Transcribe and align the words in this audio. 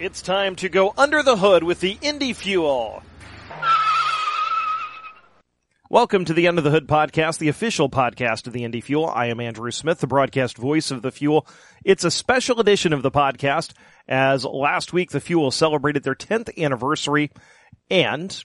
It's 0.00 0.22
time 0.22 0.56
to 0.56 0.70
go 0.70 0.94
under 0.96 1.22
the 1.22 1.36
hood 1.36 1.62
with 1.62 1.80
the 1.80 1.98
Indy 2.00 2.32
Fuel. 2.32 3.02
Welcome 5.90 6.24
to 6.24 6.32
the 6.32 6.48
Under 6.48 6.62
the 6.62 6.70
Hood 6.70 6.88
podcast, 6.88 7.36
the 7.36 7.48
official 7.48 7.90
podcast 7.90 8.46
of 8.46 8.54
the 8.54 8.64
Indy 8.64 8.80
Fuel. 8.80 9.06
I 9.06 9.26
am 9.26 9.40
Andrew 9.40 9.70
Smith, 9.70 9.98
the 9.98 10.06
broadcast 10.06 10.56
voice 10.56 10.90
of 10.90 11.02
the 11.02 11.10
Fuel. 11.10 11.46
It's 11.84 12.04
a 12.04 12.10
special 12.10 12.60
edition 12.60 12.94
of 12.94 13.02
the 13.02 13.10
podcast 13.10 13.74
as 14.08 14.46
last 14.46 14.94
week 14.94 15.10
the 15.10 15.20
Fuel 15.20 15.50
celebrated 15.50 16.02
their 16.02 16.14
10th 16.14 16.56
anniversary 16.56 17.30
and 17.90 18.42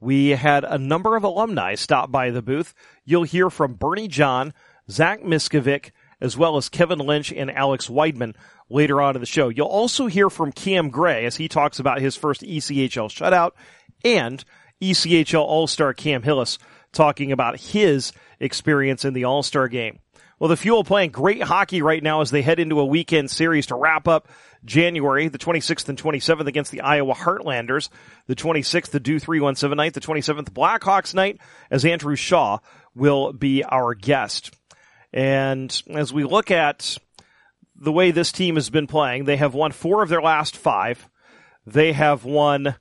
we 0.00 0.30
had 0.30 0.64
a 0.64 0.78
number 0.78 1.14
of 1.14 1.22
alumni 1.22 1.76
stop 1.76 2.10
by 2.10 2.32
the 2.32 2.42
booth. 2.42 2.74
You'll 3.04 3.22
hear 3.22 3.50
from 3.50 3.74
Bernie 3.74 4.08
John, 4.08 4.52
Zach 4.90 5.22
Miskovic, 5.22 5.92
as 6.20 6.36
well 6.36 6.56
as 6.56 6.68
Kevin 6.68 6.98
Lynch 6.98 7.32
and 7.32 7.50
Alex 7.50 7.86
Wideman 7.86 8.34
later 8.70 9.00
on 9.00 9.14
in 9.14 9.20
the 9.20 9.26
show. 9.26 9.48
You'll 9.48 9.66
also 9.66 10.06
hear 10.06 10.30
from 10.30 10.52
Cam 10.52 10.90
Gray 10.90 11.24
as 11.24 11.36
he 11.36 11.48
talks 11.48 11.78
about 11.78 12.00
his 12.00 12.16
first 12.16 12.42
ECHL 12.42 13.08
shutout 13.08 13.52
and 14.04 14.44
ECHL 14.80 15.40
All-Star 15.40 15.94
Cam 15.94 16.22
Hillis 16.22 16.58
talking 16.92 17.32
about 17.32 17.58
his 17.58 18.12
experience 18.40 19.04
in 19.04 19.14
the 19.14 19.24
All-Star 19.24 19.68
game. 19.68 19.98
Well, 20.38 20.48
the 20.48 20.56
Fuel 20.56 20.84
playing 20.84 21.10
great 21.10 21.42
hockey 21.42 21.82
right 21.82 22.02
now 22.02 22.20
as 22.20 22.30
they 22.30 22.42
head 22.42 22.60
into 22.60 22.78
a 22.78 22.84
weekend 22.84 23.30
series 23.30 23.66
to 23.66 23.74
wrap 23.74 24.06
up 24.06 24.28
January, 24.64 25.26
the 25.28 25.38
26th 25.38 25.88
and 25.88 26.00
27th 26.00 26.46
against 26.46 26.70
the 26.70 26.82
Iowa 26.82 27.14
Heartlanders. 27.14 27.88
The 28.26 28.36
26th, 28.36 28.90
the 28.90 29.00
Do 29.00 29.18
317 29.18 29.76
night. 29.76 29.94
The 29.94 30.00
27th, 30.00 30.50
Blackhawks 30.50 31.12
night 31.12 31.40
as 31.72 31.84
Andrew 31.84 32.14
Shaw 32.14 32.58
will 32.94 33.32
be 33.32 33.64
our 33.64 33.94
guest. 33.94 34.54
And 35.12 35.82
as 35.90 36.12
we 36.12 36.22
look 36.22 36.52
at 36.52 36.98
the 37.78 37.92
way 37.92 38.10
this 38.10 38.32
team 38.32 38.56
has 38.56 38.70
been 38.70 38.86
playing, 38.86 39.24
they 39.24 39.36
have 39.36 39.54
won 39.54 39.72
four 39.72 40.02
of 40.02 40.08
their 40.08 40.22
last 40.22 40.56
five. 40.56 41.08
They 41.66 41.92
have 41.92 42.24
won 42.24 42.76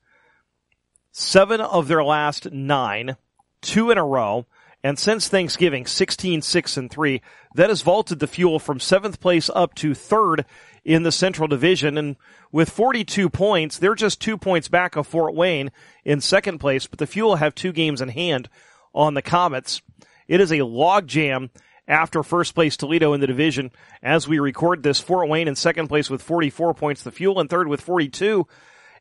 seven 1.11 1.61
of 1.61 1.87
their 1.87 2.03
last 2.03 2.51
nine, 2.51 3.17
two 3.61 3.91
in 3.91 3.97
a 3.97 4.05
row. 4.05 4.45
And 4.83 4.97
since 4.97 5.27
Thanksgiving, 5.27 5.85
16, 5.85 6.41
6, 6.41 6.77
and 6.77 6.89
3, 6.89 7.21
that 7.55 7.69
has 7.69 7.81
vaulted 7.81 8.19
the 8.19 8.27
Fuel 8.27 8.59
from 8.59 8.79
seventh 8.79 9.19
place 9.19 9.49
up 9.53 9.73
to 9.75 9.93
third 9.93 10.45
in 10.85 11.03
the 11.03 11.11
Central 11.11 11.47
Division. 11.47 11.97
And 11.97 12.15
with 12.51 12.69
42 12.69 13.29
points, 13.29 13.77
they're 13.77 13.95
just 13.95 14.21
two 14.21 14.37
points 14.37 14.67
back 14.67 14.95
of 14.95 15.07
Fort 15.07 15.35
Wayne 15.35 15.71
in 16.05 16.21
second 16.21 16.59
place, 16.59 16.87
but 16.87 16.99
the 16.99 17.07
Fuel 17.07 17.37
have 17.37 17.55
two 17.55 17.73
games 17.73 18.01
in 18.01 18.09
hand 18.09 18.49
on 18.93 19.15
the 19.15 19.21
Comets. 19.21 19.81
It 20.27 20.39
is 20.39 20.51
a 20.51 20.59
logjam 20.59 21.49
after 21.87 22.21
first 22.23 22.53
place 22.53 22.75
Toledo 22.75 23.13
in 23.13 23.21
the 23.21 23.27
division. 23.27 23.71
As 24.03 24.27
we 24.27 24.39
record 24.39 24.83
this, 24.83 24.99
Fort 24.99 25.29
Wayne 25.29 25.47
in 25.47 25.55
second 25.55 25.87
place 25.87 26.09
with 26.09 26.21
44 26.21 26.73
points, 26.73 27.03
the 27.03 27.11
Fuel 27.11 27.39
in 27.39 27.47
third 27.47 27.67
with 27.67 27.81
42. 27.81 28.47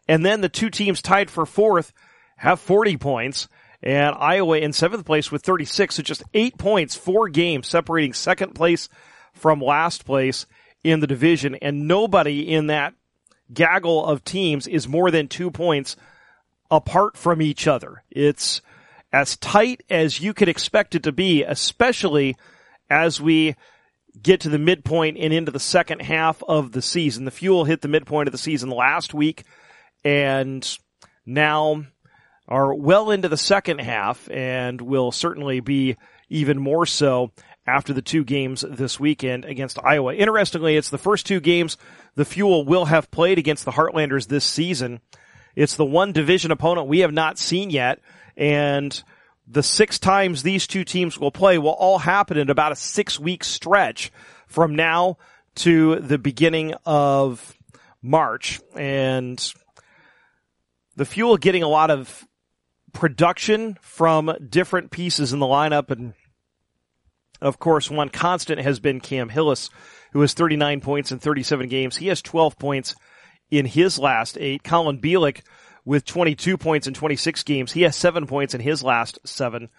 And 0.08 0.24
then 0.24 0.40
the 0.40 0.48
two 0.48 0.70
teams 0.70 1.02
tied 1.02 1.30
for 1.30 1.46
fourth 1.46 1.92
have 2.36 2.60
40 2.60 2.96
points 2.96 3.48
and 3.82 4.14
Iowa 4.18 4.58
in 4.58 4.72
seventh 4.72 5.04
place 5.04 5.30
with 5.30 5.42
36. 5.42 5.96
So 5.96 6.02
just 6.02 6.22
eight 6.34 6.58
points, 6.58 6.96
four 6.96 7.28
games 7.28 7.66
separating 7.66 8.12
second 8.12 8.54
place 8.54 8.88
from 9.32 9.60
last 9.60 10.04
place 10.04 10.46
in 10.84 11.00
the 11.00 11.06
division. 11.06 11.56
And 11.56 11.88
nobody 11.88 12.52
in 12.52 12.68
that 12.68 12.94
gaggle 13.52 14.04
of 14.04 14.24
teams 14.24 14.66
is 14.66 14.88
more 14.88 15.10
than 15.10 15.28
two 15.28 15.50
points 15.50 15.96
apart 16.70 17.16
from 17.16 17.42
each 17.42 17.66
other. 17.66 18.02
It's 18.10 18.60
as 19.12 19.36
tight 19.36 19.82
as 19.88 20.20
you 20.20 20.34
could 20.34 20.48
expect 20.48 20.94
it 20.94 21.04
to 21.04 21.12
be, 21.12 21.42
especially 21.42 22.36
as 22.88 23.20
we 23.20 23.56
get 24.20 24.40
to 24.40 24.48
the 24.48 24.58
midpoint 24.58 25.18
and 25.18 25.32
into 25.32 25.52
the 25.52 25.60
second 25.60 26.00
half 26.00 26.42
of 26.42 26.72
the 26.72 26.82
season. 26.82 27.24
The 27.24 27.30
Fuel 27.30 27.64
hit 27.64 27.82
the 27.82 27.88
midpoint 27.88 28.28
of 28.28 28.32
the 28.32 28.38
season 28.38 28.70
last 28.70 29.12
week 29.12 29.44
and 30.04 30.78
now 31.24 31.84
are 32.48 32.74
well 32.74 33.10
into 33.10 33.28
the 33.28 33.36
second 33.36 33.80
half 33.80 34.30
and 34.30 34.80
will 34.80 35.12
certainly 35.12 35.60
be 35.60 35.96
even 36.28 36.58
more 36.58 36.86
so 36.86 37.32
after 37.66 37.92
the 37.92 38.02
two 38.02 38.24
games 38.24 38.64
this 38.68 39.00
weekend 39.00 39.44
against 39.44 39.82
Iowa. 39.84 40.14
Interestingly, 40.14 40.76
it's 40.76 40.90
the 40.90 40.98
first 40.98 41.26
two 41.26 41.40
games 41.40 41.76
the 42.14 42.24
Fuel 42.24 42.64
will 42.64 42.84
have 42.86 43.10
played 43.10 43.38
against 43.38 43.64
the 43.64 43.72
Heartlanders 43.72 44.28
this 44.28 44.44
season. 44.44 45.00
It's 45.56 45.76
the 45.76 45.84
one 45.84 46.12
division 46.12 46.50
opponent 46.52 46.86
we 46.86 47.00
have 47.00 47.12
not 47.12 47.38
seen 47.38 47.70
yet 47.70 47.98
and 48.36 49.02
the 49.46 49.62
six 49.62 49.98
times 49.98 50.42
these 50.42 50.66
two 50.66 50.84
teams 50.84 51.18
will 51.18 51.30
play 51.30 51.58
will 51.58 51.70
all 51.70 51.98
happen 51.98 52.36
in 52.36 52.50
about 52.50 52.72
a 52.72 52.76
six 52.76 53.18
week 53.18 53.44
stretch 53.44 54.10
from 54.46 54.74
now 54.74 55.18
to 55.56 55.96
the 55.96 56.18
beginning 56.18 56.74
of 56.84 57.56
March. 58.02 58.60
And 58.74 59.40
the 60.96 61.04
Fuel 61.04 61.36
getting 61.36 61.62
a 61.62 61.68
lot 61.68 61.90
of 61.90 62.26
production 62.92 63.78
from 63.82 64.34
different 64.48 64.90
pieces 64.90 65.32
in 65.32 65.38
the 65.38 65.46
lineup. 65.46 65.90
And 65.90 66.14
of 67.40 67.58
course, 67.58 67.90
one 67.90 68.08
constant 68.08 68.60
has 68.60 68.80
been 68.80 69.00
Cam 69.00 69.28
Hillis, 69.28 69.70
who 70.12 70.20
has 70.22 70.34
39 70.34 70.80
points 70.80 71.12
in 71.12 71.18
37 71.18 71.68
games. 71.68 71.96
He 71.96 72.08
has 72.08 72.22
12 72.22 72.58
points 72.58 72.94
in 73.50 73.66
his 73.66 73.98
last 73.98 74.36
eight. 74.38 74.64
Colin 74.64 75.00
Bielik 75.00 75.42
with 75.86 76.04
22 76.04 76.58
points 76.58 76.86
in 76.86 76.92
26 76.92 77.44
games. 77.44 77.72
He 77.72 77.82
has 77.82 77.96
seven 77.96 78.26
points 78.26 78.54
in 78.54 78.60
his 78.60 78.82
last 78.82 79.18
seven 79.24 79.70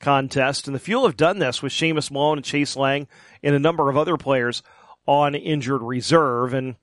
contests. 0.00 0.66
And 0.66 0.74
the 0.74 0.80
Fuel 0.80 1.06
have 1.06 1.16
done 1.16 1.38
this 1.38 1.62
with 1.62 1.72
Seamus 1.72 2.10
Malone 2.10 2.38
and 2.38 2.44
Chase 2.44 2.76
Lang 2.76 3.06
and 3.42 3.54
a 3.54 3.60
number 3.60 3.88
of 3.88 3.96
other 3.96 4.16
players 4.16 4.62
on 5.06 5.36
injured 5.36 5.80
reserve 5.80 6.52
and 6.52 6.74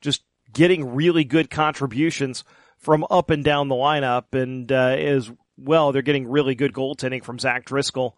just 0.00 0.22
getting 0.52 0.94
really 0.94 1.24
good 1.24 1.50
contributions 1.50 2.44
from 2.78 3.04
up 3.10 3.30
and 3.30 3.42
down 3.44 3.66
the 3.66 3.74
lineup. 3.74 4.32
And 4.32 4.70
uh, 4.70 4.94
as 4.96 5.30
well, 5.58 5.90
they're 5.90 6.00
getting 6.00 6.28
really 6.28 6.54
good 6.54 6.72
goaltending 6.72 7.24
from 7.24 7.40
Zach 7.40 7.64
Driscoll, 7.64 8.16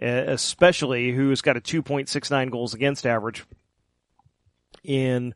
especially 0.00 1.10
who's 1.10 1.42
got 1.42 1.56
a 1.56 1.60
2.69 1.60 2.50
goals 2.52 2.72
against 2.72 3.04
average 3.04 3.44
in 4.84 5.34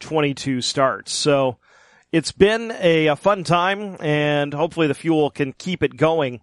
22 0.00 0.62
starts. 0.62 1.12
So 1.12 1.58
it's 2.12 2.32
been 2.32 2.72
a, 2.78 3.08
a 3.08 3.16
fun 3.16 3.44
time, 3.44 3.96
and 4.00 4.52
hopefully 4.52 4.86
the 4.86 4.94
Fuel 4.94 5.30
can 5.30 5.52
keep 5.52 5.82
it 5.82 5.96
going 5.96 6.40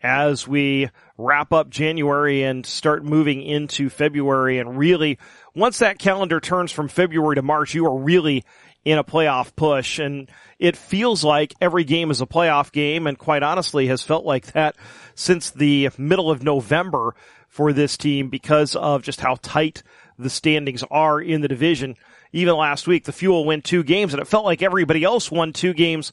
as 0.00 0.46
we 0.46 0.88
wrap 1.16 1.52
up 1.52 1.70
January 1.70 2.44
and 2.44 2.64
start 2.64 3.04
moving 3.04 3.42
into 3.42 3.90
February. 3.90 4.58
And 4.58 4.78
really, 4.78 5.18
once 5.54 5.78
that 5.78 5.98
calendar 5.98 6.38
turns 6.38 6.70
from 6.70 6.88
February 6.88 7.34
to 7.34 7.42
March, 7.42 7.74
you 7.74 7.86
are 7.86 7.98
really 7.98 8.44
in 8.84 8.98
a 8.98 9.04
playoff 9.04 9.54
push. 9.56 9.98
And 9.98 10.30
it 10.58 10.76
feels 10.76 11.24
like 11.24 11.52
every 11.60 11.82
game 11.82 12.12
is 12.12 12.20
a 12.20 12.26
playoff 12.26 12.70
game. 12.70 13.08
And 13.08 13.18
quite 13.18 13.42
honestly 13.42 13.88
has 13.88 14.02
felt 14.02 14.24
like 14.24 14.52
that 14.52 14.76
since 15.16 15.50
the 15.50 15.90
middle 15.98 16.30
of 16.30 16.44
November 16.44 17.16
for 17.48 17.72
this 17.72 17.96
team 17.96 18.28
because 18.28 18.76
of 18.76 19.02
just 19.02 19.20
how 19.20 19.36
tight 19.42 19.82
the 20.16 20.30
standings 20.30 20.84
are 20.90 21.20
in 21.20 21.40
the 21.40 21.48
division 21.48 21.96
even 22.32 22.56
last 22.56 22.86
week, 22.86 23.04
the 23.04 23.12
Fuel 23.12 23.44
win 23.44 23.62
two 23.62 23.82
games, 23.82 24.12
and 24.12 24.20
it 24.20 24.26
felt 24.28 24.44
like 24.44 24.62
everybody 24.62 25.04
else 25.04 25.30
won 25.30 25.52
two 25.52 25.72
games 25.72 26.12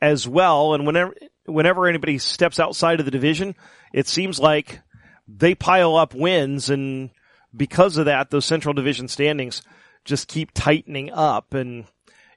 as 0.00 0.26
well. 0.28 0.74
And 0.74 0.86
whenever 0.86 1.14
whenever 1.44 1.86
anybody 1.86 2.18
steps 2.18 2.58
outside 2.58 2.98
of 3.00 3.06
the 3.06 3.12
division, 3.12 3.54
it 3.92 4.06
seems 4.06 4.38
like 4.38 4.80
they 5.28 5.54
pile 5.54 5.96
up 5.96 6.14
wins, 6.14 6.70
and 6.70 7.10
because 7.56 7.96
of 7.96 8.06
that, 8.06 8.30
those 8.30 8.44
Central 8.44 8.74
Division 8.74 9.08
standings 9.08 9.62
just 10.04 10.28
keep 10.28 10.50
tightening 10.54 11.10
up, 11.12 11.54
and 11.54 11.84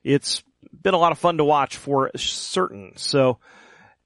it's 0.04 0.44
been 0.82 0.94
a 0.94 1.00
lot 1.00 1.12
of 1.12 1.20
fun 1.20 1.38
to 1.38 1.44
watch 1.44 1.78
for 1.78 2.12
certain. 2.16 2.94
So. 2.96 3.40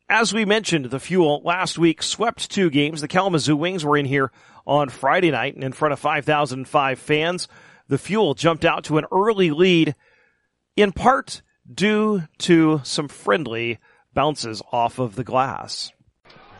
As 0.09 0.33
we 0.33 0.44
mentioned, 0.44 0.85
the 0.85 1.00
Fuel 1.00 1.41
last 1.44 1.79
week 1.79 2.03
swept 2.03 2.51
two 2.51 2.69
games. 2.69 3.00
The 3.00 3.07
Kalamazoo 3.07 3.56
Wings 3.56 3.85
were 3.85 3.97
in 3.97 4.06
here 4.06 4.31
on 4.67 4.89
Friday 4.89 5.31
night 5.31 5.56
and 5.56 5.63
in 5.63 5.72
front 5.72 5.94
of 5.94 6.00
5,005 6.00 7.00
fans 7.00 7.47
the 7.88 7.97
Fuel 7.97 8.33
jumped 8.33 8.66
out 8.66 8.85
to 8.85 8.97
an 8.97 9.05
early 9.11 9.51
lead, 9.51 9.95
in 10.75 10.91
part 10.91 11.41
due 11.71 12.24
to 12.39 12.81
some 12.83 13.07
friendly 13.07 13.80
bounces 14.13 14.62
off 14.71 15.00
of 15.00 15.15
the 15.15 15.24
glass. 15.24 15.91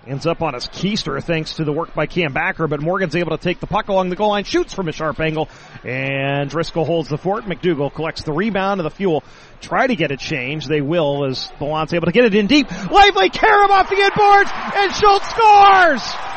Ends 0.06 0.26
up 0.26 0.42
on 0.42 0.54
his 0.54 0.68
keister 0.68 1.24
thanks 1.24 1.56
to 1.56 1.64
the 1.64 1.72
work 1.72 1.94
by 1.94 2.08
Cam 2.08 2.34
Backer, 2.34 2.68
but 2.68 2.82
Morgan's 2.82 3.16
able 3.16 3.38
to 3.38 3.42
take 3.42 3.62
the 3.62 3.68
puck 3.68 3.88
along 3.88 4.10
the 4.10 4.18
goal 4.18 4.30
line, 4.30 4.44
shoots 4.44 4.74
from 4.74 4.90
a 4.90 4.92
sharp 4.92 5.18
angle, 5.22 5.48
and 5.86 6.50
Driscoll 6.50 6.84
holds 6.84 7.08
the 7.08 7.18
fort. 7.18 7.46
McDougall 7.46 7.94
collects 7.94 8.24
the 8.24 8.34
rebound 8.34 8.82
of 8.82 8.84
the 8.84 8.90
Fuel. 8.90 9.24
Try 9.62 9.88
to 9.88 9.96
get 9.96 10.12
a 10.12 10.18
change. 10.18 10.68
They 10.68 10.82
will 10.82 11.24
as 11.24 11.50
Ballant's 11.58 11.94
able 11.94 12.08
to 12.08 12.12
get 12.12 12.26
it 12.26 12.36
in 12.36 12.48
deep. 12.48 12.70
Lively 12.92 13.30
Karam 13.30 13.72
off 13.72 13.90
the 13.90 13.96
inboards, 13.96 14.52
and 14.76 14.94
Schultz 14.94 15.30
scores! 15.30 16.33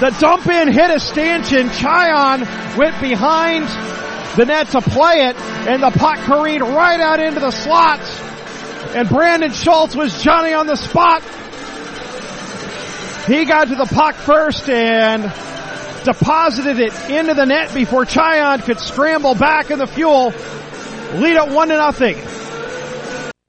The 0.00 0.10
dump 0.20 0.46
in 0.48 0.72
hit 0.72 0.90
a 0.90 0.98
stanchion. 0.98 1.68
Chyon 1.68 2.76
went 2.76 3.00
behind 3.00 3.66
the 4.36 4.44
net 4.44 4.68
to 4.70 4.80
play 4.80 5.26
it, 5.28 5.36
and 5.36 5.82
the 5.82 5.90
puck 5.90 6.18
careened 6.18 6.62
right 6.62 7.00
out 7.00 7.20
into 7.20 7.40
the 7.40 7.52
slots. 7.52 8.20
And 8.94 9.08
Brandon 9.08 9.52
Schultz 9.52 9.94
was 9.94 10.22
Johnny 10.22 10.52
on 10.52 10.66
the 10.66 10.76
spot. 10.76 11.22
He 13.26 13.44
got 13.44 13.68
to 13.68 13.76
the 13.76 13.86
puck 13.86 14.16
first, 14.16 14.68
and 14.68 15.22
deposited 16.04 16.78
it 16.78 17.10
into 17.10 17.34
the 17.34 17.46
net 17.46 17.72
before 17.72 18.04
Chyon 18.04 18.62
could 18.62 18.78
scramble 18.78 19.34
back 19.34 19.70
in 19.70 19.78
the 19.78 19.86
fuel. 19.86 20.34
Lead 21.14 21.36
at 21.36 21.48
one 21.50 21.68
to 21.68 21.76
nothing. 21.76 22.16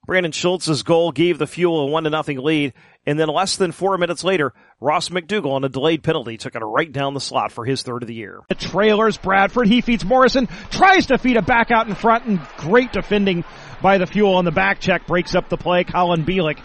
Brandon 0.06 0.32
Schultz's 0.32 0.84
goal 0.84 1.12
gave 1.12 1.38
the 1.38 1.48
Fuel 1.48 1.82
a 1.82 1.86
one 1.88 2.04
to 2.04 2.10
nothing 2.10 2.38
lead, 2.38 2.74
and 3.06 3.20
then 3.20 3.28
less 3.28 3.56
than 3.58 3.72
four 3.72 3.98
minutes 3.98 4.24
later, 4.24 4.54
Ross 4.80 5.10
McDougall 5.10 5.54
on 5.54 5.64
a 5.64 5.70
delayed 5.70 6.04
penalty 6.04 6.38
took 6.38 6.56
it 6.56 6.60
right 6.60 6.92
down 6.92 7.14
the 7.14 7.20
slot 7.20 7.52
for 7.52 7.66
his 7.66 7.82
third 7.82 8.04
of 8.04 8.08
the 8.08 8.14
year. 8.14 8.42
The 8.50 8.56
trailers, 8.56 9.18
Bradford, 9.18 9.68
he 9.68 9.82
feeds 9.82 10.06
Morrison, 10.06 10.48
tries 10.70 11.08
to 11.08 11.18
feed 11.18 11.38
it 11.38 11.46
back 11.46 11.72
out 11.72 11.88
in 11.88 11.96
front, 11.96 12.26
and 12.26 12.40
great 12.58 12.92
defending 12.92 13.44
by 13.82 13.98
the 13.98 14.06
Fuel 14.06 14.36
on 14.36 14.46
the 14.46 14.52
back 14.52 14.80
check 14.80 15.08
breaks 15.08 15.34
up 15.34 15.50
the 15.50 15.58
play. 15.58 15.84
Colin 15.84 16.24
Bielik 16.24 16.60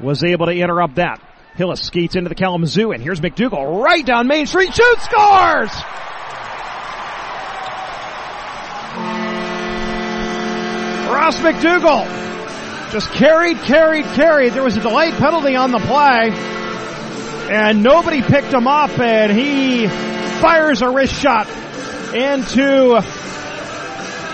was 0.00 0.22
able 0.22 0.46
to 0.46 0.52
interrupt 0.52 0.96
that. 0.96 1.22
Hillis 1.56 1.80
skates 1.82 2.14
into 2.14 2.28
the 2.28 2.34
Kalamazoo, 2.34 2.92
and 2.92 3.02
here's 3.02 3.20
McDougall 3.20 3.82
right 3.82 4.04
down 4.04 4.28
Main 4.28 4.46
Street, 4.46 4.72
shoots, 4.74 5.04
scores! 5.04 5.70
Ross 11.08 11.38
McDougall 11.38 12.06
just 12.92 13.10
carried, 13.12 13.58
carried, 13.58 14.04
carried. 14.06 14.52
There 14.52 14.62
was 14.62 14.76
a 14.76 14.80
delayed 14.80 15.14
penalty 15.14 15.56
on 15.56 15.72
the 15.72 15.78
play, 15.78 16.30
and 17.50 17.82
nobody 17.82 18.22
picked 18.22 18.52
him 18.52 18.66
up, 18.66 18.98
and 18.98 19.32
he 19.32 19.86
fires 20.40 20.82
a 20.82 20.90
wrist 20.90 21.14
shot 21.14 21.48
into 22.14 23.00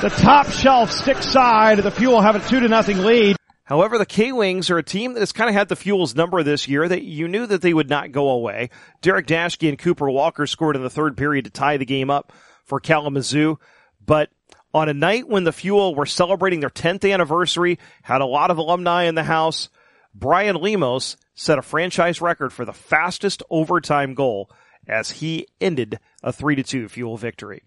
the 0.02 0.10
top 0.18 0.48
shelf 0.50 0.90
stick 0.90 1.22
side. 1.22 1.78
The 1.78 1.90
Fuel 1.90 2.20
have 2.20 2.36
a 2.36 2.40
two 2.48 2.60
to 2.60 2.68
nothing 2.68 2.98
lead. 2.98 3.36
However, 3.64 3.96
the 3.96 4.04
K-Wings 4.04 4.70
are 4.70 4.78
a 4.78 4.82
team 4.82 5.14
that 5.14 5.20
has 5.20 5.32
kind 5.32 5.48
of 5.48 5.54
had 5.54 5.68
the 5.68 5.76
Fuel's 5.76 6.14
number 6.14 6.42
this 6.42 6.68
year 6.68 6.86
that 6.86 7.02
you 7.02 7.28
knew 7.28 7.46
that 7.46 7.62
they 7.62 7.72
would 7.72 7.88
not 7.88 8.12
go 8.12 8.30
away. 8.30 8.68
Derek 9.00 9.26
Dashke 9.26 9.68
and 9.68 9.78
Cooper 9.78 10.10
Walker 10.10 10.46
scored 10.46 10.76
in 10.76 10.82
the 10.82 10.90
third 10.90 11.16
period 11.16 11.46
to 11.46 11.50
tie 11.50 11.78
the 11.78 11.86
game 11.86 12.10
up 12.10 12.32
for 12.64 12.78
Kalamazoo, 12.78 13.58
but 14.04 14.28
on 14.74 14.88
a 14.88 14.94
night 14.94 15.28
when 15.28 15.44
the 15.44 15.52
Fuel 15.52 15.94
were 15.94 16.04
celebrating 16.04 16.60
their 16.60 16.68
10th 16.68 17.10
anniversary, 17.10 17.78
had 18.02 18.20
a 18.20 18.26
lot 18.26 18.50
of 18.50 18.58
alumni 18.58 19.04
in 19.04 19.14
the 19.14 19.22
house, 19.22 19.70
Brian 20.12 20.56
Lemos 20.56 21.16
set 21.34 21.58
a 21.58 21.62
franchise 21.62 22.20
record 22.20 22.52
for 22.52 22.64
the 22.64 22.72
fastest 22.72 23.42
overtime 23.50 24.14
goal 24.14 24.50
as 24.86 25.10
he 25.10 25.46
ended 25.60 25.98
a 26.22 26.32
3-2 26.32 26.90
Fuel 26.90 27.16
victory. 27.16 27.62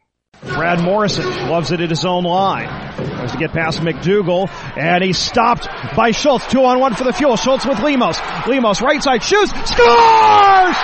Brad 0.57 0.83
Morrison 0.83 1.25
loves 1.49 1.71
it 1.71 1.81
at 1.81 1.89
his 1.89 2.03
own 2.03 2.23
line. 2.23 2.67
Tries 2.95 3.31
to 3.31 3.37
get 3.37 3.51
past 3.51 3.79
McDougall, 3.81 4.49
and 4.75 5.03
he's 5.03 5.17
stopped 5.17 5.67
by 5.95 6.11
Schultz. 6.11 6.47
Two 6.47 6.63
on 6.63 6.79
one 6.79 6.95
for 6.95 7.03
the 7.03 7.13
Fuel. 7.13 7.35
Schultz 7.37 7.65
with 7.65 7.79
Lemos. 7.79 8.19
Lemos 8.47 8.81
right 8.81 9.01
side 9.03 9.23
shoots, 9.23 9.51
scores! 9.51 10.77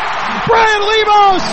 Brian 0.45 0.81
Lemos 0.83 1.43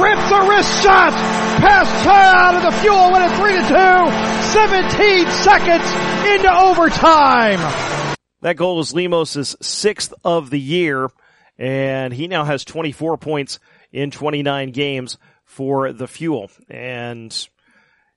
rips 0.00 0.30
a 0.32 0.48
wrist 0.48 0.82
shot 0.82 1.12
past 1.60 2.06
out 2.06 2.56
of 2.56 2.62
the 2.62 2.72
Fuel 2.82 3.12
win 3.12 3.22
it 3.22 3.34
three 3.36 3.52
to 3.52 3.62
two. 3.68 4.26
17 4.52 5.26
seconds 5.42 6.28
into 6.28 6.52
overtime. 6.52 8.16
That 8.42 8.56
goal 8.56 8.76
was 8.76 8.92
Lemos's 8.92 9.56
sixth 9.62 10.12
of 10.24 10.50
the 10.50 10.60
year, 10.60 11.08
and 11.58 12.12
he 12.12 12.28
now 12.28 12.44
has 12.44 12.64
24 12.64 13.16
points 13.16 13.58
in 13.92 14.10
29 14.10 14.72
games 14.72 15.16
for 15.56 15.90
the 15.90 16.06
Fuel. 16.06 16.50
And 16.68 17.34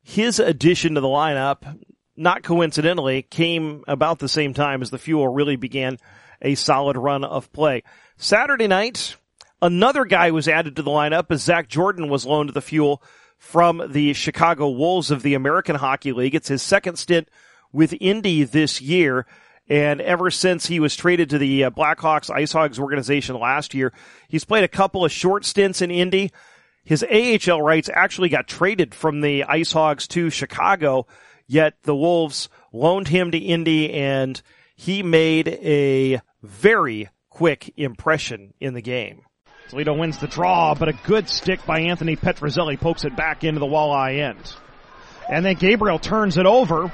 his 0.02 0.40
addition 0.40 0.96
to 0.96 1.02
the 1.02 1.08
lineup, 1.08 1.80
not 2.18 2.44
coincidentally, 2.44 3.22
came 3.22 3.86
about 3.88 4.20
the 4.20 4.28
same 4.28 4.54
time 4.54 4.82
as 4.82 4.90
the 4.90 4.98
Fuel 4.98 5.30
really 5.30 5.56
began 5.56 6.00
a 6.42 6.56
solid 6.56 6.98
run 6.98 7.24
of 7.24 7.50
play. 7.54 7.84
Saturday 8.18 8.68
night, 8.68 9.16
another 9.62 10.04
guy 10.04 10.32
was 10.32 10.50
added 10.50 10.76
to 10.76 10.82
the 10.82 10.92
lineup 10.92 11.28
as 11.30 11.42
Zach 11.42 11.70
Jordan 11.70 12.10
was 12.10 12.26
loaned 12.26 12.50
to 12.50 12.54
the 12.54 12.62
Fuel 12.62 13.02
from 13.38 13.82
the 13.88 14.12
Chicago 14.12 14.68
Wolves 14.70 15.10
of 15.10 15.22
the 15.22 15.34
American 15.34 15.78
Hockey 15.78 16.12
League. 16.12 16.36
It's 16.36 16.50
his 16.50 16.62
second 16.62 16.98
stint 16.98 17.30
with 17.72 17.96
Indy 18.02 18.44
this 18.44 18.82
year. 18.82 19.26
And 19.70 20.02
ever 20.02 20.30
since 20.30 20.66
he 20.66 20.82
was 20.82 20.94
traded 20.94 21.30
to 21.30 21.38
the 21.38 21.64
uh, 21.64 21.70
Blackhawks 21.70 22.30
Ice 22.30 22.52
Hogs 22.52 22.80
organization 22.80 23.40
last 23.40 23.74
year, 23.74 23.94
he's 24.28 24.44
played 24.44 24.66
a 24.66 24.68
couple 24.68 25.06
of 25.06 25.12
short 25.14 25.46
stints 25.46 25.82
in 25.82 25.90
Indy. 25.90 26.34
His 26.84 27.04
AHL 27.04 27.62
rights 27.62 27.90
actually 27.94 28.30
got 28.30 28.48
traded 28.48 28.96
from 28.96 29.22
the 29.22 29.44
Ice 29.44 29.72
Hogs 29.72 30.08
to 30.10 30.30
Chicago, 30.30 31.08
yet 31.48 31.76
the 31.84 31.96
Wolves 31.96 32.50
loaned 32.74 33.08
him 33.08 33.32
to 33.32 33.38
Indy 33.38 33.94
and 33.94 34.42
he 34.76 35.04
made 35.04 35.48
a 35.48 36.22
very 36.42 37.10
quick 37.30 37.74
impression 37.78 38.54
in 38.60 38.74
the 38.74 38.82
game. 38.82 39.22
Toledo 39.70 39.94
wins 39.94 40.18
the 40.18 40.28
draw, 40.28 40.74
but 40.74 40.90
a 40.90 40.94
good 40.94 41.30
stick 41.30 41.64
by 41.66 41.82
Anthony 41.82 42.16
Petrozelli 42.16 42.80
pokes 42.80 43.06
it 43.06 43.16
back 43.16 43.44
into 43.44 43.60
the 43.60 43.68
walleye 43.68 44.20
end. 44.20 44.54
And 45.30 45.46
then 45.46 45.56
Gabriel 45.56 46.00
turns 46.00 46.38
it 46.38 46.48
over. 46.48 46.92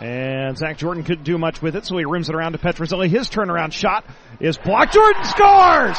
And 0.00 0.56
Zach 0.56 0.78
Jordan 0.78 1.04
couldn't 1.04 1.24
do 1.24 1.36
much 1.36 1.60
with 1.60 1.76
it, 1.76 1.84
so 1.84 1.98
he 1.98 2.06
rims 2.06 2.30
it 2.30 2.34
around 2.34 2.52
to 2.52 2.58
Petrozelli. 2.58 3.08
His 3.08 3.28
turnaround 3.28 3.72
shot 3.72 4.06
is 4.40 4.56
blocked. 4.56 4.94
Jordan 4.94 5.24
scores! 5.24 5.98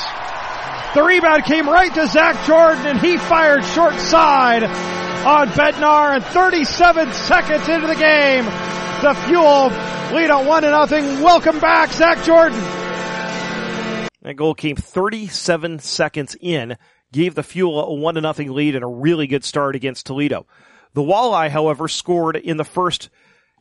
The 0.94 1.04
rebound 1.04 1.46
came 1.46 1.70
right 1.70 1.94
to 1.94 2.06
Zach 2.06 2.46
Jordan 2.46 2.86
and 2.86 3.00
he 3.00 3.16
fired 3.16 3.64
short 3.64 3.94
side 3.96 4.66
on 4.66 5.48
Bednar 5.50 6.16
and 6.16 6.24
37 6.26 7.14
seconds 7.14 7.70
into 7.70 7.88
the 7.88 7.96
game. 7.96 8.44
The 9.02 9.14
Fuel 9.26 9.70
lead 10.14 10.30
at 10.30 10.46
one 10.46 10.64
to 10.64 10.70
nothing. 10.70 11.22
Welcome 11.22 11.62
back, 11.62 11.94
Zach 11.94 12.22
Jordan. 12.26 12.60
That 14.22 14.36
goal 14.36 14.54
came 14.54 14.76
37 14.76 15.80
seconds 15.80 16.36
in, 16.42 16.76
gave 17.14 17.36
the 17.36 17.44
Fuel 17.44 17.80
a 17.80 17.94
one 17.94 18.16
to 18.16 18.22
nothing 18.22 18.52
lead 18.52 18.76
and 18.76 18.84
a 18.84 18.88
really 18.88 19.28
good 19.28 19.46
start 19.46 19.78
against 19.78 20.08
Toledo. 20.08 20.46
The 20.94 21.02
Walleye, 21.02 21.50
however, 21.50 21.88
scored 21.88 22.36
in 22.36 22.58
the 22.58 22.66
first 22.66 23.10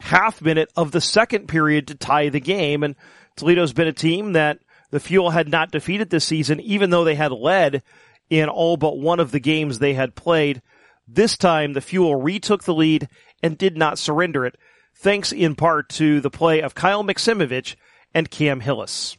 half 0.00 0.42
minute 0.42 0.72
of 0.74 0.90
the 0.90 1.00
second 1.00 1.46
period 1.46 1.86
to 1.88 1.94
tie 1.94 2.28
the 2.28 2.40
game 2.40 2.82
and 2.82 2.96
Toledo's 3.36 3.72
been 3.72 3.86
a 3.86 3.92
team 3.92 4.32
that 4.32 4.58
the 4.90 5.00
Fuel 5.00 5.30
had 5.30 5.48
not 5.48 5.70
defeated 5.70 6.10
this 6.10 6.24
season, 6.24 6.60
even 6.60 6.90
though 6.90 7.04
they 7.04 7.14
had 7.14 7.32
led 7.32 7.82
in 8.28 8.48
all 8.48 8.76
but 8.76 8.98
one 8.98 9.20
of 9.20 9.30
the 9.30 9.40
games 9.40 9.78
they 9.78 9.94
had 9.94 10.14
played. 10.14 10.62
This 11.06 11.36
time, 11.36 11.72
the 11.72 11.80
Fuel 11.80 12.14
retook 12.14 12.64
the 12.64 12.74
lead 12.74 13.08
and 13.42 13.58
did 13.58 13.76
not 13.76 13.98
surrender 13.98 14.46
it, 14.46 14.56
thanks 14.94 15.32
in 15.32 15.54
part 15.54 15.88
to 15.90 16.20
the 16.20 16.30
play 16.30 16.62
of 16.62 16.74
Kyle 16.74 17.02
Maximovich 17.02 17.76
and 18.14 18.30
Cam 18.30 18.60
Hillis. 18.60 19.16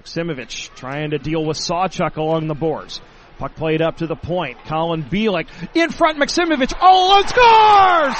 Maximovich 0.00 0.74
trying 0.74 1.10
to 1.10 1.18
deal 1.18 1.44
with 1.44 1.56
Sawchuk 1.56 2.16
along 2.16 2.46
the 2.46 2.54
boards. 2.54 3.00
Puck 3.38 3.54
played 3.54 3.82
up 3.82 3.98
to 3.98 4.06
the 4.06 4.16
point. 4.16 4.58
Colin 4.64 5.04
Bielik 5.04 5.48
in 5.74 5.90
front. 5.90 6.18
Maximovich 6.18 6.72
oh, 6.80 6.86
all 6.86 7.12
alone 7.12 7.28
scores! 7.28 8.16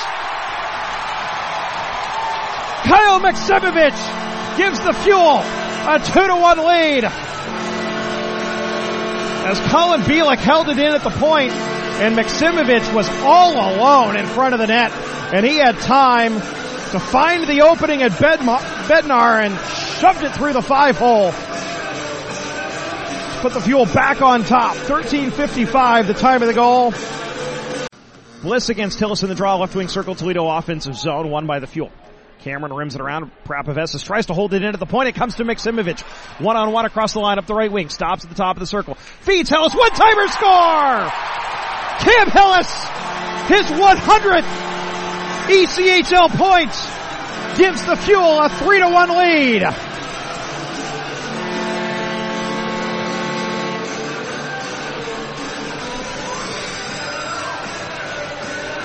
Kyle 2.84 3.20
Maximovich 3.20 4.56
gives 4.56 4.78
the 4.80 4.92
Fuel 4.92 5.57
a 5.88 5.98
two 5.98 6.26
to 6.26 6.36
one 6.36 6.58
lead. 6.58 7.04
As 9.44 9.58
Colin 9.70 10.02
Bielik 10.02 10.38
held 10.38 10.68
it 10.68 10.78
in 10.78 10.92
at 10.92 11.02
the 11.02 11.10
point, 11.10 11.52
and 11.52 12.16
Maximovich 12.16 12.92
was 12.94 13.08
all 13.22 13.52
alone 13.52 14.16
in 14.16 14.26
front 14.26 14.52
of 14.54 14.60
the 14.60 14.66
net, 14.66 14.92
and 15.32 15.46
he 15.46 15.56
had 15.56 15.78
time 15.78 16.34
to 16.34 17.00
find 17.00 17.46
the 17.46 17.62
opening 17.62 18.02
at 18.02 18.12
Bednar 18.12 19.42
and 19.42 19.58
shoved 20.00 20.22
it 20.22 20.32
through 20.32 20.52
the 20.52 20.62
five 20.62 20.98
hole. 20.98 21.32
Put 23.40 23.54
the 23.54 23.60
fuel 23.60 23.86
back 23.86 24.20
on 24.20 24.44
top. 24.44 24.76
13.55, 24.76 26.06
the 26.06 26.14
time 26.14 26.42
of 26.42 26.48
the 26.48 26.54
goal. 26.54 26.92
Bliss 28.42 28.68
against 28.68 28.98
Hillis 28.98 29.22
in 29.22 29.28
the 29.28 29.34
draw, 29.34 29.56
left 29.56 29.74
wing 29.74 29.88
circle, 29.88 30.14
Toledo 30.14 30.46
offensive 30.48 30.94
zone, 30.94 31.30
won 31.30 31.46
by 31.46 31.58
the 31.58 31.66
fuel. 31.66 31.90
Cameron 32.48 32.72
rims 32.72 32.94
it 32.94 33.02
around. 33.02 33.30
Prapavessis 33.44 34.02
tries 34.02 34.26
to 34.26 34.32
hold 34.32 34.54
it 34.54 34.62
in 34.62 34.72
at 34.72 34.80
the 34.80 34.86
point. 34.86 35.08
It 35.08 35.14
comes 35.14 35.34
to 35.34 35.44
Maximovich. 35.44 36.00
One 36.40 36.56
on 36.56 36.72
one 36.72 36.86
across 36.86 37.12
the 37.12 37.20
line 37.20 37.38
up 37.38 37.46
the 37.46 37.54
right 37.54 37.70
wing. 37.70 37.90
Stops 37.90 38.24
at 38.24 38.30
the 38.30 38.36
top 38.36 38.56
of 38.56 38.60
the 38.60 38.66
circle. 38.66 38.94
Feeds 38.94 39.50
Hillis. 39.50 39.74
One 39.74 39.90
timer 39.90 40.28
score! 40.28 41.12
Cam 42.00 42.30
Hillis, 42.30 42.72
his 43.48 43.66
100th 43.66 44.48
ECHL 45.48 46.30
points 46.38 47.58
gives 47.58 47.84
the 47.84 47.96
Fuel 47.96 48.40
a 48.40 48.48
3 48.48 48.78
to 48.80 48.88
1 48.88 49.08
lead. 49.10 49.97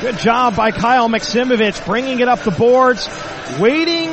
Good 0.04 0.18
job 0.18 0.58
by 0.58 0.72
Kyle 0.72 1.08
Maximovich 1.08 1.86
bringing 1.86 2.20
it 2.20 2.28
up 2.28 2.40
the 2.40 2.52
boards, 2.52 3.08
waiting 3.58 4.12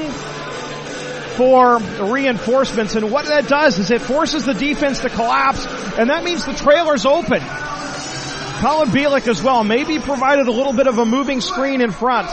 for 1.31 1.79
reinforcements. 1.79 2.95
And 2.95 3.11
what 3.11 3.27
that 3.27 3.49
does 3.49 3.77
is 3.81 3.91
it 3.91 4.01
forces 4.01 4.47
the 4.47 4.55
defense 4.55 5.01
to 5.01 5.11
collapse, 5.11 5.67
and 5.99 6.09
that 6.09 6.23
means 6.23 6.47
the 6.47 6.53
trailer's 6.53 7.05
open. 7.05 7.41
Colin 7.41 8.91
Bielik 8.91 9.27
as 9.27 9.43
well 9.43 9.65
maybe 9.65 9.99
provided 9.99 10.47
a 10.47 10.53
little 10.53 10.73
bit 10.73 10.87
of 10.87 10.99
a 10.99 11.05
moving 11.05 11.41
screen 11.41 11.81
in 11.81 11.91
front. 11.91 12.29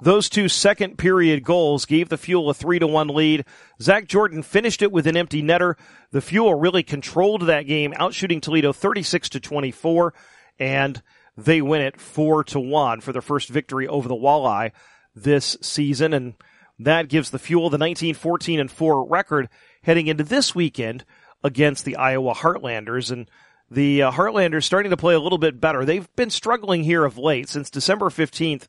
those 0.00 0.30
two 0.30 0.48
second 0.48 0.96
period 0.96 1.44
goals 1.44 1.84
gave 1.84 2.08
the 2.08 2.16
Fuel 2.16 2.48
a 2.48 2.54
three 2.54 2.78
to 2.78 2.86
one 2.86 3.08
lead. 3.08 3.44
Zach 3.78 4.08
Jordan 4.08 4.42
finished 4.42 4.80
it 4.80 4.90
with 4.90 5.06
an 5.06 5.18
empty 5.18 5.42
netter. 5.42 5.74
The 6.12 6.22
Fuel 6.22 6.54
really 6.54 6.82
controlled 6.82 7.42
that 7.42 7.66
game, 7.66 7.92
outshooting 7.92 8.40
Toledo 8.40 8.72
36 8.72 9.28
to 9.28 9.40
24, 9.40 10.14
and 10.58 11.02
they 11.44 11.62
win 11.62 11.82
it 11.82 12.00
four 12.00 12.44
to 12.44 12.60
one 12.60 13.00
for 13.00 13.12
their 13.12 13.22
first 13.22 13.48
victory 13.48 13.86
over 13.88 14.08
the 14.08 14.14
Walleye 14.14 14.72
this 15.14 15.56
season. 15.60 16.12
And 16.12 16.34
that 16.78 17.08
gives 17.08 17.30
the 17.30 17.38
Fuel 17.38 17.70
the 17.70 17.78
19, 17.78 18.14
14 18.14 18.60
and 18.60 18.70
four 18.70 19.06
record 19.06 19.48
heading 19.82 20.06
into 20.06 20.24
this 20.24 20.54
weekend 20.54 21.04
against 21.42 21.84
the 21.84 21.96
Iowa 21.96 22.34
Heartlanders. 22.34 23.10
And 23.10 23.28
the 23.70 24.02
uh, 24.02 24.10
Heartlanders 24.10 24.64
starting 24.64 24.90
to 24.90 24.96
play 24.96 25.14
a 25.14 25.20
little 25.20 25.38
bit 25.38 25.60
better. 25.60 25.84
They've 25.84 26.14
been 26.16 26.30
struggling 26.30 26.84
here 26.84 27.04
of 27.04 27.18
late 27.18 27.48
since 27.48 27.70
December 27.70 28.06
15th. 28.06 28.66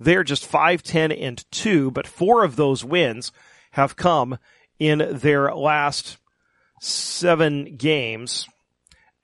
They're 0.00 0.24
just 0.24 0.46
5, 0.46 0.82
10 0.82 1.12
and 1.12 1.44
2, 1.52 1.90
but 1.92 2.06
four 2.06 2.44
of 2.44 2.56
those 2.56 2.84
wins 2.84 3.30
have 3.72 3.96
come 3.96 4.38
in 4.78 5.06
their 5.12 5.54
last 5.54 6.18
seven 6.80 7.76
games 7.76 8.48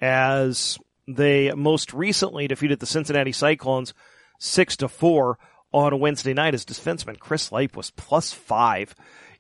as 0.01 0.79
they 1.09 1.53
most 1.53 1.93
recently 1.93 2.47
defeated 2.47 2.81
the 2.81 2.87
Cincinnati 2.87 3.33
Cyclones 3.33 3.95
6 4.39 4.77
to 4.79 4.89
4 4.89 5.39
on 5.73 6.01
Wednesday 6.01 6.35
night 6.35 6.55
as 6.55 6.65
defenseman 6.65 7.19
Chris 7.19 7.51
Leip 7.51 7.77
was 7.77 7.91
plus 7.91 8.33
five 8.33 8.95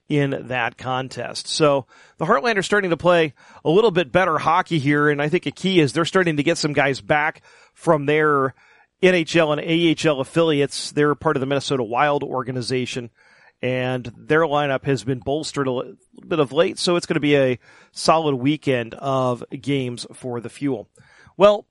in 0.09 0.49
that 0.49 0.79
contest. 0.79 1.47
So 1.47 1.87
the 2.17 2.25
Heartlanders 2.25 2.65
starting 2.65 2.91
to 2.91 2.97
play 2.97 3.35
a 3.65 3.71
little 3.71 3.91
bit 3.91 4.11
better 4.11 4.39
hockey 4.39 4.79
here, 4.79 5.11
and 5.11 5.21
I 5.21 5.29
think 5.29 5.47
a 5.47 5.51
key 5.51 5.81
is 5.81 5.93
they're 5.93 6.05
starting 6.05 6.39
to 6.39 6.43
get 6.43 6.59
some 6.59 6.73
guys 6.73 7.01
back 7.01 7.43
from 7.75 8.07
their 8.07 8.55
NHL 9.03 9.53
and 9.53 10.09
AHL 10.11 10.21
affiliates. 10.21 10.93
They're 10.93 11.15
part 11.15 11.37
of 11.37 11.41
the 11.41 11.47
Minnesota 11.47 11.85
Wild 11.85 12.23
organization, 12.25 13.11
and 13.61 14.11
their 14.17 14.43
lineup 14.43 14.85
has 14.85 15.05
been 15.05 15.19
bolstered 15.19 15.67
a 15.67 15.73
little 15.73 15.95
bit 16.27 16.41
of 16.41 16.53
late, 16.53 16.79
so 16.79 16.97
it's 16.97 17.07
going 17.07 17.15
to 17.15 17.21
be 17.21 17.37
a 17.37 17.59
solid 17.93 18.35
weekend 18.35 18.95
of 18.95 19.45
games 19.61 20.07
for 20.15 20.41
the 20.41 20.51
Fuel. 20.51 20.89
Well, 21.39 21.67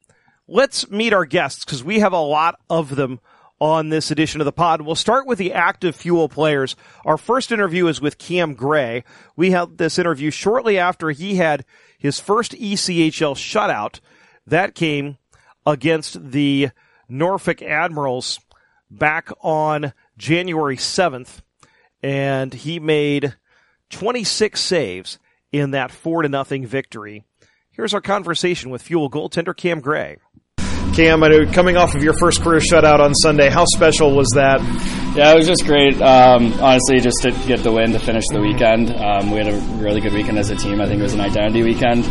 let's 0.48 0.90
meet 0.90 1.12
our 1.12 1.26
guests 1.26 1.66
because 1.66 1.84
we 1.84 2.00
have 2.00 2.14
a 2.14 2.22
lot 2.22 2.58
of 2.70 2.96
them 2.96 3.20
on 3.60 3.90
this 3.90 4.12
edition 4.12 4.40
of 4.40 4.46
the 4.46 4.54
pod. 4.54 4.82
We'll 4.82 4.96
start 4.96 5.28
with 5.28 5.38
the 5.38 5.52
active 5.52 5.94
fuel 5.94 6.30
players. 6.30 6.78
Our 7.04 7.18
first 7.18 7.52
interview 7.52 7.88
is 7.88 8.00
with 8.00 8.18
Cam 8.18 8.54
Gray. 8.54 9.04
We 9.36 9.52
had 9.52 9.78
this 9.78 10.00
interview 10.00 10.32
shortly 10.32 10.80
after 10.80 11.12
he 11.12 11.36
had 11.36 11.66
his 11.98 12.18
first 12.18 12.54
ECHL 12.54 13.36
shutout. 13.36 14.00
That 14.46 14.74
came 14.74 15.18
against 15.66 16.32
the 16.32 16.70
Norfolk 17.10 17.62
Admirals 17.62 18.40
back 18.90 19.30
on 19.42 19.92
January 20.18 20.78
7th, 20.78 21.42
and 22.02 22.54
he 22.54 22.80
made 22.80 23.36
26 23.90 24.62
saves 24.62 25.20
in 25.52 25.72
that 25.72 25.92
4 25.92 26.22
to 26.22 26.30
nothing 26.30 26.66
victory. 26.66 27.26
Here's 27.78 27.94
our 27.94 28.02
conversation 28.02 28.72
with 28.72 28.82
Fuel 28.82 29.08
goaltender 29.08 29.56
Cam 29.56 29.82
Gray. 29.82 30.18
Cam, 30.96 31.22
I 31.22 31.28
know 31.28 31.52
coming 31.52 31.78
off 31.78 31.94
of 31.94 32.02
your 32.02 32.18
first 32.18 32.42
career 32.42 32.60
shutout 32.60 33.00
on 33.00 33.14
Sunday, 33.14 33.52
how 33.52 33.66
special 33.66 34.16
was 34.16 34.28
that? 34.34 34.62
Yeah, 35.16 35.32
it 35.32 35.36
was 35.36 35.46
just 35.46 35.64
great. 35.64 36.02
Um, 36.02 36.54
honestly, 36.54 37.00
just 37.00 37.22
to 37.22 37.30
get 37.46 37.62
the 37.62 37.72
win 37.72 37.92
to 37.92 38.00
finish 38.00 38.24
the 38.30 38.42
weekend. 38.42 38.90
Um, 38.96 39.30
we 39.30 39.38
had 39.38 39.50
a 39.50 39.60
really 39.78 40.02
good 40.02 40.14
weekend 40.14 40.40
as 40.40 40.50
a 40.50 40.56
team. 40.56 40.82
I 40.82 40.88
think 40.88 41.02
it 41.02 41.04
was 41.04 41.14
an 41.14 41.22
identity 41.22 41.62
weekend. 41.62 42.04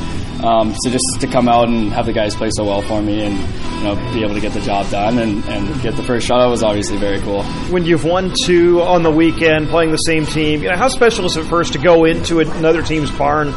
Um, 0.45 0.73
so 0.85 0.91
just 0.91 1.05
to 1.21 1.27
come 1.27 1.49
out 1.49 1.69
and 1.69 1.93
have 1.93 2.07
the 2.07 2.13
guys 2.13 2.37
play 2.37 2.51
so 2.53 2.65
well 2.65 2.83
for 2.83 3.03
me 3.03 3.25
and 3.25 3.35
you 3.37 3.85
know 3.85 3.97
be 4.13 4.23
able 4.23 4.35
to 4.35 4.41
get 4.41 4.53
the 4.53 4.61
job 4.61 4.89
done 4.91 5.19
and, 5.19 5.43
and 5.47 5.83
get 5.83 5.97
the 5.97 6.03
first 6.03 6.29
shutout 6.29 6.51
was 6.51 6.63
obviously 6.63 6.99
very 6.99 7.21
cool. 7.23 7.43
When 7.71 7.85
you've 7.85 8.05
won 8.05 8.33
two 8.45 8.83
on 8.83 9.03
the 9.03 9.11
weekend, 9.11 9.69
playing 9.69 9.91
the 9.91 9.97
same 9.97 10.27
team, 10.27 10.63
you 10.63 10.69
know 10.69 10.77
how 10.77 10.89
special 10.89 11.25
is 11.25 11.37
it 11.37 11.45
first 11.47 11.73
to 11.73 11.81
go 11.81 12.05
into 12.05 12.39
another 12.39 12.83
team's 12.83 13.11
barn 13.11 13.53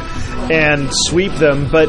and 0.50 0.88
sweep 0.92 1.32
them? 1.32 1.68
But 1.70 1.88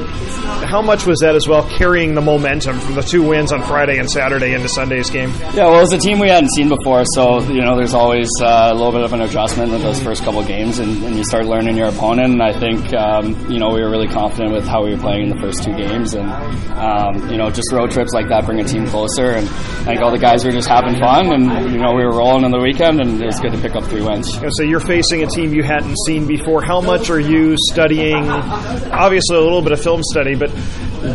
how 0.66 0.82
much 0.82 1.06
was 1.06 1.20
that 1.20 1.36
as 1.36 1.48
well, 1.48 1.68
carrying 1.70 2.16
the 2.16 2.22
momentum 2.22 2.80
from 2.80 2.96
the 2.96 3.02
two 3.02 3.24
wins 3.24 3.52
on 3.52 3.64
Friday 3.64 3.98
and 3.98 4.10
Saturday 4.10 4.54
into 4.54 4.70
Sunday's 4.70 5.10
game? 5.10 5.30
Yeah, 5.54 5.68
well, 5.68 5.78
it 5.78 5.82
was 5.82 5.94
a 5.94 5.98
team 5.98 6.20
we 6.20 6.30
hadn't 6.30 6.52
seen 6.56 6.70
before, 6.70 7.04
so 7.14 7.42
you 7.52 7.62
know 7.62 7.76
there's 7.76 7.94
always 7.94 8.30
uh, 8.42 8.70
a 8.72 8.74
little 8.74 8.92
bit 8.92 9.02
of 9.02 9.14
an 9.14 9.22
adjustment 9.22 9.74
in 9.74 9.82
those 9.82 10.02
first 10.02 10.24
couple 10.24 10.44
games, 10.44 10.80
and, 10.80 11.04
and 11.04 11.16
you 11.16 11.24
start 11.24 11.46
learning 11.46 11.78
your 11.78 11.88
opponent. 11.88 12.34
And 12.34 12.42
I 12.42 12.58
think 12.58 12.94
um, 12.94 13.52
you 13.52 13.60
know 13.60 13.70
we 13.70 13.82
were 13.82 13.90
really 13.90 14.08
confident 14.08 14.54
with 14.54 14.66
how 14.66 14.84
we 14.84 14.92
were 14.92 15.02
playing 15.02 15.24
in 15.24 15.30
the 15.30 15.42
first 15.42 15.64
two 15.64 15.76
games, 15.76 16.14
and 16.14 16.30
um, 16.78 17.30
you 17.30 17.38
know 17.38 17.50
just 17.50 17.72
road 17.72 17.92
trips 17.92 18.14
like 18.14 18.30
that 18.30 18.46
bring 18.46 18.60
a 18.60 18.64
team 18.64 18.88
closer. 18.88 19.32
And 19.32 19.48
I 19.48 19.84
think 19.86 20.02
all 20.02 20.12
the 20.12 20.20
guys 20.20 20.46
were 20.46 20.52
just 20.52 20.68
having 20.68 21.00
fun, 21.00 21.32
and 21.34 21.72
you 21.72 21.80
know 21.80 21.94
we 21.94 22.04
were 22.04 22.16
rolling 22.16 22.46
in 22.46 22.52
the 22.52 22.60
weekend, 22.60 23.02
and 23.02 23.22
it 23.22 23.26
was 23.26 23.40
good 23.40 23.52
to 23.52 23.60
pick 23.60 23.76
up 23.76 23.84
three 23.86 24.02
wins. 24.02 24.32
So 24.58 24.64
you're 24.64 24.80
facing 24.80 25.24
a 25.24 25.28
team 25.28 25.54
you 25.54 25.64
hadn't 25.64 25.96
seen 26.06 26.28
before. 26.28 26.62
How 26.62 26.82
much 26.82 27.10
are 27.10 27.20
you 27.20 27.56
studying? 27.72 28.26
Obviously, 28.42 29.38
a 29.38 29.42
little 29.42 29.62
bit 29.62 29.72
of 29.72 29.82
film 29.82 30.02
study, 30.04 30.36
but 30.36 30.52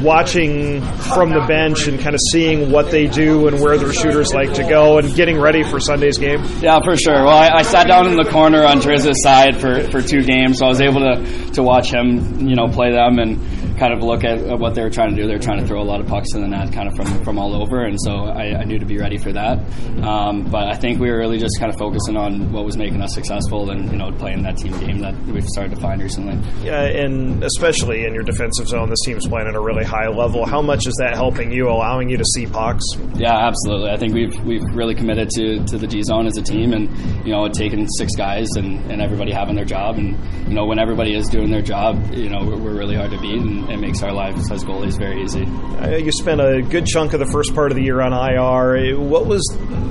watching 0.03 0.81
from 0.83 1.31
the 1.31 1.45
bench 1.47 1.87
and 1.87 2.01
kind 2.01 2.15
of 2.15 2.21
seeing 2.33 2.71
what 2.71 2.91
they 2.91 3.07
do 3.07 3.47
and 3.49 3.61
where 3.61 3.79
their 3.79 3.93
shooters 3.93 4.35
like 4.35 4.53
to 4.55 4.63
go 4.65 4.99
and 4.99 5.15
getting 5.15 5.39
ready 5.39 5.63
for 5.63 5.79
Sunday's 5.79 6.19
game? 6.19 6.43
Yeah, 6.61 6.81
for 6.85 6.97
sure. 6.97 7.25
Well, 7.25 7.29
I, 7.37 7.59
I 7.59 7.63
sat 7.63 7.87
down 7.87 8.07
in 8.09 8.17
the 8.17 8.29
corner 8.29 8.65
on 8.65 8.81
Triz's 8.81 9.23
side 9.23 9.61
for, 9.61 9.83
for 9.91 10.03
two 10.03 10.23
games, 10.23 10.59
so 10.59 10.67
I 10.67 10.69
was 10.69 10.81
able 10.81 11.01
to, 11.01 11.51
to 11.53 11.63
watch 11.63 11.93
him, 11.93 12.49
you 12.49 12.57
know, 12.57 12.69
play 12.69 12.91
them 12.93 13.19
and 13.19 13.56
kind 13.79 13.93
of 13.93 14.03
look 14.03 14.25
at, 14.25 14.39
at 14.39 14.59
what 14.59 14.75
they 14.75 14.83
were 14.83 14.91
trying 14.91 15.15
to 15.15 15.17
do. 15.17 15.27
They 15.27 15.35
were 15.35 15.43
trying 15.43 15.61
to 15.61 15.67
throw 15.67 15.83
a 15.83 15.85
lot 15.85 16.01
of 16.01 16.07
pucks 16.07 16.35
in 16.35 16.41
the 16.41 16.49
net 16.49 16.73
kind 16.73 16.89
of 16.89 16.97
from, 16.97 17.25
from 17.25 17.39
all 17.39 17.55
over, 17.55 17.85
and 17.85 17.99
so 18.01 18.27
I, 18.27 18.61
I 18.61 18.65
knew 18.65 18.79
to 18.79 18.87
be 18.87 18.99
ready 18.99 19.19
for 19.19 19.33
that. 19.33 19.59
Um, 20.03 20.45
but 20.51 20.69
I 20.69 20.75
think 20.75 21.01
we 21.01 21.11
were 21.11 21.19
really 21.19 21.39
just 21.39 21.59
kind 21.59 21.73
of 21.73 21.79
focusing 21.79 22.17
on 22.17 22.53
what 22.53 22.65
was 22.65 22.77
making 22.77 23.03
us 23.03 23.15
successful 23.15 23.71
and, 23.71 23.91
you 23.91 23.99
know, 23.99 24.11
playing 24.13 24.43
that 24.43 24.57
team 24.57 24.79
game 24.81 24.99
that 25.01 25.15
we've 25.27 25.47
started 25.47 25.75
to 25.75 25.81
find 25.81 26.03
recently. 26.03 26.39
Yeah, 26.65 26.83
and 26.83 27.43
especially 27.45 28.05
in 28.05 28.15
your 28.15 28.23
defensive 28.23 28.69
zone, 28.69 28.91
this 28.91 29.01
team's 29.05 29.27
playing 29.27 29.49
at 29.49 29.55
a 29.55 29.61
really 29.61 29.85
high 29.85 30.09
level. 30.09 30.47
How 30.47 30.63
much 30.63 30.87
is 30.87 30.95
that 30.99 31.15
helping 31.15 31.53
you, 31.53 31.69
allowing 31.69 32.09
you 32.09 32.17
to 32.17 32.25
see 32.35 32.47
pucks? 32.47 32.85
Yeah, 33.15 33.47
absolutely. 33.47 33.91
I 33.91 33.97
think 33.97 34.15
we've 34.15 34.39
we've 34.45 34.65
really 34.75 34.95
committed 34.95 35.31
to, 35.31 35.65
to 35.65 35.79
the 35.79 35.87
G 35.87 36.03
zone 36.03 36.27
as 36.27 36.37
a 36.37 36.43
team, 36.43 36.73
and 36.73 36.89
you 37.27 37.33
know, 37.33 37.49
taking 37.49 37.87
six 37.89 38.15
guys 38.17 38.49
and, 38.57 38.91
and 38.91 39.01
everybody 39.01 39.33
having 39.33 39.55
their 39.55 39.65
job, 39.65 39.97
and 39.99 40.17
you 40.49 40.55
know, 40.55 40.65
when 40.67 40.79
everybody 40.79 41.15
is 41.15 41.29
doing 41.29 41.51
their 41.51 41.63
job, 41.63 42.13
you 42.13 42.29
know, 42.29 42.45
we're, 42.45 42.59
we're 42.59 42.77
really 42.77 42.97
hard 42.97 43.11
to 43.11 43.21
beat, 43.21 43.41
and 43.41 43.66
it 43.71 43.79
makes 43.79 44.03
our 44.03 44.13
lives 44.13 44.51
as 44.51 44.65
goalies 44.65 44.99
very 44.99 45.23
easy. 45.23 45.45
Uh, 45.45 45.97
you 45.97 46.13
spent 46.13 46.41
a 46.41 46.63
good 46.63 46.87
chunk 46.87 47.13
of 47.13 47.21
the 47.21 47.31
first 47.33 47.55
part 47.55 47.71
of 47.71 47.77
the 47.77 47.83
year 47.83 48.01
on 48.01 48.13
IR. 48.13 48.99
What 48.99 49.27
was 49.27 49.43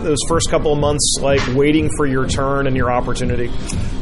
those 0.06 0.20
first 0.28 0.50
couple 0.50 0.74
of 0.74 0.80
months 0.80 1.18
like, 1.22 1.42
waiting 1.56 1.90
for 1.98 2.06
your 2.06 2.28
turn 2.28 2.68
and 2.68 2.76
your 2.76 2.92
opportunity? 2.92 3.52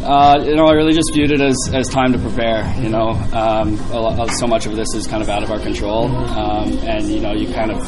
Uh, 0.03 0.43
you 0.43 0.55
know, 0.55 0.65
I 0.65 0.73
really 0.73 0.93
just 0.93 1.11
viewed 1.13 1.31
it 1.31 1.41
as, 1.41 1.57
as 1.73 1.87
time 1.87 2.11
to 2.13 2.19
prepare. 2.19 2.71
You 2.81 2.89
know, 2.89 3.11
um, 3.33 3.77
lot, 3.89 4.29
so 4.31 4.47
much 4.47 4.65
of 4.65 4.75
this 4.75 4.93
is 4.93 5.07
kind 5.07 5.23
of 5.23 5.29
out 5.29 5.43
of 5.43 5.51
our 5.51 5.59
control, 5.59 6.05
um, 6.07 6.77
and 6.79 7.05
you 7.09 7.19
know, 7.21 7.33
you 7.33 7.53
kind 7.53 7.71
of 7.71 7.81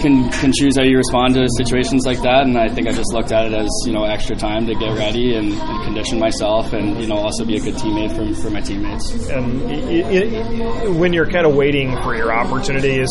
can 0.00 0.30
can 0.30 0.52
choose 0.52 0.76
how 0.76 0.82
you 0.82 0.96
respond 0.96 1.34
to 1.34 1.46
situations 1.56 2.06
like 2.06 2.20
that. 2.22 2.42
And 2.44 2.56
I 2.58 2.68
think 2.68 2.88
I 2.88 2.92
just 2.92 3.12
looked 3.12 3.32
at 3.32 3.46
it 3.46 3.54
as 3.54 3.68
you 3.86 3.92
know 3.92 4.04
extra 4.04 4.36
time 4.36 4.66
to 4.66 4.74
get 4.74 4.96
ready 4.96 5.34
and, 5.34 5.52
and 5.52 5.84
condition 5.84 6.18
myself, 6.18 6.72
and 6.72 7.00
you 7.00 7.06
know 7.06 7.16
also 7.16 7.44
be 7.44 7.56
a 7.56 7.60
good 7.60 7.74
teammate 7.74 8.14
for, 8.14 8.42
for 8.42 8.50
my 8.50 8.60
teammates. 8.60 9.10
And 9.28 9.70
it, 9.70 10.34
it, 10.34 10.90
when 10.90 11.12
you're 11.12 11.28
kind 11.30 11.46
of 11.46 11.54
waiting 11.54 11.96
for 12.02 12.16
your 12.16 12.32
opportunity, 12.32 12.98
is 12.98 13.10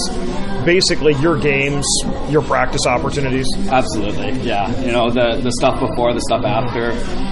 basically 0.65 1.13
your 1.15 1.39
games, 1.39 1.85
your 2.29 2.41
practice 2.41 2.85
opportunities. 2.85 3.47
Absolutely, 3.69 4.31
yeah. 4.41 4.69
You 4.81 4.91
know 4.91 5.09
the 5.09 5.39
the 5.41 5.51
stuff 5.51 5.79
before, 5.79 6.13
the 6.13 6.21
stuff 6.21 6.43
after. 6.43 6.91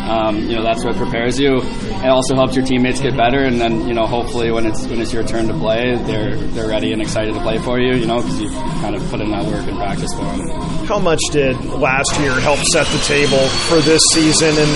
Um, 0.09 0.37
you 0.49 0.55
know 0.55 0.63
that's 0.63 0.85
what 0.85 0.95
prepares 0.95 1.39
you. 1.39 1.57
It 1.57 2.09
also 2.09 2.35
helps 2.35 2.55
your 2.55 2.65
teammates 2.65 3.01
get 3.01 3.17
better, 3.17 3.39
and 3.39 3.59
then 3.59 3.87
you 3.87 3.93
know 3.93 4.05
hopefully 4.05 4.51
when 4.51 4.65
it's 4.65 4.85
when 4.87 5.01
it's 5.01 5.11
your 5.11 5.23
turn 5.23 5.47
to 5.47 5.53
play, 5.53 5.95
they're 6.05 6.35
they're 6.35 6.69
ready 6.69 6.93
and 6.93 7.01
excited 7.01 7.33
to 7.33 7.41
play 7.41 7.57
for 7.59 7.79
you. 7.79 7.95
You 7.95 8.05
know 8.05 8.21
because 8.21 8.41
you've 8.41 8.53
kind 8.53 8.95
of 8.95 9.01
put 9.09 9.21
in 9.21 9.31
that 9.31 9.46
and 9.55 9.77
practice 9.77 10.13
for 10.13 10.23
them. 10.23 10.49
How 10.85 10.99
much 10.99 11.21
did 11.31 11.55
last 11.65 12.19
year 12.19 12.39
help 12.39 12.59
set 12.71 12.87
the 12.87 12.99
table 12.99 13.47
for 13.67 13.79
this 13.81 14.01
season, 14.13 14.49
and 14.49 14.71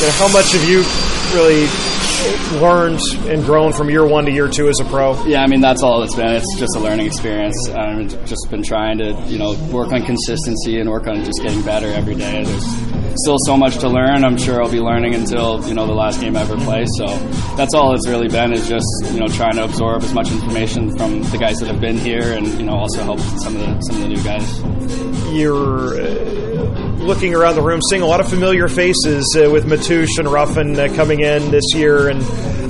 you 0.00 0.06
know, 0.06 0.12
how 0.18 0.28
much 0.28 0.52
have 0.52 0.68
you 0.68 0.82
really 1.34 1.66
learned 2.60 3.00
and 3.26 3.44
grown 3.44 3.72
from 3.72 3.90
year 3.90 4.06
one 4.06 4.24
to 4.26 4.32
year 4.32 4.48
two 4.48 4.68
as 4.68 4.80
a 4.80 4.84
pro? 4.84 5.22
Yeah, 5.24 5.42
I 5.42 5.46
mean 5.46 5.60
that's 5.60 5.82
all 5.82 6.02
it's 6.02 6.14
been. 6.14 6.34
It's 6.34 6.58
just 6.58 6.76
a 6.76 6.78
learning 6.78 7.06
experience. 7.06 7.68
I've 7.68 8.08
just 8.26 8.50
been 8.50 8.62
trying 8.62 8.98
to 8.98 9.12
you 9.26 9.38
know 9.38 9.54
work 9.72 9.92
on 9.92 10.02
consistency 10.04 10.78
and 10.80 10.90
work 10.90 11.06
on 11.06 11.24
just 11.24 11.40
getting 11.42 11.62
better 11.62 11.88
every 11.88 12.14
day. 12.14 12.44
There's 12.44 12.66
still 13.22 13.36
so 13.44 13.56
much 13.56 13.78
to 13.78 13.88
learn. 13.88 14.24
I'm 14.24 14.36
sure 14.36 14.62
I'll 14.62 14.70
be 14.70 14.80
learning 14.80 15.14
until 15.14 15.66
you 15.66 15.74
know 15.74 15.86
the 15.86 15.94
last 15.94 16.20
game 16.20 16.36
I 16.36 16.42
ever 16.42 16.56
play. 16.56 16.86
So 16.96 17.06
that's 17.56 17.74
all 17.74 17.94
it's 17.94 18.08
really 18.08 18.28
been 18.28 18.52
is 18.52 18.68
just 18.68 18.86
you 19.12 19.20
know 19.20 19.28
trying 19.28 19.54
to 19.54 19.64
absorb 19.64 20.02
as 20.02 20.12
much 20.12 20.30
information 20.30 20.96
from 20.96 21.22
the 21.24 21.38
guys 21.38 21.58
that 21.60 21.66
have 21.66 21.80
been 21.80 21.98
here 21.98 22.32
and 22.32 22.46
you 22.46 22.64
know 22.64 22.74
also 22.74 23.02
help 23.02 23.20
some 23.20 23.56
of 23.56 23.62
the 23.62 23.80
some 23.82 23.96
of 23.96 24.02
the 24.02 24.08
new 24.08 24.22
guys. 24.22 24.60
You're. 25.32 26.00
Uh, 26.00 26.59
looking 27.00 27.34
around 27.34 27.54
the 27.54 27.62
room, 27.62 27.80
seeing 27.88 28.02
a 28.02 28.06
lot 28.06 28.20
of 28.20 28.28
familiar 28.28 28.68
faces 28.68 29.36
uh, 29.36 29.50
with 29.50 29.66
Matoush 29.66 30.18
and 30.18 30.28
Ruffin 30.28 30.78
uh, 30.78 30.88
coming 30.94 31.20
in 31.20 31.50
this 31.50 31.64
year, 31.74 32.08
and 32.08 32.22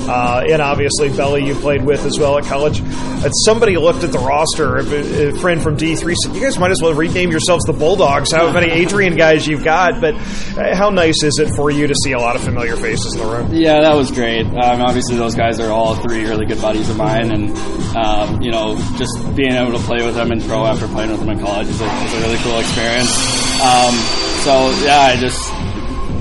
uh, 0.08 0.42
and 0.50 0.62
obviously 0.62 1.08
Belly 1.14 1.44
you 1.46 1.54
played 1.54 1.84
with 1.84 2.04
as 2.04 2.18
well 2.18 2.38
at 2.38 2.44
college. 2.44 2.80
And 2.80 3.32
somebody 3.44 3.76
looked 3.76 4.02
at 4.02 4.12
the 4.12 4.18
roster, 4.18 4.78
a, 4.78 5.28
a 5.28 5.32
friend 5.38 5.62
from 5.62 5.76
D3 5.76 6.14
said, 6.16 6.34
you 6.34 6.40
guys 6.40 6.58
might 6.58 6.70
as 6.70 6.80
well 6.80 6.94
rename 6.94 7.30
yourselves 7.30 7.64
the 7.64 7.72
Bulldogs, 7.72 8.32
how 8.32 8.50
many 8.52 8.72
Adrian 8.72 9.16
guys 9.16 9.46
you've 9.46 9.62
got, 9.62 10.00
but 10.00 10.14
uh, 10.14 10.74
how 10.74 10.90
nice 10.90 11.22
is 11.22 11.38
it 11.38 11.54
for 11.54 11.70
you 11.70 11.86
to 11.86 11.94
see 12.02 12.12
a 12.12 12.18
lot 12.18 12.34
of 12.34 12.42
familiar 12.42 12.76
faces 12.76 13.14
in 13.14 13.20
the 13.20 13.26
room? 13.26 13.52
Yeah, 13.52 13.80
that 13.82 13.94
was 13.94 14.10
great. 14.10 14.46
Um, 14.46 14.80
obviously, 14.80 15.16
those 15.16 15.34
guys 15.34 15.60
are 15.60 15.70
all 15.70 15.94
three 15.96 16.24
really 16.24 16.46
good 16.46 16.60
buddies 16.60 16.88
of 16.88 16.96
mine, 16.96 17.30
and 17.30 17.56
um, 17.96 18.40
you 18.40 18.50
know, 18.50 18.76
just 18.96 19.16
being 19.36 19.52
able 19.52 19.72
to 19.72 19.84
play 19.84 20.04
with 20.04 20.14
them 20.14 20.32
in 20.32 20.40
pro 20.42 20.64
after 20.64 20.88
playing 20.88 21.10
with 21.10 21.20
them 21.20 21.30
in 21.30 21.40
college 21.40 21.68
is 21.68 21.80
a, 21.80 21.84
is 21.84 22.14
a 22.14 22.20
really 22.20 22.38
cool 22.38 22.58
experience. 22.58 23.49
Um, 23.60 23.94
so 24.40 24.70
yeah, 24.82 25.12
I 25.12 25.16
just 25.20 25.52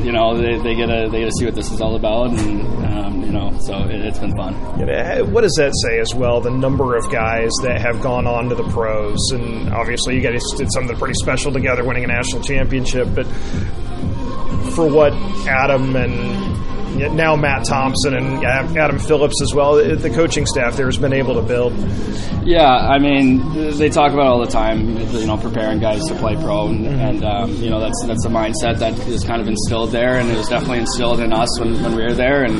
you 0.03 0.11
know 0.11 0.35
they, 0.35 0.57
they 0.57 0.75
get 0.75 0.87
to 0.87 1.07
they 1.09 1.19
get 1.19 1.25
to 1.25 1.31
see 1.37 1.45
what 1.45 1.55
this 1.55 1.71
is 1.71 1.79
all 1.79 1.95
about, 1.95 2.31
and 2.31 2.85
um, 2.85 3.23
you 3.23 3.31
know, 3.31 3.57
so 3.59 3.77
it, 3.87 4.01
has 4.01 4.19
been 4.19 4.35
fun. 4.35 4.53
What 5.31 5.41
does 5.41 5.55
that 5.55 5.71
say 5.87 5.99
as 5.99 6.13
well? 6.13 6.41
The 6.41 6.51
number 6.51 6.97
of 6.97 7.09
guys 7.09 7.51
that 7.63 7.79
have 7.79 8.01
gone 8.01 8.27
on 8.27 8.49
to 8.49 8.55
the 8.55 8.67
pros, 8.69 9.19
and 9.31 9.69
obviously 9.69 10.15
you 10.15 10.21
guys 10.21 10.43
did 10.57 10.69
something 10.73 10.97
pretty 10.97 11.13
special 11.13 11.51
together, 11.51 11.83
winning 11.85 12.03
a 12.03 12.07
national 12.07 12.41
championship, 12.43 13.07
but 13.15 13.25
for 14.73 14.89
what 14.89 15.13
Adam 15.47 15.95
and 15.95 16.48
now 17.07 17.35
Matt 17.35 17.65
Thompson 17.65 18.15
and 18.15 18.43
Adam 18.45 18.99
Phillips 18.99 19.41
as 19.41 19.53
well. 19.53 19.75
The 19.75 20.09
coaching 20.09 20.45
staff 20.45 20.75
there 20.75 20.87
has 20.87 20.97
been 20.97 21.13
able 21.13 21.35
to 21.35 21.41
build. 21.41 21.73
Yeah, 22.43 22.65
I 22.65 22.99
mean, 22.99 23.77
they 23.77 23.89
talk 23.89 24.13
about 24.13 24.27
all 24.27 24.39
the 24.39 24.51
time, 24.51 24.97
you 25.11 25.27
know, 25.27 25.37
preparing 25.37 25.79
guys 25.79 26.03
to 26.05 26.15
play 26.15 26.35
pro, 26.35 26.67
and, 26.67 26.85
mm-hmm. 26.85 26.99
and 26.99 27.23
um, 27.23 27.51
you 27.55 27.69
know 27.69 27.79
that's 27.79 28.03
that's 28.05 28.25
a 28.25 28.29
mindset 28.29 28.79
that 28.79 28.97
is 29.07 29.23
kind 29.23 29.41
of 29.41 29.47
instilled 29.47 29.91
there, 29.91 30.17
and 30.17 30.29
it 30.29 30.37
was 30.37 30.47
definitely 30.47 30.79
instilled 30.79 31.19
in 31.19 31.33
us 31.33 31.59
when, 31.59 31.81
when 31.83 31.95
we 31.95 32.01
were 32.01 32.13
there, 32.13 32.43
and 32.43 32.59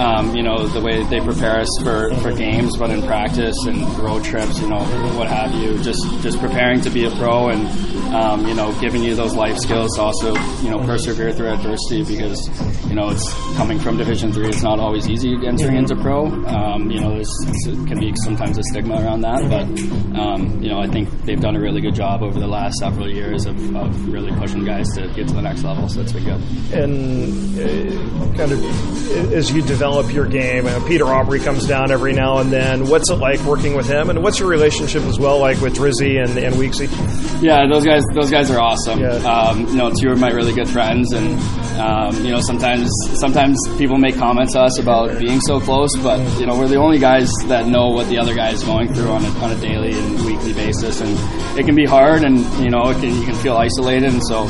um, 0.00 0.34
you 0.34 0.42
know 0.42 0.66
the 0.68 0.80
way 0.80 1.02
they 1.04 1.20
prepare 1.20 1.60
us 1.60 1.68
for, 1.82 2.14
for 2.16 2.32
games, 2.34 2.76
but 2.76 2.90
in 2.90 3.02
practice 3.02 3.56
and 3.66 3.82
road 3.98 4.24
trips, 4.24 4.60
you 4.60 4.68
know, 4.68 4.80
what 5.18 5.28
have 5.28 5.52
you, 5.54 5.76
just 5.82 6.02
just 6.22 6.38
preparing 6.38 6.80
to 6.80 6.90
be 6.90 7.04
a 7.04 7.10
pro, 7.16 7.48
and 7.48 7.66
um, 8.14 8.46
you 8.46 8.54
know, 8.54 8.78
giving 8.80 9.02
you 9.02 9.14
those 9.14 9.34
life 9.34 9.58
skills, 9.58 9.94
to 9.96 10.02
also 10.02 10.34
you 10.62 10.70
know, 10.70 10.78
persevere 10.84 11.32
through 11.32 11.48
adversity 11.52 12.04
because 12.04 12.48
you 12.88 12.94
know 12.94 13.10
it's 13.10 13.32
coming 13.56 13.78
from 13.78 13.96
Division 13.96 14.32
Three. 14.32 14.48
It's 14.48 14.62
not 14.62 14.78
always 14.78 15.08
easy 15.08 15.34
entering 15.46 15.76
into 15.76 15.96
pro. 15.96 16.26
Um, 16.26 16.90
you 16.90 17.00
know, 17.00 17.10
there's 17.10 17.32
it 17.66 17.86
can 17.86 17.98
be 17.98 18.14
sometimes 18.16 18.58
a 18.58 18.62
stigma 18.64 18.94
around 18.94 19.22
that, 19.22 19.42
but 19.48 20.18
um, 20.18 20.62
you 20.62 20.70
know, 20.70 20.80
I 20.80 20.86
think 20.88 21.08
they've 21.24 21.40
done 21.40 21.56
a 21.56 21.60
really 21.60 21.80
good 21.80 21.94
job 21.94 22.22
over 22.22 22.38
the 22.38 22.46
last 22.46 22.78
several 22.78 23.10
years 23.10 23.46
of, 23.46 23.76
of 23.76 24.08
really 24.08 24.32
pushing 24.38 24.64
guys 24.64 24.88
to 24.94 25.08
get 25.14 25.28
to 25.28 25.34
the 25.34 25.42
next 25.42 25.62
level. 25.64 25.88
So 25.88 26.00
it's 26.00 26.12
been 26.12 26.24
good. 26.24 26.42
And 26.72 27.58
uh, 27.58 28.36
kind 28.36 28.52
of 28.52 29.32
as 29.32 29.50
you 29.52 29.62
develop 29.62 30.12
your 30.12 30.26
game, 30.26 30.66
uh, 30.66 30.86
Peter 30.86 31.04
Aubry 31.04 31.42
comes 31.42 31.66
down 31.66 31.90
every 31.90 32.12
now 32.12 32.38
and 32.38 32.52
then. 32.52 32.86
What's 32.88 33.10
it 33.10 33.16
like 33.16 33.40
working 33.40 33.74
with 33.74 33.88
him, 33.88 34.10
and 34.10 34.22
what's 34.22 34.38
your 34.38 34.48
relationship 34.48 35.02
as 35.02 35.18
well 35.18 35.38
like 35.38 35.60
with 35.60 35.76
Drizzy 35.76 36.22
and, 36.22 36.38
and 36.38 36.54
Weeksy? 36.56 36.88
Yeah, 37.42 37.66
those 37.70 37.84
guys, 37.84 37.95
those 38.14 38.30
guys 38.30 38.50
are 38.50 38.60
awesome. 38.60 39.00
Yeah. 39.00 39.14
Um, 39.16 39.66
you 39.68 39.76
know, 39.76 39.90
two 39.90 40.10
of 40.10 40.18
my 40.18 40.30
really 40.30 40.52
good 40.52 40.68
friends, 40.68 41.12
and 41.12 41.38
um, 41.78 42.24
you 42.24 42.30
know, 42.30 42.40
sometimes 42.40 42.90
sometimes 43.14 43.58
people 43.78 43.98
make 43.98 44.16
comments 44.16 44.52
to 44.54 44.60
us 44.60 44.78
about 44.78 45.18
being 45.18 45.40
so 45.40 45.60
close, 45.60 45.90
but 46.02 46.18
you 46.38 46.46
know, 46.46 46.58
we're 46.58 46.68
the 46.68 46.76
only 46.76 46.98
guys 46.98 47.30
that 47.46 47.66
know 47.66 47.88
what 47.88 48.08
the 48.08 48.18
other 48.18 48.34
guy 48.34 48.50
is 48.50 48.62
going 48.64 48.92
through 48.94 49.08
on 49.08 49.24
a, 49.24 49.28
on 49.38 49.50
a 49.52 49.60
daily 49.60 49.92
and 49.92 50.24
weekly 50.24 50.52
basis, 50.52 51.00
and 51.00 51.58
it 51.58 51.64
can 51.64 51.74
be 51.74 51.86
hard, 51.86 52.24
and 52.24 52.38
you 52.62 52.70
know, 52.70 52.90
it 52.90 53.00
can, 53.00 53.14
you 53.14 53.24
can 53.24 53.34
feel 53.36 53.56
isolated, 53.56 54.12
and 54.12 54.22
so 54.26 54.44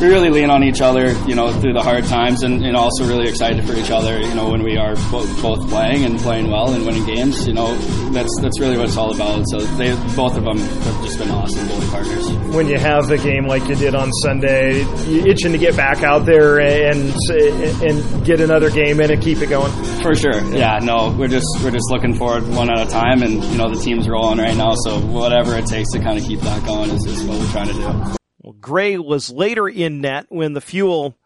we 0.00 0.06
really 0.06 0.30
lean 0.30 0.50
on 0.50 0.62
each 0.64 0.80
other, 0.80 1.12
you 1.26 1.34
know, 1.34 1.52
through 1.60 1.72
the 1.72 1.82
hard 1.82 2.04
times, 2.04 2.42
and, 2.42 2.64
and 2.64 2.76
also 2.76 3.06
really 3.06 3.28
excited 3.28 3.64
for 3.66 3.74
each 3.74 3.90
other, 3.90 4.18
you 4.20 4.34
know, 4.34 4.50
when 4.50 4.62
we 4.62 4.76
are 4.76 4.94
both, 5.10 5.42
both 5.42 5.68
playing 5.68 6.04
and 6.04 6.18
playing 6.18 6.50
well 6.50 6.72
and 6.72 6.84
winning 6.86 7.04
games, 7.06 7.46
you 7.46 7.52
know, 7.52 7.76
that's 8.10 8.34
that's 8.40 8.58
really 8.60 8.76
what 8.76 8.86
it's 8.88 8.96
all 8.96 9.14
about. 9.14 9.44
So 9.48 9.58
they 9.76 9.94
both 10.16 10.36
of 10.36 10.44
them 10.44 10.58
have 10.58 11.04
just 11.04 11.18
been 11.18 11.30
awesome 11.30 11.66
goalie 11.68 11.90
partners. 11.90 12.30
When 12.54 12.66
you 12.66 12.78
have 12.78 12.89
a 12.90 13.18
game 13.18 13.46
like 13.46 13.66
you 13.68 13.74
did 13.74 13.94
on 13.94 14.12
Sunday, 14.12 14.80
you 15.06 15.24
itching 15.26 15.52
to 15.52 15.58
get 15.58 15.76
back 15.76 16.02
out 16.02 16.26
there 16.26 16.60
and 16.60 17.14
and 17.30 18.24
get 18.26 18.40
another 18.40 18.70
game 18.70 19.00
in 19.00 19.10
and 19.10 19.22
keep 19.22 19.38
it 19.38 19.48
going. 19.48 19.70
For 20.02 20.14
sure, 20.14 20.42
yeah. 20.54 20.78
No, 20.82 21.14
we're 21.18 21.28
just 21.28 21.46
we're 21.62 21.70
just 21.70 21.90
looking 21.90 22.14
forward 22.14 22.46
one 22.48 22.70
at 22.70 22.86
a 22.86 22.90
time, 22.90 23.22
and 23.22 23.42
you 23.44 23.58
know 23.58 23.72
the 23.72 23.80
team's 23.80 24.08
rolling 24.08 24.38
right 24.38 24.56
now, 24.56 24.74
so 24.74 24.98
whatever 25.00 25.56
it 25.56 25.66
takes 25.66 25.92
to 25.92 26.00
kind 26.00 26.18
of 26.18 26.24
keep 26.24 26.40
that 26.40 26.64
going 26.64 26.90
is, 26.90 27.04
is 27.06 27.22
what 27.24 27.38
we're 27.38 27.50
trying 27.52 27.68
to 27.68 27.74
do. 27.74 28.16
Well, 28.42 28.54
Gray 28.60 28.98
was 28.98 29.30
later 29.30 29.68
in 29.68 30.00
net 30.00 30.26
when 30.28 30.54
the 30.54 30.60
Fuel 30.60 31.16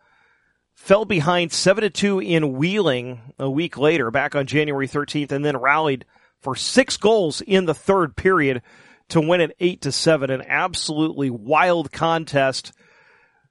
fell 0.74 1.04
behind 1.04 1.52
seven 1.52 1.82
to 1.82 1.90
two 1.90 2.20
in 2.20 2.54
Wheeling 2.54 3.20
a 3.38 3.48
week 3.48 3.78
later, 3.78 4.10
back 4.10 4.34
on 4.34 4.46
January 4.46 4.88
13th, 4.88 5.32
and 5.32 5.44
then 5.44 5.56
rallied 5.56 6.04
for 6.40 6.54
six 6.54 6.96
goals 6.98 7.40
in 7.40 7.64
the 7.64 7.74
third 7.74 8.16
period 8.16 8.62
to 9.08 9.20
win 9.20 9.40
it 9.40 9.56
eight 9.60 9.82
to 9.82 9.92
seven. 9.92 10.30
An 10.30 10.42
absolutely 10.46 11.30
wild 11.30 11.92
contest 11.92 12.72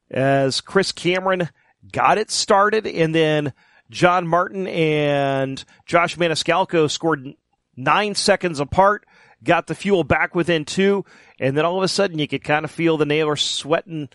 as 0.09 0.61
Chris 0.61 0.91
Cameron 0.91 1.49
got 1.91 2.17
it 2.17 2.31
started, 2.31 2.87
and 2.87 3.13
then 3.13 3.53
John 3.89 4.27
Martin 4.27 4.67
and 4.67 5.63
Josh 5.85 6.17
Maniscalco 6.17 6.89
scored 6.89 7.33
nine 7.75 8.15
seconds 8.15 8.59
apart, 8.59 9.05
got 9.43 9.67
the 9.67 9.75
fuel 9.75 10.03
back 10.03 10.35
within 10.35 10.65
two, 10.65 11.05
and 11.39 11.57
then 11.57 11.65
all 11.65 11.77
of 11.77 11.83
a 11.83 11.87
sudden 11.87 12.19
you 12.19 12.27
could 12.27 12.43
kind 12.43 12.65
of 12.65 12.71
feel 12.71 12.97
the 12.97 13.05
Nailers 13.05 13.41
sweating 13.41 14.09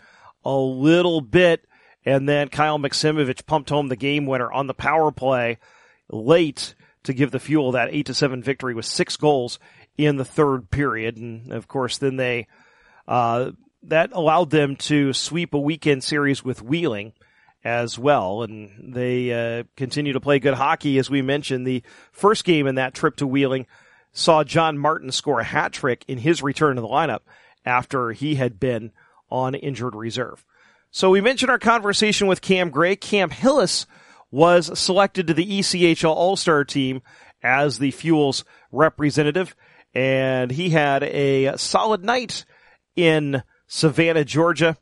a 0.45 0.57
little 0.57 1.21
bit, 1.21 1.67
and 2.05 2.29
then 2.29 2.49
Kyle 2.49 2.79
Maximovich 2.79 3.45
pumped 3.47 3.71
home 3.71 3.89
the 3.89 3.97
game 3.97 4.27
winner 4.27 4.51
on 4.51 4.67
the 4.67 4.75
power 4.75 5.13
play 5.13 5.59
late 6.09 6.75
to 7.03 7.13
give 7.13 7.31
the 7.31 7.41
fuel 7.41 7.73
that 7.73 7.89
eight 7.93 8.07
to 8.07 8.15
seven 8.15 8.43
victory 8.43 8.75
with 8.75 8.85
six 8.85 9.17
goals 9.17 9.59
in 9.99 10.17
the 10.17 10.25
third 10.25 10.71
period, 10.71 11.17
and 11.17 11.53
of 11.53 11.69
course 11.69 11.99
then 11.99 12.17
they 12.17 12.47
uh, 13.07 13.51
that 13.83 14.11
allowed 14.13 14.51
them 14.51 14.77
to 14.77 15.13
sweep 15.13 15.53
a 15.53 15.59
weekend 15.59 16.05
series 16.05 16.45
with 16.45 16.63
Wheeling 16.63 17.13
as 17.65 17.99
well. 17.99 18.43
And 18.43 18.95
they 18.95 19.33
uh, 19.33 19.65
continue 19.77 20.13
to 20.13 20.21
play 20.21 20.39
good 20.39 20.55
hockey. 20.55 20.99
As 20.99 21.11
we 21.11 21.23
mentioned, 21.23 21.67
the 21.67 21.83
first 22.13 22.45
game 22.45 22.67
in 22.67 22.77
that 22.77 22.95
trip 22.95 23.17
to 23.17 23.27
Wheeling 23.27 23.67
saw 24.13 24.45
John 24.45 24.79
Martin 24.79 25.13
score 25.13 25.41
a 25.41 25.45
hat 25.45 25.73
trick 25.73 26.05
in 26.09 26.19
his 26.19 26.43
return 26.43 26.77
to 26.77 26.83
the 26.83 26.89
lineup 26.89 27.21
after 27.65 28.13
he 28.13 28.37
had 28.37 28.59
been 28.59 28.93
on 29.31 29.55
injured 29.55 29.95
reserve. 29.95 30.45
So 30.91 31.11
we 31.11 31.21
mentioned 31.21 31.51
our 31.51 31.59
conversation 31.59 32.27
with 32.27 32.41
Cam 32.41 32.71
Gray. 32.71 32.97
Cam 32.97 33.31
Hillis 33.31 33.87
was 34.31 34.79
selected 34.79 35.27
to 35.27 35.35
the 35.35 35.61
ECHL 35.61 36.15
All-Star 36.15 36.65
team 36.65 37.03
as 37.43 37.79
the 37.79 37.91
Fuels 37.91 38.45
representative, 38.73 39.55
and 39.95 40.51
he 40.51 40.71
had 40.71 41.03
a 41.03 41.57
solid 41.57 42.05
night 42.05 42.45
in 42.97 43.43
Savannah, 43.67 44.25
Georgia, 44.25 44.77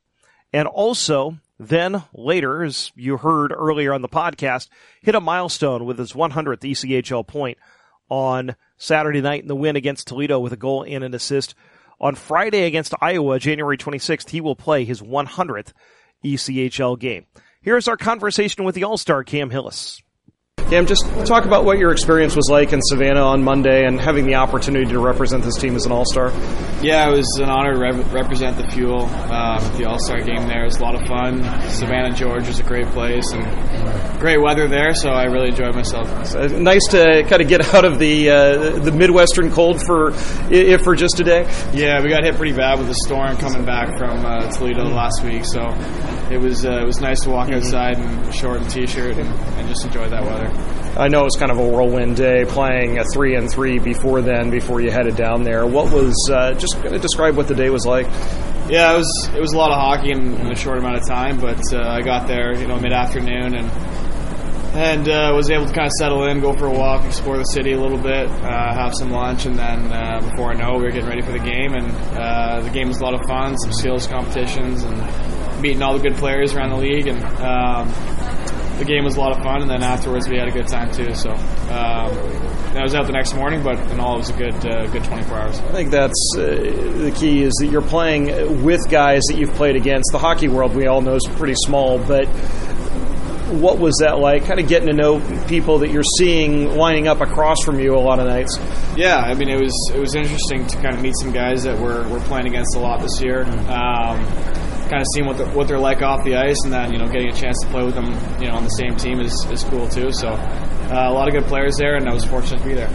and 0.52 0.68
also 0.68 1.38
then 1.58 2.02
later, 2.12 2.62
as 2.62 2.92
you 2.94 3.16
heard 3.16 3.52
earlier 3.52 3.92
on 3.92 4.02
the 4.02 4.08
podcast, 4.08 4.68
hit 5.02 5.14
a 5.14 5.20
milestone 5.20 5.84
with 5.84 5.98
his 5.98 6.12
100th 6.12 6.60
ECHL 6.60 7.26
point 7.26 7.58
on 8.08 8.56
Saturday 8.76 9.20
night 9.20 9.42
in 9.42 9.48
the 9.48 9.56
win 9.56 9.76
against 9.76 10.06
Toledo 10.06 10.38
with 10.38 10.52
a 10.52 10.56
goal 10.56 10.84
and 10.86 11.02
an 11.02 11.14
assist. 11.14 11.54
On 11.98 12.14
Friday 12.14 12.64
against 12.64 12.94
Iowa, 13.00 13.38
January 13.38 13.78
26th, 13.78 14.28
he 14.30 14.40
will 14.40 14.56
play 14.56 14.84
his 14.84 15.00
100th 15.00 15.72
ECHL 16.24 16.98
game. 16.98 17.26
Here's 17.62 17.88
our 17.88 17.96
conversation 17.96 18.64
with 18.64 18.74
the 18.74 18.84
All-Star 18.84 19.24
Cam 19.24 19.50
Hillis. 19.50 20.02
Cam, 20.68 20.84
just 20.86 21.04
talk 21.26 21.44
about 21.44 21.64
what 21.64 21.78
your 21.78 21.92
experience 21.92 22.34
was 22.34 22.48
like 22.50 22.72
in 22.72 22.80
Savannah 22.82 23.22
on 23.22 23.44
Monday 23.44 23.86
and 23.86 24.00
having 24.00 24.26
the 24.26 24.34
opportunity 24.34 24.86
to 24.86 24.98
represent 24.98 25.44
this 25.44 25.56
team 25.56 25.76
as 25.76 25.86
an 25.86 25.92
All 25.92 26.04
Star. 26.04 26.32
Yeah, 26.82 27.08
it 27.08 27.12
was 27.12 27.38
an 27.40 27.48
honor 27.48 27.74
to 27.74 27.78
re- 27.78 28.12
represent 28.12 28.56
the 28.56 28.68
Fuel 28.72 29.04
um, 29.04 29.78
the 29.78 29.84
All 29.84 29.98
Star 30.00 30.20
game 30.20 30.48
there. 30.48 30.62
It 30.62 30.66
was 30.66 30.78
a 30.78 30.82
lot 30.82 30.96
of 30.96 31.06
fun. 31.06 31.42
Savannah, 31.70 32.14
Georgia 32.14 32.50
is 32.50 32.58
a 32.58 32.64
great 32.64 32.88
place 32.88 33.30
and 33.32 34.20
great 34.20 34.40
weather 34.40 34.66
there, 34.66 34.92
so 34.92 35.10
I 35.10 35.24
really 35.24 35.50
enjoyed 35.50 35.74
myself. 35.74 36.26
So 36.26 36.46
nice 36.48 36.86
to 36.90 37.22
kind 37.28 37.42
of 37.42 37.48
get 37.48 37.72
out 37.72 37.84
of 37.84 38.00
the 38.00 38.30
uh, 38.30 38.78
the 38.80 38.90
Midwestern 38.90 39.52
cold 39.52 39.80
for 39.86 40.12
if 40.50 40.82
for 40.82 40.96
just 40.96 41.20
a 41.20 41.24
day. 41.24 41.42
Yeah, 41.74 42.02
we 42.02 42.08
got 42.08 42.24
hit 42.24 42.34
pretty 42.34 42.56
bad 42.56 42.78
with 42.78 42.88
the 42.88 42.94
storm 43.06 43.36
coming 43.36 43.64
back 43.64 43.96
from 43.98 44.26
uh, 44.26 44.50
Toledo 44.50 44.84
mm-hmm. 44.84 44.94
last 44.94 45.22
week, 45.22 45.44
so 45.44 45.60
it 46.34 46.40
was 46.40 46.66
uh, 46.66 46.80
it 46.80 46.86
was 46.86 47.00
nice 47.00 47.20
to 47.22 47.30
walk 47.30 47.48
mm-hmm. 47.48 47.58
outside 47.58 47.98
in 47.98 48.32
short 48.32 48.60
and 48.60 48.68
t-shirt 48.68 49.16
and, 49.16 49.28
and 49.28 49.68
just 49.68 49.84
enjoy 49.84 50.08
that 50.08 50.24
weather. 50.24 50.55
I 50.96 51.08
know 51.08 51.20
it 51.20 51.24
was 51.24 51.36
kind 51.36 51.50
of 51.50 51.58
a 51.58 51.66
whirlwind 51.66 52.16
day, 52.16 52.44
playing 52.46 52.98
a 52.98 53.04
three 53.12 53.34
and 53.34 53.50
three 53.50 53.78
before 53.78 54.22
then, 54.22 54.50
before 54.50 54.80
you 54.80 54.90
headed 54.90 55.16
down 55.16 55.42
there. 55.42 55.66
What 55.66 55.92
was 55.92 56.14
uh, 56.32 56.54
just 56.54 56.74
going 56.76 56.92
to 56.92 56.98
describe 56.98 57.36
what 57.36 57.48
the 57.48 57.54
day 57.54 57.68
was 57.68 57.84
like? 57.84 58.06
Yeah, 58.68 58.94
it 58.94 58.96
was 58.96 59.30
it 59.34 59.40
was 59.40 59.52
a 59.52 59.58
lot 59.58 59.70
of 59.70 59.78
hockey 59.78 60.10
in, 60.10 60.34
in 60.40 60.46
a 60.50 60.56
short 60.56 60.78
amount 60.78 60.96
of 60.96 61.06
time, 61.06 61.38
but 61.38 61.60
uh, 61.72 61.78
I 61.78 62.02
got 62.02 62.26
there, 62.26 62.58
you 62.58 62.66
know, 62.66 62.78
mid 62.80 62.92
afternoon 62.92 63.54
and 63.54 63.70
and 64.76 65.08
uh, 65.08 65.32
was 65.34 65.50
able 65.50 65.66
to 65.66 65.72
kind 65.72 65.86
of 65.86 65.92
settle 65.92 66.24
in, 66.24 66.40
go 66.40 66.52
for 66.52 66.66
a 66.66 66.70
walk, 66.70 67.04
explore 67.06 67.38
the 67.38 67.44
city 67.44 67.72
a 67.72 67.80
little 67.80 67.96
bit, 67.96 68.28
uh, 68.28 68.74
have 68.74 68.92
some 68.94 69.10
lunch, 69.10 69.46
and 69.46 69.58
then 69.58 69.90
uh, 69.90 70.20
before 70.20 70.52
I 70.52 70.54
know, 70.54 70.76
we 70.76 70.84
were 70.84 70.90
getting 70.90 71.08
ready 71.08 71.22
for 71.22 71.32
the 71.32 71.38
game. 71.38 71.72
And 71.72 71.90
uh, 72.16 72.60
the 72.60 72.70
game 72.70 72.88
was 72.88 73.00
a 73.00 73.04
lot 73.04 73.14
of 73.14 73.22
fun, 73.26 73.56
some 73.56 73.72
skills 73.72 74.06
competitions, 74.06 74.82
and 74.82 75.62
meeting 75.62 75.82
all 75.82 75.96
the 75.96 76.06
good 76.06 76.18
players 76.18 76.54
around 76.54 76.70
the 76.70 76.76
league. 76.76 77.06
And 77.06 77.24
um, 77.24 77.88
the 78.78 78.84
game 78.84 79.04
was 79.04 79.16
a 79.16 79.20
lot 79.20 79.36
of 79.36 79.42
fun, 79.42 79.62
and 79.62 79.70
then 79.70 79.82
afterwards 79.82 80.28
we 80.28 80.36
had 80.36 80.48
a 80.48 80.52
good 80.52 80.68
time 80.68 80.90
too. 80.92 81.14
So 81.14 81.30
um, 81.30 82.12
I 82.76 82.82
was 82.82 82.94
out 82.94 83.06
the 83.06 83.12
next 83.12 83.34
morning, 83.34 83.62
but 83.62 83.78
in 83.90 84.00
all, 84.00 84.16
it 84.16 84.18
was 84.18 84.30
a 84.30 84.36
good 84.36 84.66
uh, 84.66 84.86
good 84.88 85.04
24 85.04 85.36
hours. 85.36 85.58
I 85.60 85.72
think 85.72 85.90
that's 85.90 86.34
uh, 86.36 86.40
the 86.40 87.12
key 87.14 87.42
is 87.42 87.54
that 87.60 87.68
you're 87.68 87.82
playing 87.82 88.64
with 88.64 88.88
guys 88.90 89.22
that 89.28 89.36
you've 89.38 89.54
played 89.54 89.76
against. 89.76 90.10
The 90.12 90.18
hockey 90.18 90.48
world 90.48 90.74
we 90.74 90.86
all 90.86 91.00
know 91.00 91.14
is 91.14 91.26
pretty 91.36 91.54
small, 91.56 91.98
but 91.98 92.26
what 93.46 93.78
was 93.78 93.96
that 94.00 94.18
like? 94.18 94.44
Kind 94.44 94.60
of 94.60 94.68
getting 94.68 94.88
to 94.88 94.94
know 94.94 95.20
people 95.46 95.78
that 95.78 95.90
you're 95.90 96.02
seeing 96.18 96.76
lining 96.76 97.06
up 97.06 97.20
across 97.20 97.62
from 97.64 97.78
you 97.78 97.94
a 97.94 97.98
lot 97.98 98.18
of 98.18 98.26
nights. 98.26 98.58
Yeah, 98.96 99.18
I 99.18 99.34
mean 99.34 99.48
it 99.48 99.60
was 99.60 99.92
it 99.94 99.98
was 99.98 100.14
interesting 100.14 100.66
to 100.66 100.76
kind 100.76 100.94
of 100.96 101.02
meet 101.02 101.14
some 101.20 101.32
guys 101.32 101.62
that 101.64 101.78
we're 101.78 102.06
we're 102.08 102.20
playing 102.20 102.46
against 102.46 102.76
a 102.76 102.80
lot 102.80 103.00
this 103.00 103.20
year. 103.20 103.44
Um, 103.44 104.24
kind 104.88 105.00
of 105.00 105.06
seeing 105.14 105.26
what 105.26 105.36
they're, 105.38 105.48
what 105.48 105.68
they're 105.68 105.78
like 105.78 106.02
off 106.02 106.24
the 106.24 106.36
ice, 106.36 106.56
and 106.64 106.72
then 106.72 106.92
you 106.92 106.98
know 106.98 107.08
getting 107.08 107.28
a 107.28 107.32
chance 107.36 107.60
to 107.62 107.68
play 107.68 107.84
with 107.84 107.94
them, 107.94 108.06
you 108.40 108.48
know, 108.48 108.54
on 108.54 108.64
the 108.64 108.70
same 108.70 108.96
team 108.96 109.20
is, 109.20 109.32
is 109.50 109.64
cool 109.64 109.88
too. 109.88 110.12
So 110.12 110.28
uh, 110.28 111.08
a 111.08 111.12
lot 111.12 111.28
of 111.28 111.34
good 111.34 111.44
players 111.44 111.76
there, 111.76 111.96
and 111.96 112.08
I 112.08 112.14
was 112.14 112.24
fortunate 112.24 112.62
to 112.62 112.68
be 112.68 112.74
there. 112.74 112.88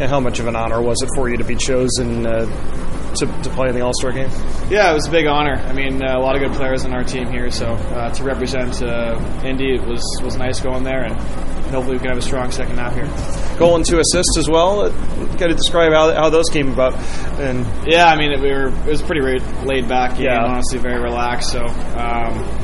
And 0.00 0.08
how 0.10 0.20
much 0.20 0.38
of 0.38 0.46
an 0.46 0.56
honor 0.56 0.80
was 0.80 1.02
it 1.02 1.10
for 1.14 1.28
you 1.28 1.36
to 1.36 1.44
be 1.44 1.56
chosen 1.56 2.26
uh, 2.26 2.46
to, 3.16 3.26
to 3.26 3.50
play 3.50 3.68
in 3.68 3.74
the 3.74 3.80
All 3.80 3.92
Star 3.94 4.12
game? 4.12 4.30
Yeah, 4.70 4.90
it 4.90 4.94
was 4.94 5.06
a 5.06 5.10
big 5.10 5.26
honor. 5.26 5.56
I 5.56 5.72
mean, 5.72 6.02
uh, 6.02 6.16
a 6.16 6.20
lot 6.20 6.36
of 6.36 6.42
good 6.42 6.56
players 6.56 6.84
on 6.84 6.92
our 6.92 7.04
team 7.04 7.30
here, 7.30 7.50
so 7.50 7.66
uh, 7.66 8.10
to 8.14 8.24
represent 8.24 8.82
uh, 8.82 9.18
Indy 9.44 9.74
it 9.74 9.84
was 9.84 10.02
was 10.22 10.36
nice 10.36 10.60
going 10.60 10.84
there, 10.84 11.04
and 11.04 11.16
hopefully 11.72 11.96
we 11.96 12.00
can 12.00 12.08
have 12.08 12.18
a 12.18 12.22
strong 12.22 12.50
second 12.50 12.78
half 12.78 12.94
here. 12.94 13.58
Goal 13.58 13.76
and 13.76 13.84
two 13.84 13.98
assists 13.98 14.36
as 14.38 14.48
well. 14.48 14.90
Got 15.36 15.48
to 15.48 15.54
describe 15.54 15.92
how, 15.92 16.14
how 16.14 16.30
those 16.30 16.48
came 16.48 16.72
about. 16.72 16.94
And 17.40 17.66
yeah, 17.86 18.06
I 18.06 18.16
mean, 18.16 18.32
it, 18.32 18.40
we 18.40 18.50
were 18.50 18.68
it 18.68 18.86
was 18.86 19.02
pretty 19.02 19.20
laid 19.64 19.88
back 19.88 20.16
game, 20.16 20.26
yeah. 20.26 20.44
honestly, 20.44 20.78
very 20.78 21.02
relaxed. 21.02 21.50
So. 21.50 21.64
Um, 21.64 22.61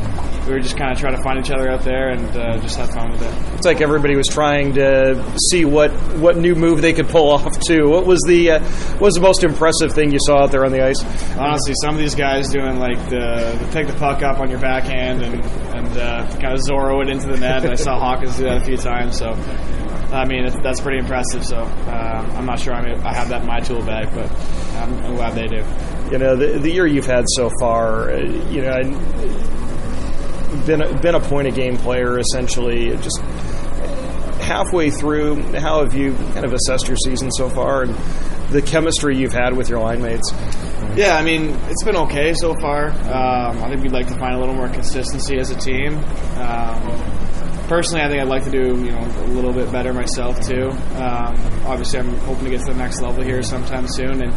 we 0.48 0.54
were 0.54 0.60
just 0.60 0.76
kind 0.76 0.90
of 0.92 0.98
trying 0.98 1.16
to 1.16 1.22
find 1.22 1.38
each 1.38 1.50
other 1.50 1.70
out 1.70 1.82
there 1.82 2.10
and 2.10 2.36
uh, 2.36 2.58
just 2.58 2.78
have 2.78 2.90
fun 2.90 3.12
with 3.12 3.22
it. 3.22 3.54
It's 3.56 3.66
like 3.66 3.80
everybody 3.80 4.16
was 4.16 4.26
trying 4.26 4.74
to 4.74 5.36
see 5.50 5.64
what, 5.64 5.90
what 6.16 6.36
new 6.36 6.54
move 6.54 6.80
they 6.80 6.92
could 6.92 7.08
pull 7.08 7.30
off 7.32 7.58
too. 7.60 7.88
What 7.88 8.06
was 8.06 8.20
the 8.26 8.52
uh, 8.52 8.60
what 8.92 9.02
was 9.02 9.14
the 9.14 9.20
most 9.20 9.44
impressive 9.44 9.92
thing 9.92 10.10
you 10.10 10.18
saw 10.20 10.44
out 10.44 10.50
there 10.50 10.64
on 10.64 10.72
the 10.72 10.82
ice? 10.82 11.02
Honestly, 11.36 11.74
some 11.82 11.94
of 11.94 12.00
these 12.00 12.14
guys 12.14 12.48
doing 12.48 12.78
like 12.78 12.98
the, 13.10 13.58
the 13.60 13.68
pick 13.72 13.86
the 13.86 13.94
puck 13.98 14.22
up 14.22 14.40
on 14.40 14.50
your 14.50 14.60
backhand 14.60 15.22
and 15.22 15.44
and 15.44 15.96
uh, 15.98 16.26
kind 16.40 16.54
of 16.54 16.60
Zorro 16.60 17.02
it 17.02 17.10
into 17.10 17.28
the 17.28 17.36
net. 17.36 17.62
and 17.62 17.72
I 17.72 17.76
saw 17.76 17.98
Hawkins 17.98 18.36
do 18.36 18.44
that 18.44 18.62
a 18.62 18.64
few 18.64 18.76
times. 18.76 19.18
So 19.18 19.32
I 20.12 20.24
mean, 20.24 20.48
that's 20.62 20.80
pretty 20.80 20.98
impressive. 20.98 21.44
So 21.44 21.58
uh, 21.58 22.32
I'm 22.34 22.46
not 22.46 22.58
sure 22.58 22.72
I, 22.72 22.82
mean, 22.82 22.98
I 23.04 23.14
have 23.14 23.28
that 23.28 23.42
in 23.42 23.46
my 23.46 23.60
tool 23.60 23.82
bag, 23.84 24.08
but 24.14 24.30
I'm, 24.76 24.94
I'm 25.04 25.14
glad 25.16 25.34
they 25.34 25.46
do. 25.46 25.64
You 26.10 26.18
know, 26.18 26.34
the, 26.34 26.58
the 26.58 26.70
year 26.70 26.86
you've 26.86 27.06
had 27.06 27.26
so 27.28 27.50
far, 27.60 28.10
uh, 28.10 28.20
you 28.48 28.62
know, 28.62 28.80
been 30.66 30.82
a, 30.82 31.00
been 31.00 31.14
a 31.14 31.20
point 31.20 31.48
of 31.48 31.54
game 31.54 31.76
player 31.76 32.18
essentially. 32.18 32.96
Just 32.98 33.20
halfway 34.40 34.90
through, 34.90 35.42
how 35.58 35.82
have 35.82 35.94
you 35.94 36.14
kind 36.32 36.44
of 36.44 36.52
assessed 36.52 36.88
your 36.88 36.96
season 36.96 37.30
so 37.30 37.48
far 37.50 37.82
and 37.82 37.94
the 38.50 38.62
chemistry 38.62 39.16
you've 39.16 39.32
had 39.32 39.54
with 39.56 39.68
your 39.68 39.80
line 39.80 40.00
mates? 40.00 40.32
Yeah, 40.96 41.16
I 41.16 41.22
mean, 41.22 41.50
it's 41.68 41.84
been 41.84 41.96
okay 41.96 42.32
so 42.34 42.54
far. 42.60 42.88
Um, 42.88 43.62
I 43.62 43.68
think 43.68 43.82
we'd 43.82 43.92
like 43.92 44.08
to 44.08 44.18
find 44.18 44.34
a 44.34 44.38
little 44.38 44.54
more 44.54 44.68
consistency 44.68 45.38
as 45.38 45.50
a 45.50 45.56
team. 45.56 45.98
Um, 46.38 47.68
personally, 47.68 48.02
I 48.02 48.08
think 48.08 48.22
I'd 48.22 48.28
like 48.28 48.44
to 48.44 48.50
do 48.50 48.82
you 48.82 48.90
know 48.90 49.00
a 49.00 49.28
little 49.28 49.52
bit 49.52 49.70
better 49.70 49.92
myself 49.92 50.40
too. 50.40 50.70
Um, 50.96 51.36
obviously, 51.66 52.00
I'm 52.00 52.16
hoping 52.20 52.44
to 52.44 52.50
get 52.50 52.60
to 52.60 52.72
the 52.72 52.78
next 52.78 53.00
level 53.02 53.22
here 53.22 53.42
sometime 53.42 53.86
soon, 53.86 54.22
and 54.22 54.32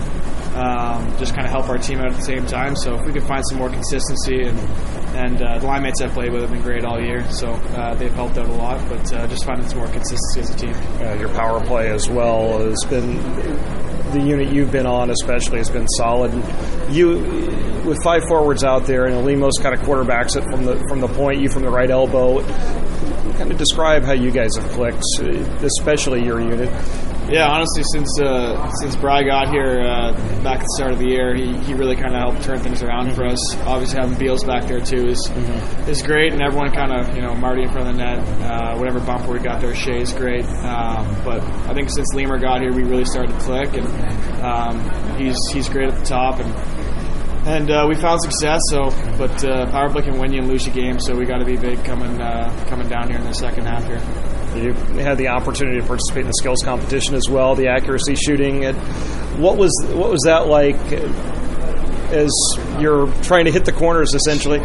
um, 0.55 1.17
just 1.17 1.33
kind 1.33 1.45
of 1.45 1.51
help 1.51 1.69
our 1.69 1.77
team 1.77 1.99
out 1.99 2.11
at 2.11 2.17
the 2.17 2.23
same 2.23 2.45
time. 2.45 2.75
So 2.75 2.95
if 2.95 3.05
we 3.05 3.13
could 3.13 3.23
find 3.23 3.43
some 3.47 3.57
more 3.57 3.69
consistency 3.69 4.43
and 4.43 4.59
and 5.15 5.41
uh, 5.41 5.59
the 5.59 5.67
line 5.67 5.83
mates 5.83 6.01
I've 6.01 6.11
played 6.11 6.31
with 6.31 6.41
have 6.41 6.51
been 6.51 6.61
great 6.61 6.83
all 6.83 6.99
year, 6.99 7.29
so 7.31 7.51
uh, 7.51 7.95
they've 7.95 8.13
helped 8.13 8.37
out 8.37 8.47
a 8.47 8.53
lot. 8.53 8.87
But 8.89 9.13
uh, 9.13 9.27
just 9.27 9.45
finding 9.45 9.67
some 9.67 9.79
more 9.79 9.87
consistency 9.87 10.39
as 10.39 10.49
a 10.49 10.57
team. 10.57 11.19
your 11.19 11.29
power 11.29 11.63
play 11.65 11.89
as 11.89 12.09
well 12.09 12.59
has 12.59 12.83
been 12.89 13.15
the 14.11 14.21
unit 14.21 14.53
you've 14.53 14.71
been 14.71 14.85
on, 14.85 15.09
especially, 15.09 15.57
has 15.57 15.69
been 15.69 15.87
solid. 15.87 16.33
You 16.89 17.19
with 17.85 18.01
five 18.03 18.23
forwards 18.27 18.63
out 18.63 18.85
there, 18.85 19.05
and 19.05 19.25
Lemos 19.25 19.57
kind 19.59 19.73
of 19.73 19.81
quarterbacks 19.81 20.35
it 20.35 20.43
from 20.43 20.65
the 20.65 20.83
from 20.87 20.99
the 20.99 21.07
point, 21.07 21.41
you 21.41 21.49
from 21.49 21.63
the 21.63 21.71
right 21.71 21.89
elbow 21.89 22.41
kind 23.41 23.51
of 23.51 23.57
describe 23.57 24.03
how 24.03 24.13
you 24.13 24.29
guys 24.29 24.55
have 24.55 24.69
clicked, 24.71 25.03
especially 25.63 26.23
your 26.23 26.39
unit. 26.39 26.69
Yeah, 27.31 27.47
honestly, 27.47 27.83
since 27.93 28.19
uh, 28.19 28.69
since 28.81 28.97
Bry 28.97 29.23
got 29.23 29.49
here 29.49 29.81
uh, 29.81 30.11
back 30.43 30.59
at 30.59 30.65
the 30.67 30.73
start 30.75 30.91
of 30.91 30.99
the 30.99 31.07
year, 31.07 31.33
he, 31.33 31.55
he 31.63 31.73
really 31.73 31.95
kind 31.95 32.13
of 32.13 32.19
helped 32.19 32.43
turn 32.43 32.59
things 32.59 32.83
around 32.83 33.07
mm-hmm. 33.07 33.15
for 33.15 33.25
us. 33.25 33.55
Obviously, 33.61 34.01
having 34.01 34.19
Beals 34.19 34.43
back 34.43 34.67
there 34.67 34.81
too 34.81 35.07
is 35.07 35.29
mm-hmm. 35.29 35.89
is 35.89 36.01
great, 36.01 36.33
and 36.33 36.41
everyone 36.41 36.71
kind 36.71 36.91
of 36.91 37.15
you 37.15 37.21
know 37.21 37.33
Marty 37.33 37.63
in 37.63 37.71
front 37.71 37.87
of 37.87 37.95
the 37.95 38.03
net, 38.03 38.19
uh, 38.41 38.75
whatever 38.77 38.99
bumper 38.99 39.31
we 39.31 39.39
got 39.39 39.61
there, 39.61 39.73
Shea 39.73 40.01
is 40.01 40.11
great. 40.11 40.43
Um, 40.43 41.07
but 41.23 41.41
I 41.69 41.73
think 41.73 41.89
since 41.89 42.13
Lemur 42.13 42.37
got 42.37 42.59
here, 42.61 42.73
we 42.73 42.83
really 42.83 43.05
started 43.05 43.31
to 43.31 43.39
click, 43.39 43.73
and 43.75 43.87
um, 44.43 45.17
he's 45.17 45.37
he's 45.53 45.69
great 45.69 45.87
at 45.87 45.97
the 45.97 46.05
top 46.05 46.39
and 46.41 46.53
and 47.47 47.71
uh, 47.71 47.85
we 47.87 47.95
found 47.95 48.21
success. 48.21 48.59
So, 48.69 48.89
but 49.17 49.43
uh, 49.43 49.71
power 49.71 49.89
play 49.89 50.03
can 50.03 50.19
win 50.19 50.33
you 50.33 50.39
and 50.39 50.49
lose 50.49 50.65
you 50.67 50.73
games. 50.73 51.05
So 51.05 51.15
we 51.15 51.25
got 51.25 51.39
to 51.39 51.45
be 51.45 51.55
big 51.55 51.83
coming 51.85 52.21
uh, 52.21 52.65
coming 52.67 52.87
down 52.87 53.09
here 53.09 53.17
in 53.17 53.23
the 53.23 53.33
second 53.33 53.65
half 53.65 53.85
here. 53.85 54.01
You 54.55 54.73
had 54.99 55.17
the 55.17 55.29
opportunity 55.29 55.79
to 55.79 55.85
participate 55.87 56.21
in 56.21 56.27
the 56.27 56.33
skills 56.33 56.59
competition 56.63 57.15
as 57.15 57.29
well, 57.29 57.55
the 57.55 57.67
accuracy 57.67 58.15
shooting. 58.15 58.63
What 59.39 59.57
was 59.57 59.71
what 59.89 60.09
was 60.11 60.21
that 60.25 60.47
like? 60.47 60.75
As 62.11 62.31
you're 62.79 63.11
trying 63.23 63.45
to 63.45 63.51
hit 63.51 63.65
the 63.65 63.71
corners, 63.71 64.13
essentially. 64.13 64.59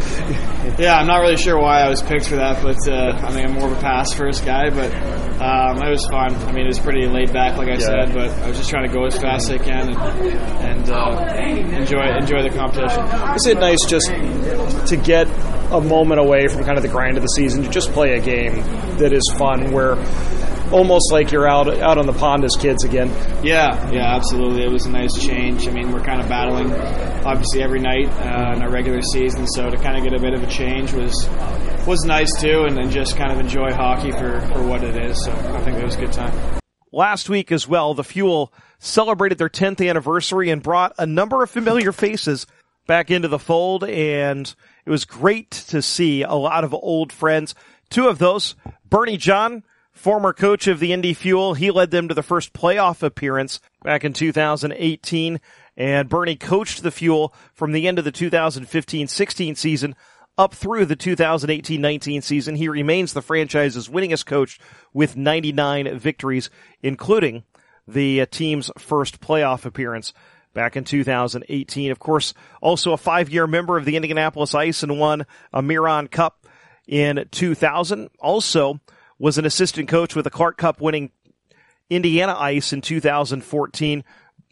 Yeah, 0.78 0.98
I'm 0.98 1.06
not 1.06 1.20
really 1.20 1.37
sure 1.37 1.59
why 1.59 1.80
I 1.80 1.88
was 1.88 2.02
picked 2.02 2.26
for 2.26 2.37
that, 2.37 2.62
but 2.62 2.76
uh, 2.88 3.18
I 3.22 3.32
think 3.32 3.48
I'm 3.48 3.54
more 3.54 3.70
of 3.70 3.78
a 3.78 3.80
pass 3.80 4.12
first 4.12 4.44
guy. 4.44 4.68
But 4.70 4.92
um, 5.40 5.82
it 5.82 5.90
was 5.90 6.04
fun. 6.06 6.35
I 6.35 6.52
mean, 6.52 6.64
it 6.64 6.68
was 6.68 6.78
pretty 6.78 7.06
laid 7.06 7.32
back, 7.32 7.56
like 7.56 7.68
I 7.68 7.72
yeah. 7.72 7.78
said, 7.78 8.14
but 8.14 8.30
I 8.30 8.48
was 8.48 8.59
just 8.59 8.70
trying 8.70 8.88
to 8.88 8.92
go 8.92 9.04
as 9.04 9.16
fast 9.18 9.50
as 9.50 9.61
I 9.61 9.64
can 9.64 9.90
and, 9.90 9.96
and 9.96 10.90
uh, 10.90 11.78
enjoy 11.78 12.16
enjoy 12.16 12.42
the 12.42 12.50
competition. 12.50 13.04
Is 13.37 13.46
it 13.46 13.59
nice 13.59 13.85
just 13.87 14.06
to 14.88 14.96
get 14.96 15.28
a 15.70 15.80
moment 15.80 16.20
away 16.20 16.48
from 16.48 16.64
kind 16.64 16.76
of 16.76 16.82
the 16.82 16.88
grind 16.88 17.16
of 17.16 17.22
the 17.22 17.28
season 17.28 17.62
to 17.62 17.70
just 17.70 17.92
play 17.92 18.14
a 18.14 18.20
game 18.20 18.56
that 18.98 19.12
is 19.12 19.22
fun, 19.38 19.72
where 19.72 19.96
almost 20.72 21.12
like 21.12 21.33
you're 21.33 21.48
out 21.48 21.68
out 21.68 21.98
on 21.98 22.07
the 22.07 22.12
pond 22.12 22.44
as 22.44 22.57
kids 22.57 22.85
again. 22.85 23.09
Yeah, 23.44 23.90
yeah, 23.90 24.16
absolutely. 24.16 24.64
It 24.64 24.70
was 24.70 24.87
a 24.87 24.90
nice 24.90 25.14
change. 25.14 25.68
I 25.68 25.70
mean, 25.70 25.92
we're 25.92 26.05
kind 26.05 26.20
of 26.20 26.29
battling 26.29 26.72
obviously 27.24 27.62
every 27.62 27.81
night 27.81 28.09
uh, 28.09 28.55
in 28.57 28.62
our 28.62 28.70
regular 28.70 29.02
season, 29.02 29.46
so 29.46 29.70
to 29.70 29.76
kind 29.76 29.96
of 29.96 30.05
get 30.05 30.12
a 30.12 30.20
bit 30.20 30.35
of 30.35 30.42
a 30.42 30.46
change 30.46 30.92
was 30.92 31.29
was 31.87 32.05
nice 32.05 32.40
too, 32.40 32.64
and 32.66 32.76
then 32.76 32.90
just 32.90 33.16
kind 33.16 33.33
of 33.33 33.38
enjoy 33.38 33.72
hockey 33.72 34.12
for 34.12 34.40
for 34.52 34.62
what 34.66 34.83
it 34.83 34.96
is. 34.96 35.22
So 35.24 35.33
I 35.33 35.62
think 35.64 35.79
it 35.79 35.85
was 35.85 35.96
a 35.96 36.00
good 36.00 36.12
time. 36.12 36.61
Last 36.92 37.29
week 37.29 37.52
as 37.52 37.68
well, 37.68 37.94
the 37.94 38.05
Fuel 38.05 38.52
celebrated 38.79 39.38
their 39.38 39.48
10th 39.48 39.87
anniversary 39.87 40.50
and 40.50 40.62
brought 40.62 40.94
a 40.98 41.07
number 41.07 41.42
of 41.42 41.50
familiar 41.50 41.92
faces 41.92 42.46
back 42.87 43.11
into 43.11 43.29
the 43.29 43.38
fold, 43.38 43.85
and 43.85 44.55
it 44.85 44.90
was 44.90 45.05
great 45.05 45.50
to 45.50 45.83
see 45.83 46.22
a 46.22 46.35
lot 46.35 46.64
of 46.64 46.72
old 46.72 47.12
friends. 47.12 47.55
Two 47.90 48.09
of 48.09 48.18
those, 48.18 48.55
Bernie 48.88 49.16
John, 49.16 49.62
former 49.96 50.32
coach 50.32 50.66
of 50.66 50.78
the 50.78 50.92
Indy 50.92 51.14
Fuel. 51.14 51.54
He 51.54 51.70
led 51.70 51.90
them 51.90 52.09
to 52.09 52.14
the 52.14 52.22
first 52.22 52.52
playoff 52.52 53.02
appearance 53.02 53.61
back 53.82 54.04
in 54.04 54.12
2018. 54.12 55.40
And 55.76 56.09
Bernie 56.09 56.37
coached 56.37 56.82
the 56.82 56.90
Fuel 56.90 57.35
from 57.54 57.72
the 57.72 57.88
end 57.88 57.98
of 57.98 58.04
the 58.04 58.12
2015-16 58.12 59.56
season 59.56 59.96
up 60.38 60.54
through 60.54 60.85
the 60.85 60.96
2018-19 60.96 62.22
season. 62.22 62.56
He 62.56 62.68
remains 62.68 63.12
the 63.14 63.22
franchise's 63.22 63.88
winningest 63.88 64.26
coach 64.26 64.61
with 64.92 65.16
99 65.16 65.98
victories, 65.98 66.50
including 66.82 67.44
the 67.88 68.26
team's 68.26 68.70
first 68.78 69.20
playoff 69.20 69.64
appearance 69.64 70.12
back 70.52 70.76
in 70.76 70.85
2018. 70.85 71.90
Of 71.90 71.98
course, 71.98 72.35
also 72.61 72.92
a 72.92 72.98
five-year 72.98 73.46
member 73.46 73.78
of 73.78 73.87
the 73.87 73.96
Indianapolis 73.96 74.54
Ice 74.54 74.82
and 74.82 74.98
won 74.98 75.26
a 75.52 75.62
Miron 75.62 76.09
Cup 76.09 76.46
in 76.87 77.26
2000. 77.30 78.11
Also 78.20 78.80
was 79.18 79.38
an 79.38 79.44
assistant 79.44 79.88
coach 79.88 80.14
with 80.14 80.24
the 80.24 80.31
Clark 80.31 80.57
Cup 80.57 80.81
winning 80.81 81.11
Indiana 81.88 82.35
Ice 82.38 82.72
in 82.72 82.81
2014. 82.81 84.05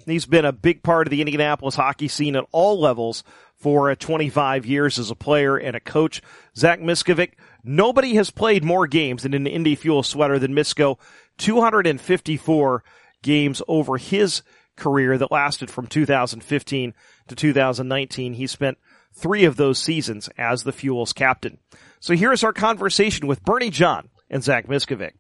He's 0.07 0.27
been 0.27 0.44
a 0.44 0.53
big 0.53 0.83
part 0.83 1.07
of 1.07 1.11
the 1.11 1.20
Indianapolis 1.20 1.77
hockey 1.77 2.09
scene 2.09 2.37
at 2.37 2.46
all 2.53 2.81
levels 2.81 3.24
for 3.57 3.90
uh, 3.90 3.94
25 3.94 4.66
years 4.66 4.98
as 4.98 5.11
a 5.11 5.14
player 5.14 5.57
and 5.57 5.74
a 5.74 5.81
coach. 5.81 6.20
Zach 6.57 6.81
Miskovic, 6.81 7.33
nobody 7.62 8.14
has 8.14 8.31
played 8.31 8.64
more 8.64 8.87
games 8.87 9.24
in 9.24 9.35
an 9.35 9.46
Indy 9.46 9.74
Fuel 9.74 10.03
sweater 10.03 10.38
than 10.38 10.55
Misko. 10.55 10.98
254 11.38 12.85
games 13.22 13.62
over 13.66 13.96
his 13.96 14.42
career 14.77 15.16
that 15.18 15.33
lasted 15.33 15.70
from 15.70 15.87
2015 15.87 16.94
to 17.29 17.35
2019. 17.35 18.35
He 18.35 18.46
spent 18.46 18.79
three 19.12 19.44
of 19.44 19.57
those 19.57 19.79
seasons 19.79 20.29
as 20.37 20.64
the 20.64 20.72
Fuel's 20.72 21.12
captain. 21.12 21.59
So 22.00 22.14
here's 22.14 22.44
our 22.44 22.53
conversation 22.53 23.27
with 23.27 23.44
Bernie 23.44 23.70
John 23.70 24.11
and 24.30 24.42
Zach 24.42 24.66
Miskovic. 24.66 25.12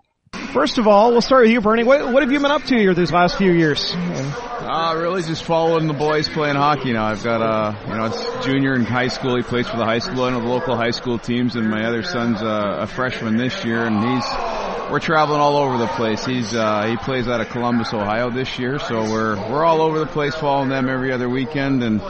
First 0.52 0.78
of 0.78 0.86
all, 0.86 1.10
we'll 1.12 1.20
start 1.20 1.42
with 1.44 1.52
you, 1.52 1.60
Bernie. 1.60 1.84
What, 1.84 2.12
what 2.12 2.22
have 2.22 2.30
you 2.32 2.40
been 2.40 2.50
up 2.50 2.62
to 2.64 2.76
here 2.76 2.94
these 2.94 3.12
last 3.12 3.36
few 3.38 3.52
years? 3.52 3.92
Uh, 3.94 4.50
Uh, 4.64 4.96
really 4.96 5.22
just 5.22 5.44
following 5.44 5.86
the 5.86 5.94
boys 5.94 6.28
playing 6.28 6.56
hockey 6.56 6.92
now. 6.92 7.04
I've 7.04 7.22
got 7.22 7.40
a, 7.42 7.88
you 7.88 7.94
know, 7.96 8.06
it's 8.06 8.46
junior 8.46 8.74
in 8.74 8.84
high 8.84 9.08
school. 9.08 9.36
He 9.36 9.42
plays 9.42 9.68
for 9.68 9.76
the 9.76 9.84
high 9.84 9.98
school, 9.98 10.26
and 10.26 10.34
the 10.34 10.40
local 10.40 10.74
high 10.74 10.90
school 10.90 11.18
teams, 11.18 11.54
and 11.54 11.70
my 11.70 11.84
other 11.84 12.02
son's 12.02 12.40
a, 12.40 12.78
a 12.80 12.86
freshman 12.86 13.36
this 13.36 13.64
year, 13.64 13.84
and 13.84 13.96
he's, 14.02 14.90
we're 14.90 15.00
traveling 15.00 15.40
all 15.40 15.56
over 15.58 15.76
the 15.78 15.86
place. 15.88 16.24
He's, 16.24 16.54
uh, 16.54 16.86
he 16.86 16.96
plays 16.96 17.28
out 17.28 17.40
of 17.40 17.50
Columbus, 17.50 17.92
Ohio 17.92 18.30
this 18.30 18.58
year, 18.58 18.78
so 18.78 19.02
we're, 19.02 19.36
we're 19.50 19.64
all 19.64 19.80
over 19.82 19.98
the 19.98 20.06
place 20.06 20.34
following 20.34 20.70
them 20.70 20.88
every 20.88 21.12
other 21.12 21.28
weekend, 21.28 21.82
and, 21.82 22.00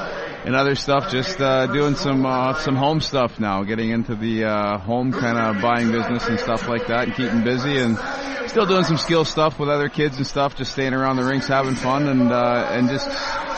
and 0.45 0.55
other 0.55 0.75
stuff, 0.75 1.11
just 1.11 1.41
uh, 1.41 1.67
doing 1.67 1.95
some 1.95 2.27
uh, 2.27 2.55
some 2.55 2.77
home 2.77 3.01
stuff 3.01 3.41
now, 3.41 3.63
getting 3.65 3.91
into 3.91 4.15
the 4.15 4.45
uh, 4.45 4.79
home 4.79 5.13
kind 5.13 5.39
of 5.39 5.63
buying 5.63 5.91
business 5.91 6.27
and 6.29 6.39
stuff 6.39 6.69
like 6.69 6.87
that, 6.89 7.05
and 7.09 7.15
keeping 7.15 7.43
busy, 7.43 7.79
and 7.79 7.99
still 8.49 8.67
doing 8.67 8.85
some 8.85 8.99
skill 8.99 9.25
stuff 9.25 9.59
with 9.59 9.69
other 9.69 9.89
kids 9.89 10.19
and 10.19 10.27
stuff, 10.27 10.55
just 10.55 10.73
staying 10.73 10.93
around 10.93 11.17
the 11.17 11.25
rinks, 11.25 11.49
having 11.49 11.75
fun, 11.75 12.07
and 12.09 12.31
uh, 12.31 12.69
and 12.71 12.89
just 12.89 13.09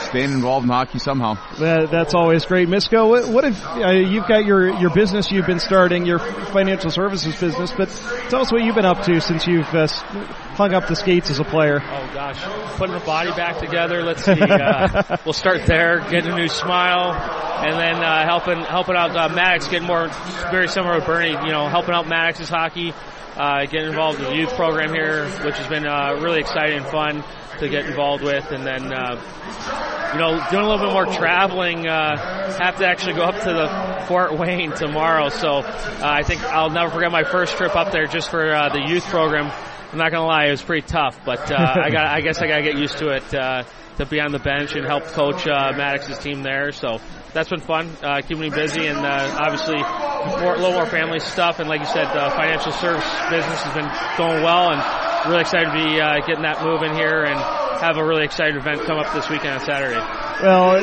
staying 0.07 0.31
involved 0.31 0.63
in 0.65 0.69
hockey 0.69 0.99
somehow. 0.99 1.35
That, 1.59 1.91
that's 1.91 2.13
always 2.13 2.45
great, 2.45 2.67
Misko. 2.67 3.07
What, 3.07 3.27
what 3.29 3.43
if 3.43 3.65
uh, 3.65 3.91
you've 3.91 4.27
got 4.27 4.45
your 4.45 4.69
your 4.79 4.89
business 4.89 5.31
you've 5.31 5.45
been 5.45 5.59
starting, 5.59 6.05
your 6.05 6.19
financial 6.19 6.89
services 6.89 7.39
business, 7.39 7.71
but 7.71 7.89
tell 8.29 8.41
us 8.41 8.51
what 8.51 8.63
you've 8.63 8.75
been 8.75 8.85
up 8.85 9.03
to 9.03 9.19
since 9.21 9.45
you've 9.45 9.73
uh, 9.73 9.87
hung 9.87 10.73
up 10.73 10.87
the 10.87 10.95
skates 10.95 11.29
as 11.29 11.39
a 11.39 11.43
player. 11.43 11.81
Oh 11.81 12.11
gosh, 12.13 12.41
putting 12.77 12.95
the 12.97 13.05
body 13.05 13.31
back 13.31 13.59
together. 13.59 14.03
Let's 14.03 14.23
see. 14.23 14.41
Uh, 14.41 15.17
we'll 15.25 15.33
start 15.33 15.65
there, 15.65 15.99
getting 16.09 16.31
a 16.31 16.35
new 16.35 16.47
smile, 16.47 17.13
and 17.13 17.73
then 17.73 18.03
uh, 18.03 18.25
helping 18.25 18.63
helping 18.63 18.95
out 18.95 19.15
uh, 19.15 19.29
Maddox, 19.29 19.67
getting 19.67 19.87
more 19.87 20.07
very 20.51 20.67
similar 20.67 20.99
to 20.99 21.05
Bernie. 21.05 21.31
You 21.31 21.51
know, 21.51 21.67
helping 21.67 21.93
out 21.93 22.07
Maddox's 22.07 22.49
hockey. 22.49 22.93
Uh, 23.35 23.67
getting 23.67 23.89
involved 23.89 24.17
with 24.17 24.29
the 24.29 24.35
youth 24.35 24.51
program 24.55 24.91
here, 24.91 25.29
which 25.45 25.55
has 25.55 25.67
been 25.67 25.85
uh, 25.85 26.17
really 26.19 26.39
exciting 26.39 26.77
and 26.77 26.87
fun 26.87 27.23
to 27.59 27.69
get 27.69 27.85
involved 27.85 28.23
with, 28.23 28.51
and 28.51 28.65
then 28.65 28.91
uh, 28.93 30.11
you 30.13 30.19
know 30.19 30.43
doing 30.49 30.65
a 30.65 30.69
little 30.69 30.85
bit 30.85 30.93
more 30.93 31.05
traveling. 31.05 31.87
Uh, 31.87 32.37
have 32.59 32.77
to 32.77 32.87
actually 32.87 33.13
go 33.13 33.23
up 33.23 33.35
to 33.43 33.53
the 33.53 34.05
Fort 34.07 34.37
Wayne 34.37 34.71
tomorrow, 34.71 35.29
so 35.29 35.57
uh, 35.57 35.99
I 36.01 36.23
think 36.23 36.43
I'll 36.43 36.69
never 36.69 36.91
forget 36.91 37.11
my 37.11 37.23
first 37.23 37.55
trip 37.57 37.75
up 37.75 37.91
there 37.91 38.05
just 38.07 38.29
for 38.29 38.53
uh, 38.53 38.69
the 38.69 38.81
youth 38.87 39.05
program. 39.05 39.51
I'm 39.91 39.97
not 39.97 40.11
gonna 40.11 40.25
lie, 40.25 40.45
it 40.47 40.51
was 40.51 40.61
pretty 40.61 40.87
tough, 40.87 41.19
but 41.25 41.51
uh, 41.51 41.55
I 41.83 41.89
got 41.89 42.07
I 42.07 42.21
guess 42.21 42.39
I 42.39 42.47
gotta 42.47 42.63
get 42.63 42.77
used 42.77 42.97
to 42.99 43.09
it 43.09 43.33
uh, 43.33 43.63
to 43.97 44.05
be 44.05 44.19
on 44.19 44.31
the 44.31 44.39
bench 44.39 44.75
and 44.75 44.85
help 44.85 45.05
coach 45.05 45.47
uh, 45.47 45.73
Maddox's 45.75 46.19
team 46.19 46.43
there. 46.43 46.71
So 46.71 46.99
that's 47.33 47.49
been 47.49 47.61
fun, 47.61 47.89
uh, 48.03 48.21
keeping 48.21 48.39
me 48.39 48.49
busy, 48.49 48.87
and 48.87 48.99
uh, 48.99 49.37
obviously 49.39 49.77
more, 49.77 50.55
a 50.55 50.57
little 50.57 50.73
more 50.73 50.85
family 50.85 51.19
stuff. 51.19 51.59
And 51.59 51.69
like 51.69 51.81
you 51.81 51.87
said, 51.87 52.07
financial 52.31 52.71
service 52.73 53.05
business 53.29 53.61
has 53.61 53.73
been 53.73 53.89
going 54.17 54.43
well, 54.43 54.71
and 54.71 55.06
really 55.25 55.41
excited 55.41 55.65
to 55.65 55.73
be 55.73 55.99
uh, 55.99 56.19
getting 56.25 56.43
that 56.43 56.63
moving 56.63 56.93
here 56.93 57.23
and 57.23 57.39
have 57.81 57.97
a 57.97 58.05
really 58.05 58.23
exciting 58.23 58.57
event 58.57 58.81
come 58.83 58.97
up 58.97 59.13
this 59.13 59.29
weekend 59.29 59.53
on 59.55 59.61
Saturday. 59.61 59.99
Well, 60.43 60.77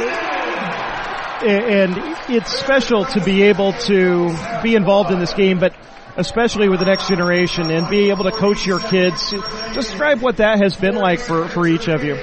and 1.44 1.94
it's 2.28 2.50
special 2.50 3.04
to 3.04 3.20
be 3.22 3.42
able 3.42 3.72
to 3.72 4.34
be 4.62 4.74
involved 4.74 5.10
in 5.10 5.18
this 5.18 5.34
game, 5.34 5.58
but 5.58 5.74
especially 6.16 6.68
with 6.68 6.80
the 6.80 6.86
next 6.86 7.08
generation 7.08 7.70
and 7.70 7.88
be 7.88 8.10
able 8.10 8.24
to 8.24 8.30
coach 8.30 8.66
your 8.66 8.78
kids. 8.78 9.30
Describe 9.74 10.20
what 10.20 10.38
that 10.38 10.58
has 10.58 10.76
been 10.76 10.94
like 10.94 11.20
for, 11.20 11.48
for 11.48 11.66
each 11.66 11.88
of 11.88 12.04
you. 12.04 12.14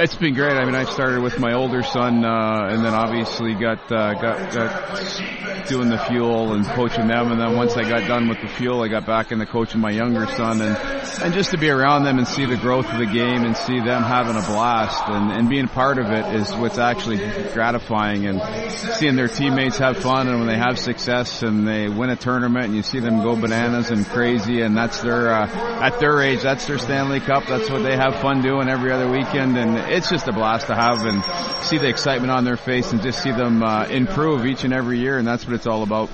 It's 0.00 0.14
been 0.14 0.34
great. 0.34 0.52
I 0.52 0.64
mean, 0.64 0.76
I 0.76 0.84
started 0.84 1.24
with 1.24 1.40
my 1.40 1.54
older 1.54 1.82
son, 1.82 2.24
uh, 2.24 2.68
and 2.70 2.84
then 2.84 2.94
obviously 2.94 3.54
got, 3.54 3.90
uh, 3.90 4.14
got 4.14 4.54
got 4.54 5.66
doing 5.66 5.88
the 5.88 5.98
fuel 5.98 6.52
and 6.52 6.64
coaching 6.64 7.08
them. 7.08 7.32
And 7.32 7.40
then 7.40 7.56
once 7.56 7.76
I 7.76 7.82
got 7.82 8.06
done 8.06 8.28
with 8.28 8.40
the 8.40 8.46
fuel, 8.46 8.80
I 8.84 8.86
got 8.86 9.06
back 9.06 9.32
into 9.32 9.44
coaching 9.44 9.80
my 9.80 9.90
younger 9.90 10.26
son, 10.26 10.60
and 10.62 10.76
and 11.20 11.34
just 11.34 11.50
to 11.50 11.58
be 11.58 11.68
around 11.68 12.04
them 12.04 12.18
and 12.18 12.28
see 12.28 12.44
the 12.44 12.56
growth 12.56 12.86
of 12.92 12.98
the 12.98 13.06
game 13.06 13.42
and 13.42 13.56
see 13.56 13.80
them 13.80 14.04
having 14.04 14.36
a 14.36 14.42
blast 14.42 15.02
and 15.08 15.32
and 15.32 15.50
being 15.50 15.66
part 15.66 15.98
of 15.98 16.12
it 16.12 16.32
is 16.36 16.54
what's 16.54 16.78
actually 16.78 17.16
gratifying. 17.52 18.26
And 18.26 18.40
seeing 18.70 19.16
their 19.16 19.26
teammates 19.26 19.78
have 19.78 19.96
fun 19.98 20.28
and 20.28 20.38
when 20.38 20.46
they 20.46 20.58
have 20.58 20.78
success 20.78 21.42
and 21.42 21.66
they 21.66 21.88
win 21.88 22.10
a 22.10 22.16
tournament 22.16 22.66
and 22.66 22.76
you 22.76 22.84
see 22.84 23.00
them 23.00 23.20
go 23.20 23.34
bananas 23.34 23.90
and 23.90 24.06
crazy, 24.06 24.60
and 24.60 24.76
that's 24.76 25.00
their 25.00 25.32
uh, 25.32 25.48
at 25.82 25.98
their 25.98 26.22
age, 26.22 26.42
that's 26.42 26.66
their 26.66 26.78
Stanley 26.78 27.18
Cup. 27.18 27.46
That's 27.48 27.68
what 27.68 27.82
they 27.82 27.96
have 27.96 28.20
fun 28.20 28.42
doing 28.42 28.68
every 28.68 28.92
other 28.92 29.10
weekend, 29.10 29.58
and 29.58 29.87
it's 29.88 30.10
just 30.10 30.28
a 30.28 30.32
blast 30.32 30.66
to 30.66 30.74
have 30.74 31.04
and 31.06 31.24
see 31.64 31.78
the 31.78 31.88
excitement 31.88 32.30
on 32.30 32.44
their 32.44 32.56
face 32.56 32.92
and 32.92 33.02
just 33.02 33.22
see 33.22 33.32
them 33.32 33.62
uh, 33.62 33.86
improve 33.86 34.46
each 34.46 34.64
and 34.64 34.72
every 34.72 34.98
year, 34.98 35.18
and 35.18 35.26
that's 35.26 35.46
what 35.46 35.54
it's 35.54 35.66
all 35.66 35.82
about. 35.82 36.10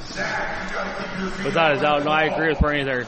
Without 1.44 1.76
a 1.76 1.80
doubt, 1.80 2.04
no, 2.04 2.10
I 2.10 2.24
agree 2.24 2.48
with 2.48 2.60
Bernie 2.60 2.84
there. 2.84 3.06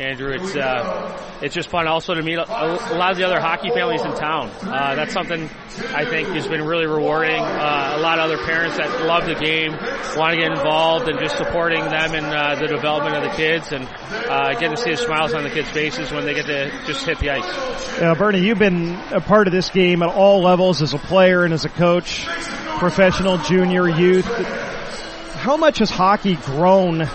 Andrew. 0.00 0.32
It's 0.32 0.54
uh, 0.54 1.38
it's 1.42 1.54
just 1.54 1.70
fun 1.70 1.86
also 1.88 2.14
to 2.14 2.22
meet 2.22 2.38
a, 2.38 2.44
lot 2.44 3.10
of 3.10 3.16
the 3.16 3.24
other 3.24 3.40
hockey 3.40 3.70
families 3.70 4.02
in 4.02 4.14
town. 4.14 4.50
Uh, 4.62 4.94
that's 4.94 5.12
something 5.12 5.48
I 5.94 6.04
think 6.04 6.28
has 6.28 6.46
been 6.46 6.64
really 6.64 6.86
rewarding. 6.86 7.40
Uh, 7.40 7.94
a 7.96 8.00
lot 8.00 8.18
of 8.18 8.30
other 8.30 8.38
parents 8.44 8.76
that 8.76 9.04
love 9.04 9.26
the 9.26 9.34
game 9.34 9.72
want 10.16 10.34
to 10.34 10.40
get 10.40 10.52
involved 10.52 11.08
and 11.08 11.18
just 11.18 11.36
supporting 11.36 11.84
them 11.84 12.14
in 12.14 12.24
uh, 12.24 12.54
the 12.60 12.68
development 12.68 13.16
of 13.16 13.22
the 13.22 13.36
kids 13.36 13.72
and 13.72 13.88
uh, 14.28 14.52
getting 14.54 14.76
to 14.76 14.76
see 14.76 14.90
the 14.90 14.96
smiles 14.96 15.34
on 15.34 15.42
the 15.42 15.50
kids' 15.50 15.68
faces 15.70 16.10
when 16.12 16.24
they 16.24 16.34
get 16.34 16.46
to 16.46 16.70
just 16.86 17.04
hit 17.04 17.18
the 17.18 17.30
ice. 17.30 17.98
Yeah, 18.00 18.14
Bernie, 18.14 18.40
you've 18.40 18.58
been 18.58 18.94
a 19.10 19.20
part 19.20 19.46
of 19.48 19.52
this 19.52 19.70
game 19.70 20.02
at 20.02 20.08
all 20.08 20.42
levels 20.42 20.80
as 20.82 20.94
a 20.94 20.98
player 20.98 21.44
and 21.44 21.52
as 21.52 21.64
a 21.64 21.70
coach, 21.70 22.26
professional, 22.78 23.38
junior, 23.38 23.88
youth. 23.88 24.26
How 25.34 25.56
much 25.56 25.78
has 25.78 25.90
hockey 25.90 26.36
grown 26.36 27.08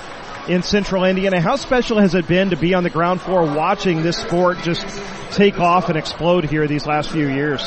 in 0.48 0.64
central 0.64 1.04
Indiana. 1.04 1.40
How 1.40 1.56
special 1.56 2.00
has 2.00 2.16
it 2.16 2.28
been 2.28 2.50
to 2.50 2.58
be 2.58 2.74
on 2.74 2.84
the 2.84 2.90
ground 2.90 3.22
floor 3.22 3.44
watching 3.44 4.02
this 4.02 4.18
sport 4.18 4.60
just 4.60 4.86
take 5.32 5.60
off 5.60 5.90
and 5.90 5.98
explode 5.98 6.46
here 6.46 6.68
these 6.68 6.86
last 6.86 7.10
few 7.10 7.28
years? 7.28 7.62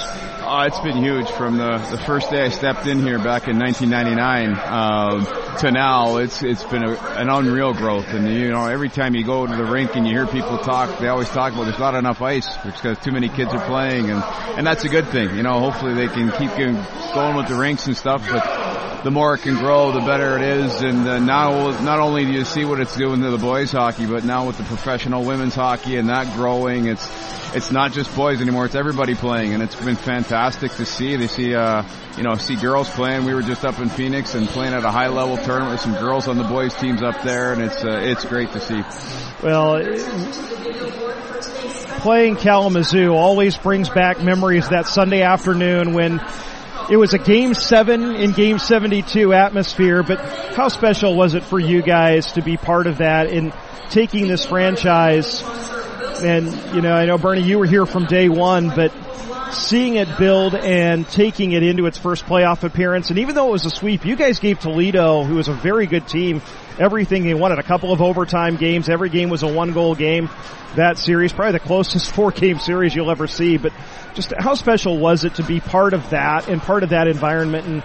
Uh, 0.47 0.67
it's 0.69 0.79
been 0.79 1.03
huge 1.03 1.29
from 1.31 1.57
the, 1.57 1.79
the 1.91 1.99
first 1.99 2.31
day 2.31 2.45
I 2.45 2.51
stepped 2.51 2.87
in 2.87 3.01
here 3.01 3.19
back 3.19 3.49
in 3.49 3.59
1999 3.59 4.55
um, 4.71 5.27
to 5.59 5.73
now. 5.73 6.19
It's 6.19 6.41
it's 6.41 6.63
been 6.63 6.85
a, 6.85 6.93
an 6.93 7.29
unreal 7.29 7.75
growth, 7.75 8.07
and 8.11 8.33
you 8.33 8.51
know 8.51 8.67
every 8.67 8.89
time 8.89 9.17
you 9.17 9.25
go 9.25 9.45
to 9.45 9.57
the 9.57 9.65
rink 9.65 9.97
and 9.97 10.07
you 10.07 10.13
hear 10.13 10.27
people 10.27 10.59
talk, 10.59 11.01
they 11.01 11.09
always 11.09 11.29
talk 11.31 11.53
about 11.53 11.65
there's 11.65 11.81
not 11.81 11.97
enough 11.97 12.23
ice 12.23 12.57
because 12.59 12.97
too 13.01 13.11
many 13.11 13.29
kids 13.29 13.53
are 13.53 13.67
playing, 13.67 14.09
and 14.09 14.23
and 14.57 14.65
that's 14.65 14.85
a 14.85 14.89
good 14.89 15.09
thing. 15.09 15.35
You 15.37 15.43
know, 15.43 15.59
hopefully 15.59 15.95
they 15.95 16.07
can 16.07 16.31
keep 16.31 16.51
going 16.57 17.37
with 17.37 17.49
the 17.49 17.57
rinks 17.57 17.89
and 17.89 17.97
stuff, 17.97 18.25
but 18.31 18.66
the 19.07 19.13
more 19.13 19.37
it 19.37 19.39
can 19.39 19.55
grow, 19.55 19.93
the 19.93 20.01
better 20.01 20.37
it 20.37 20.43
is. 20.43 20.83
And 20.83 21.07
uh, 21.07 21.21
now, 21.21 21.81
not 21.81 22.01
only 22.01 22.25
do 22.25 22.33
you 22.33 22.45
see 22.45 22.65
what 22.65 22.81
it's 22.81 22.97
doing 22.97 23.21
to 23.21 23.31
the 23.31 23.39
boys 23.39 23.71
hockey, 23.71 24.05
but 24.05 24.25
now 24.25 24.49
with 24.49 24.59
the 24.59 24.65
professional 24.65 25.23
women's 25.23 25.55
hockey 25.55 25.95
and 25.95 26.09
that 26.09 26.35
growing, 26.35 26.87
it's 26.87 27.09
it's 27.55 27.71
not 27.71 27.93
just 27.93 28.13
boys 28.17 28.41
anymore; 28.41 28.67
it's 28.67 28.75
everybody 28.75 29.15
playing, 29.15 29.55
and 29.55 29.63
it's 29.63 29.77
been 29.77 29.95
fantastic 29.95 30.73
to 30.73 30.85
see. 30.85 31.15
They 31.15 31.29
see, 31.29 31.55
uh, 31.55 31.85
you 32.17 32.25
know, 32.25 32.35
see 32.35 32.57
girls 32.57 32.91
playing. 32.91 33.27
We 33.27 33.33
were 33.33 33.43
just 33.43 33.65
up 33.65 33.79
in 33.79 33.91
Phoenix 33.91 34.35
and 34.35 34.49
playing 34.49 34.75
at 34.75 34.83
a 34.83 34.91
high 34.91 35.07
level 35.07 35.37
tournament 35.37 35.71
with 35.71 35.83
some 35.83 35.95
girls 35.95 36.27
on 36.27 36.37
the 36.37 36.43
boys 36.43 36.75
teams 36.75 37.01
up 37.01 37.23
there, 37.23 37.53
and 37.53 37.63
it's 37.63 37.85
uh, 37.85 38.01
it's 38.03 38.25
great 38.25 38.51
to 38.55 38.61
see. 38.61 38.83
Well. 39.41 39.85
Playing 42.01 42.37
Kalamazoo 42.37 43.13
always 43.15 43.57
brings 43.57 43.89
back 43.89 44.23
memories 44.23 44.69
that 44.69 44.87
Sunday 44.87 45.23
afternoon 45.23 45.93
when 45.93 46.21
it 46.89 46.97
was 46.97 47.15
a 47.15 47.19
game 47.19 47.55
seven 47.55 48.15
in 48.15 48.33
game 48.33 48.59
72 48.59 49.33
atmosphere, 49.33 50.03
but 50.03 50.21
how 50.55 50.69
special 50.69 51.17
was 51.17 51.35
it 51.35 51.43
for 51.43 51.59
you 51.59 51.83
guys 51.83 52.33
to 52.33 52.43
be 52.43 52.57
part 52.57 52.87
of 52.87 52.99
that 52.99 53.29
in 53.29 53.53
taking 53.91 54.29
this 54.29 54.45
franchise? 54.45 55.43
And, 56.23 56.47
you 56.75 56.83
know, 56.83 56.95
I 56.95 57.07
know 57.07 57.19
Bernie, 57.19 57.43
you 57.43 57.59
were 57.59 57.67
here 57.67 57.87
from 57.87 58.07
day 58.07 58.29
one, 58.29 58.69
but 58.69 58.93
seeing 59.53 59.97
it 59.97 60.19
build 60.19 60.55
and 60.55 61.09
taking 61.09 61.53
it 61.53 61.63
into 61.63 61.87
its 61.87 61.99
first 61.99 62.27
playoff 62.27 62.63
appearance. 62.63 63.11
And 63.11 63.19
even 63.19 63.35
though 63.35 63.49
it 63.49 63.53
was 63.53 63.65
a 63.65 63.71
sweep, 63.71 64.05
you 64.05 64.17
guys 64.17 64.39
gave 64.39 64.59
Toledo, 64.59 65.25
who 65.25 65.37
was 65.37 65.49
a 65.49 65.53
very 65.53 65.87
good 65.87 66.07
team, 66.07 66.43
everything 66.79 67.25
they 67.25 67.35
wanted. 67.35 67.59
A 67.59 67.63
couple 67.63 67.93
of 67.93 68.03
overtime 68.03 68.57
games. 68.57 68.89
Every 68.89 69.09
game 69.09 69.31
was 69.31 69.43
a 69.43 69.53
one 69.53 69.73
goal 69.73 69.95
game. 69.95 70.29
That 70.75 70.99
series, 70.99 71.33
probably 71.33 71.53
the 71.53 71.61
closest 71.61 72.11
four 72.15 72.31
game 72.31 72.59
series 72.59 72.95
you'll 72.95 73.11
ever 73.11 73.27
see. 73.27 73.57
But 73.57 73.73
just 74.15 74.33
how 74.39 74.55
special 74.55 74.99
was 74.99 75.25
it 75.25 75.37
to 75.37 75.43
be 75.43 75.61
part 75.61 75.95
of 75.95 76.11
that 76.11 76.49
and 76.49 76.61
part 76.61 76.83
of 76.83 76.91
that 76.91 77.07
environment 77.09 77.67
and 77.67 77.83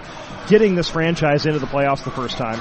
getting 0.48 0.74
this 0.74 0.88
franchise 0.88 1.46
into 1.46 1.58
the 1.58 1.66
playoffs 1.66 2.04
the 2.04 2.10
first 2.10 2.36
time? 2.36 2.60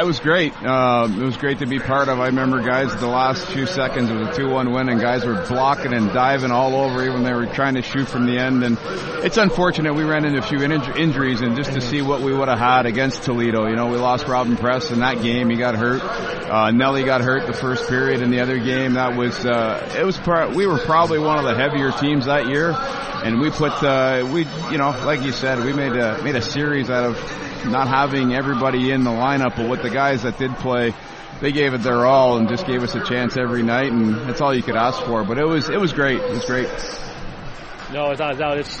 It 0.00 0.06
was 0.06 0.20
great. 0.20 0.52
Uh, 0.62 1.06
it 1.10 1.22
was 1.22 1.36
great 1.36 1.58
to 1.58 1.66
be 1.66 1.78
part 1.78 2.08
of. 2.08 2.18
I 2.18 2.26
remember 2.26 2.60
guys 2.62 2.94
the 2.98 3.06
last 3.06 3.46
few 3.46 3.66
seconds 3.66 4.10
it 4.10 4.14
was 4.14 4.36
a 4.36 4.40
2-1 4.40 4.74
win 4.74 4.88
and 4.88 5.00
guys 5.00 5.24
were 5.24 5.44
blocking 5.46 5.92
and 5.92 6.12
diving 6.12 6.50
all 6.50 6.74
over 6.74 7.04
even 7.04 7.22
they 7.22 7.32
were 7.32 7.46
trying 7.46 7.74
to 7.74 7.82
shoot 7.82 8.08
from 8.08 8.26
the 8.26 8.38
end 8.38 8.64
and 8.64 8.78
it's 9.24 9.36
unfortunate 9.36 9.94
we 9.94 10.02
ran 10.02 10.24
into 10.24 10.38
a 10.38 10.42
few 10.42 10.60
in- 10.62 10.72
injuries 10.72 11.40
and 11.40 11.56
just 11.56 11.72
to 11.72 11.80
see 11.80 12.00
what 12.00 12.20
we 12.20 12.32
would 12.32 12.48
have 12.48 12.58
had 12.58 12.86
against 12.86 13.22
Toledo. 13.22 13.68
You 13.68 13.76
know, 13.76 13.88
we 13.88 13.98
lost 13.98 14.26
Robin 14.26 14.56
Press 14.56 14.90
in 14.90 15.00
that 15.00 15.22
game. 15.22 15.50
He 15.50 15.56
got 15.56 15.76
hurt. 15.76 16.02
Uh, 16.02 16.70
Nelly 16.70 17.04
got 17.04 17.20
hurt 17.20 17.46
the 17.46 17.52
first 17.52 17.88
period 17.88 18.22
in 18.22 18.30
the 18.30 18.40
other 18.40 18.58
game. 18.58 18.94
That 18.94 19.16
was, 19.16 19.44
uh, 19.44 19.94
it 19.96 20.04
was, 20.04 20.16
pro- 20.16 20.54
we 20.54 20.66
were 20.66 20.78
probably 20.78 21.18
one 21.18 21.38
of 21.38 21.44
the 21.44 21.54
heavier 21.54 21.92
teams 21.92 22.26
that 22.26 22.48
year 22.48 22.74
and 23.24 23.40
we 23.40 23.50
put, 23.50 23.72
uh, 23.84 24.28
we, 24.32 24.46
you 24.70 24.78
know, 24.78 24.90
like 25.04 25.22
you 25.22 25.32
said, 25.32 25.64
we 25.64 25.72
made 25.72 25.92
a, 25.92 26.22
made 26.22 26.34
a 26.34 26.42
series 26.42 26.90
out 26.90 27.04
of 27.04 27.51
not 27.66 27.88
having 27.88 28.34
everybody 28.34 28.90
in 28.90 29.04
the 29.04 29.10
lineup, 29.10 29.56
but 29.56 29.68
with 29.68 29.82
the 29.82 29.90
guys 29.90 30.22
that 30.22 30.38
did 30.38 30.52
play, 30.56 30.94
they 31.40 31.52
gave 31.52 31.74
it 31.74 31.82
their 31.82 32.06
all 32.06 32.36
and 32.36 32.48
just 32.48 32.66
gave 32.66 32.82
us 32.82 32.94
a 32.94 33.04
chance 33.04 33.36
every 33.36 33.62
night, 33.62 33.90
and 33.92 34.14
that's 34.28 34.40
all 34.40 34.54
you 34.54 34.62
could 34.62 34.76
ask 34.76 35.02
for. 35.04 35.24
But 35.24 35.38
it 35.38 35.46
was 35.46 35.68
it 35.68 35.80
was 35.80 35.92
great. 35.92 36.20
It 36.20 36.30
was 36.30 36.44
great. 36.44 36.68
No, 37.92 38.10
a 38.10 38.16
doubt, 38.16 38.58
it's 38.58 38.78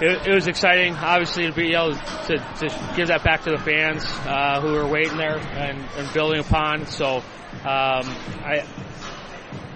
it, 0.00 0.26
it 0.26 0.34
was 0.34 0.48
exciting, 0.48 0.94
obviously, 0.94 1.46
to 1.46 1.52
be 1.52 1.74
able 1.74 1.94
to, 1.94 2.36
to 2.36 2.92
give 2.96 3.08
that 3.08 3.22
back 3.22 3.44
to 3.44 3.50
the 3.50 3.58
fans 3.58 4.04
uh, 4.26 4.60
who 4.60 4.72
were 4.72 4.86
waiting 4.86 5.16
there 5.16 5.38
and, 5.38 5.78
and 5.96 6.12
building 6.12 6.40
upon. 6.40 6.86
So, 6.86 7.18
um, 7.18 7.22
I 7.64 8.66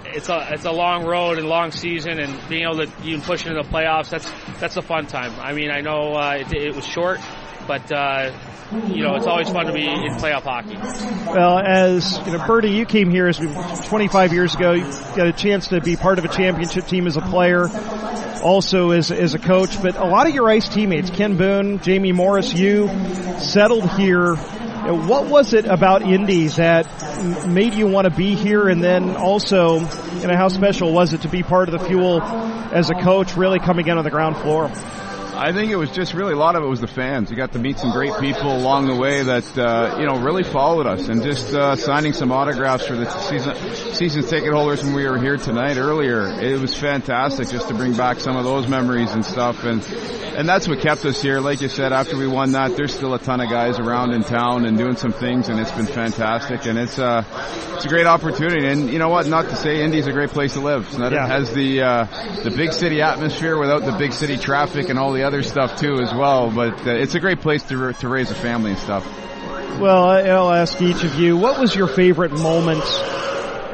it's 0.07 0.29
a 0.29 0.48
it's 0.52 0.64
a 0.64 0.72
long 0.72 1.05
road 1.05 1.38
and 1.38 1.48
long 1.48 1.70
season, 1.70 2.18
and 2.18 2.48
being 2.48 2.64
able 2.64 2.87
to 2.87 2.90
even 3.05 3.20
push 3.20 3.46
into 3.46 3.62
the 3.62 3.68
playoffs 3.68 4.11
that's 4.11 4.31
that's 4.59 4.76
a 4.76 4.83
fun 4.83 5.07
time. 5.07 5.33
I 5.38 5.52
mean, 5.52 5.70
I 5.70 5.81
know 5.81 6.14
uh, 6.14 6.38
it, 6.40 6.52
it 6.52 6.74
was 6.74 6.87
short, 6.87 7.20
but 7.66 7.90
uh, 7.90 8.33
you 8.88 9.02
know 9.02 9.14
it's 9.16 9.26
always 9.26 9.48
fun 9.48 9.66
to 9.66 9.72
be 9.72 9.87
in 9.87 10.14
playoff 10.14 10.42
hockey. 10.42 10.76
Well, 11.33 11.59
as 11.59 12.18
you 12.26 12.33
know, 12.33 12.46
Bernie, 12.46 12.76
you 12.76 12.87
came 12.87 13.11
here 13.11 13.26
as 13.29 13.38
25 13.88 14.33
years 14.33 14.55
ago. 14.55 14.72
You 14.72 14.85
got 14.85 15.26
a 15.26 15.33
chance 15.33 15.68
to 15.68 15.81
be 15.81 15.96
part 15.96 16.18
of 16.18 16.24
a 16.24 16.29
championship 16.29 16.87
team 16.87 17.07
as 17.07 17.16
a 17.16 17.20
player, 17.20 17.68
also 18.42 18.90
as 18.90 19.11
as 19.11 19.35
a 19.35 19.38
coach. 19.38 19.81
But 19.83 19.96
a 19.96 20.05
lot 20.05 20.29
of 20.29 20.35
your 20.35 20.48
ice 20.48 20.68
teammates, 20.68 21.11
Ken 21.11 21.37
Boone, 21.37 21.81
Jamie 21.81 22.12
Morris, 22.12 22.52
you 22.52 22.88
settled 23.38 23.90
here. 23.92 24.37
What 24.37 25.26
was 25.26 25.52
it 25.52 25.66
about 25.66 26.02
Indies 26.02 26.57
that 26.57 26.87
made 27.48 27.74
you 27.74 27.88
want 27.88 28.05
to 28.05 28.14
be 28.14 28.37
here? 28.37 28.68
And 28.68 28.83
then 28.83 29.16
also, 29.16 29.81
you 29.81 30.26
know, 30.29 30.37
how 30.37 30.46
special 30.46 30.92
was 30.92 31.12
it 31.12 31.22
to 31.22 31.29
be 31.29 31.42
part 31.42 31.68
of 31.68 31.76
the 31.76 31.85
fuel 31.85 32.22
as 32.22 32.88
a 32.90 32.94
coach, 32.94 33.37
really 33.37 33.59
coming 33.59 33.88
in 33.88 33.98
on 33.98 34.05
the 34.05 34.11
ground 34.11 34.37
floor? 34.37 34.70
I 35.37 35.53
think 35.53 35.70
it 35.70 35.77
was 35.77 35.90
just 35.90 36.14
really 36.14 36.33
a 36.33 36.37
lot 36.37 36.57
of 36.57 36.62
it 36.62 36.66
was 36.66 36.81
the 36.81 36.87
fans. 36.87 37.31
You 37.31 37.37
got 37.37 37.53
to 37.53 37.59
meet 37.59 37.79
some 37.79 37.92
great 37.92 38.12
people 38.20 38.57
along 38.57 38.87
the 38.87 38.96
way 38.96 39.22
that 39.22 39.59
uh, 39.59 39.99
you 40.01 40.07
know 40.07 40.18
really 40.18 40.42
followed 40.42 40.87
us, 40.87 41.09
and 41.09 41.22
just 41.22 41.53
uh, 41.53 41.77
signing 41.77 42.14
some 42.14 42.33
autographs 42.33 42.87
for 42.87 42.96
the 42.96 43.09
season 43.20 43.55
season 43.94 44.22
ticket 44.22 44.53
holders 44.53 44.83
when 44.83 44.94
we 44.94 45.07
were 45.07 45.18
here 45.18 45.37
tonight 45.37 45.77
earlier. 45.77 46.27
It 46.40 46.59
was 46.59 46.75
fantastic 46.75 47.49
just 47.49 47.68
to 47.68 47.75
bring 47.75 47.94
back 47.94 48.18
some 48.18 48.37
of 48.37 48.44
those 48.44 48.66
memories 48.66 49.12
and 49.12 49.25
stuff, 49.25 49.64
and 49.64 49.85
and 50.37 50.49
that's 50.49 50.66
what 50.68 50.81
kept 50.81 51.05
us 51.05 51.20
here. 51.20 51.40
Like 51.40 51.61
you 51.61 51.68
said, 51.68 51.92
after 51.92 52.16
we 52.16 52.27
won 52.27 52.53
that, 52.53 52.77
there's 52.77 52.94
still 52.94 53.12
a 53.12 53.18
ton 53.18 53.40
of 53.40 53.51
guys 53.51 53.79
around 53.79 54.12
in 54.12 54.22
town 54.22 54.64
and 54.64 54.79
doing 54.79 54.96
some 54.96 55.12
things, 55.12 55.49
and 55.49 55.61
it's 55.61 55.72
been 55.72 55.87
fantastic, 55.87 56.64
and 56.64 56.79
it's 56.79 56.99
uh 56.99 57.25
it's 57.77 57.85
a 57.85 57.88
great 57.88 58.07
opportunity. 58.07 58.66
And 58.66 58.90
you 58.90 58.99
know 58.99 59.11
what? 59.11 59.27
Not 59.27 59.51
to 59.51 59.57
say 59.57 59.83
Indy's 59.83 60.07
a 60.07 60.12
great 60.12 60.31
place 60.31 60.55
to 60.55 60.61
live. 60.61 60.88
So 60.90 60.99
that 60.99 61.12
yeah. 61.12 61.27
it 61.27 61.29
has 61.29 61.53
the 61.53 61.83
uh, 61.83 62.05
the 62.42 62.51
big 62.51 62.72
city 62.72 63.03
atmosphere 63.03 63.59
without 63.59 63.85
the 63.85 63.92
big 63.92 64.12
city 64.12 64.38
traffic 64.38 64.88
and 64.88 64.99
all 64.99 65.12
the 65.12 65.26
other 65.27 65.43
stuff 65.43 65.79
too 65.79 66.01
as 66.01 66.15
well. 66.15 66.51
But 66.51 66.87
uh, 66.87 66.93
it's 66.93 67.15
a 67.15 67.21
great 67.21 67.41
place 67.41 67.62
to 67.65 67.93
to 67.93 68.09
raise 68.09 68.31
a 68.31 68.35
family 68.35 68.71
and 68.71 68.81
stuff. 68.81 69.05
Well, 69.81 70.09
I'll 70.09 70.53
ask 70.53 70.81
each 70.81 71.05
of 71.05 71.17
you, 71.17 71.37
what 71.37 71.61
was 71.61 71.75
your 71.75 71.87
favorite 71.89 72.33
moment 72.33 72.83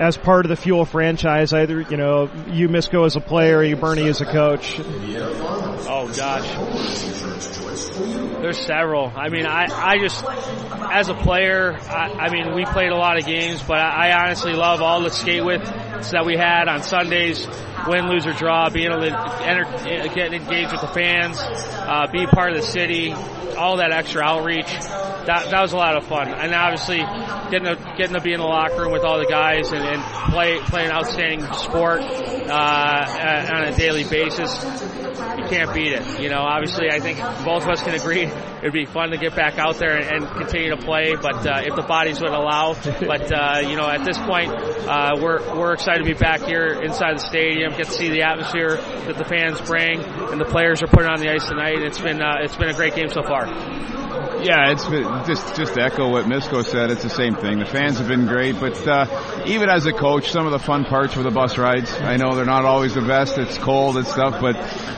as 0.01 0.17
part 0.17 0.45
of 0.45 0.49
the 0.49 0.57
Fuel 0.57 0.85
franchise? 0.85 1.53
Either 1.53 1.81
you 1.83 1.97
know 1.97 2.29
you 2.49 2.69
Misko 2.69 3.07
as 3.07 3.15
a 3.15 3.21
player, 3.21 3.63
you 3.63 3.77
Bernie 3.77 4.09
as 4.09 4.21
a 4.21 4.27
coach. 4.27 4.81
Oh 4.81 6.13
gosh, 6.17 6.49
there's 8.41 8.59
several. 8.59 9.13
I 9.15 9.29
mean, 9.29 9.47
I 9.47 9.67
I 9.71 9.99
just 9.99 10.25
as 10.27 11.09
a 11.09 11.15
player, 11.15 11.79
I, 11.81 12.27
I 12.27 12.31
mean, 12.31 12.55
we 12.55 12.65
played 12.65 12.91
a 12.91 12.97
lot 12.97 13.17
of 13.19 13.25
games, 13.25 13.63
but 13.63 13.79
I, 13.79 14.09
I 14.09 14.25
honestly 14.25 14.55
love 14.55 14.83
all 14.83 15.03
the 15.03 15.11
skate 15.11 15.45
with 15.45 15.63
that 16.11 16.27
we 16.27 16.37
had 16.37 16.69
on 16.69 16.83
Sundays 16.83 17.47
win, 17.87 18.09
lose, 18.09 18.27
or 18.27 18.33
draw, 18.33 18.69
being 18.71 18.91
able 18.91 19.01
to 19.01 19.43
enter, 19.43 19.65
get 20.15 20.33
engaged 20.33 20.73
with 20.73 20.81
the 20.81 20.89
fans, 20.89 21.39
uh, 21.41 22.07
be 22.13 22.27
part 22.27 22.53
of 22.53 22.57
the 22.57 22.67
city, 22.67 23.13
all 23.13 23.77
that 23.79 23.93
extra 23.93 24.23
outreach. 24.23 24.67
That, 24.67 25.51
that 25.51 25.63
was 25.63 25.73
a 25.73 25.77
lot 25.77 25.97
of 25.97 26.07
fun. 26.07 26.29
And 26.29 26.53
obviously, 26.53 26.99
getting 27.51 27.65
to, 27.65 27.95
getting 27.97 28.15
to 28.15 28.21
be 28.21 28.33
in 28.33 28.41
the 28.41 28.47
locker 28.47 28.83
room 28.83 28.93
with 28.93 29.05
all 29.05 29.19
the 29.19 29.27
guys 29.27 29.71
and, 29.71 29.85
and 29.85 30.03
play, 30.33 30.59
play 30.59 30.85
an 30.85 30.91
outstanding 30.91 31.43
sport, 31.55 32.01
uh, 32.03 33.53
on 33.55 33.65
a 33.65 33.77
daily 33.77 34.05
basis 34.05 34.53
you 35.39 35.45
can't 35.45 35.75
beat 35.75 35.93
it. 35.93 36.21
You 36.21 36.29
know, 36.29 36.41
obviously, 36.41 36.91
I 36.91 37.01
think 37.01 37.19
both 37.45 37.65
of 37.65 37.71
us 37.71 37.83
can 37.83 37.95
agree 37.95 38.23
it'd 38.63 38.73
be 38.73 38.85
fun 38.85 39.11
to 39.11 39.19
get 39.19 39.35
back 39.35 39.59
out 39.59 39.77
there 39.77 39.97
and, 39.97 40.25
and 40.25 40.37
continue 40.37 40.71
to 40.71 40.77
play. 40.77 41.17
But 41.21 41.47
uh, 41.47 41.63
if 41.65 41.75
the 41.75 41.83
bodies 41.83 42.21
would 42.21 42.33
allow, 42.33 42.75
but 42.75 43.33
uh, 43.33 43.61
you 43.63 43.77
know, 43.77 43.89
at 43.89 44.05
this 44.05 44.19
point, 44.19 44.51
uh, 44.51 45.17
we're 45.21 45.41
we're 45.57 45.73
excited 45.75 45.92
to 45.99 46.05
be 46.05 46.15
back 46.15 46.43
here 46.43 46.81
inside 46.83 47.15
the 47.17 47.21
stadium, 47.21 47.73
get 47.77 47.87
to 47.87 47.93
see 47.93 48.09
the 48.09 48.23
atmosphere 48.23 48.77
that 48.77 49.17
the 49.17 49.25
fans 49.25 49.61
bring, 49.63 50.01
and 50.01 50.41
the 50.41 50.45
players 50.45 50.83
are 50.83 50.87
putting 50.87 51.09
on 51.09 51.21
the 51.21 51.31
ice 51.31 51.47
tonight. 51.47 51.83
It's 51.83 52.01
been 52.01 52.21
uh, 52.23 52.39
it's 52.41 52.57
been 52.57 52.69
a 52.69 52.75
great 52.75 52.95
game 52.95 53.09
so 53.09 53.23
far. 53.23 53.47
Yeah, 54.45 54.73
it's 54.73 54.85
just 55.29 55.55
just 55.55 55.75
to 55.75 55.83
echo 55.83 56.11
what 56.11 56.25
Misko 56.25 56.65
said. 56.65 56.91
It's 56.91 57.05
the 57.05 57.11
same 57.11 57.37
thing. 57.37 57.61
The 57.61 57.65
fans 57.65 57.99
have 57.99 58.09
been 58.09 58.27
great, 58.27 58.59
but 58.59 58.77
uh, 58.89 59.45
even 59.47 59.69
as 59.69 59.87
a 59.87 59.93
coach, 59.93 60.33
some 60.33 60.47
of 60.47 60.53
the 60.53 60.59
fun 60.59 60.85
parts 60.85 61.15
were 61.15 61.23
the 61.23 61.31
bus 61.31 61.59
rides. 61.59 61.93
I 62.01 62.17
know 62.17 62.35
they're 62.35 62.45
not 62.45 62.65
always 62.65 62.95
the 62.95 63.03
best. 63.03 63.39
It's 63.39 63.57
cold 63.57 63.97
and 63.97 64.07
stuff, 64.07 64.41
but 64.41 64.57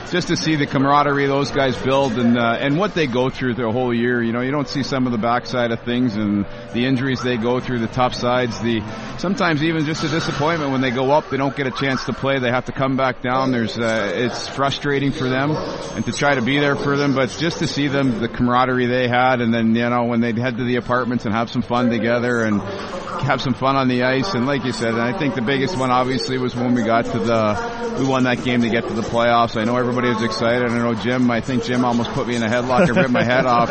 just 0.09 0.29
to 0.29 0.35
see 0.37 0.55
the 0.55 0.65
camaraderie 0.65 1.27
those 1.27 1.51
guys 1.51 1.75
build 1.77 2.13
and 2.13 2.39
uh, 2.39 2.57
and 2.59 2.77
what 2.77 2.95
they 2.95 3.05
go 3.05 3.29
through 3.29 3.53
the 3.53 3.71
whole 3.71 3.93
year. 3.93 4.23
You 4.23 4.33
know, 4.33 4.41
you 4.41 4.51
don't 4.51 4.67
see 4.67 4.81
some 4.81 5.05
of 5.05 5.11
the 5.11 5.19
backside 5.19 5.71
of 5.71 5.81
things 5.81 6.15
and 6.15 6.45
the 6.73 6.85
injuries 6.85 7.21
they 7.21 7.37
go 7.37 7.59
through, 7.59 7.79
the 7.79 7.87
tough 7.87 8.15
sides, 8.15 8.59
the 8.61 8.81
sometimes 9.19 9.61
even 9.63 9.85
just 9.85 10.03
a 10.03 10.09
disappointment 10.09 10.71
when 10.71 10.81
they 10.81 10.91
go 10.91 11.11
up, 11.11 11.29
they 11.29 11.37
don't 11.37 11.55
get 11.55 11.67
a 11.67 11.71
chance 11.71 12.03
to 12.05 12.13
play. 12.13 12.39
They 12.39 12.49
have 12.49 12.65
to 12.65 12.71
come 12.71 12.97
back 12.97 13.21
down. 13.21 13.51
There's 13.51 13.77
uh, 13.77 14.11
it's 14.15 14.47
frustrating 14.47 15.11
for 15.11 15.29
them 15.29 15.51
and 15.51 16.03
to 16.05 16.11
try 16.11 16.35
to 16.35 16.41
be 16.41 16.59
there 16.59 16.75
for 16.75 16.97
them, 16.97 17.13
but 17.13 17.29
just 17.29 17.59
to 17.59 17.67
see 17.67 17.87
them, 17.87 18.19
the 18.19 18.27
camaraderie 18.27 18.87
they 18.87 19.07
had, 19.07 19.34
and 19.41 19.53
then 19.53 19.75
you 19.75 19.89
know 19.89 20.05
when 20.05 20.21
they'd 20.21 20.37
head 20.37 20.57
to 20.57 20.63
the 20.63 20.75
apartments 20.77 21.25
and 21.25 21.33
have 21.33 21.49
some 21.49 21.61
fun 21.61 21.89
together 21.89 22.43
and 22.43 22.61
have 22.61 23.41
some 23.41 23.53
fun 23.53 23.75
on 23.75 23.87
the 23.87 24.03
ice. 24.03 24.33
And 24.33 24.45
like 24.45 24.63
you 24.63 24.71
said, 24.71 24.95
I 24.95 25.17
think 25.17 25.35
the 25.35 25.41
biggest 25.41 25.77
one 25.77 25.91
obviously 25.91 26.37
was 26.37 26.55
when 26.55 26.73
we 26.73 26.83
got 26.83 27.05
to 27.05 27.19
the 27.19 27.95
we 27.99 28.05
won 28.05 28.23
that 28.23 28.43
game 28.43 28.61
to 28.61 28.69
get 28.69 28.87
to 28.87 28.93
the 28.93 29.01
playoffs. 29.01 29.59
I 29.59 29.63
know 29.63 29.77
everybody 29.77 30.09
was 30.09 30.21
excited. 30.21 30.69
I 30.69 30.77
know 30.77 30.93
Jim. 30.93 31.29
I 31.31 31.41
think 31.41 31.63
Jim 31.63 31.85
almost 31.85 32.11
put 32.11 32.27
me 32.27 32.35
in 32.35 32.43
a 32.43 32.47
headlock 32.47 32.87
and 32.87 32.97
ripped 32.97 33.11
my 33.11 33.23
head 33.23 33.45
off 33.45 33.69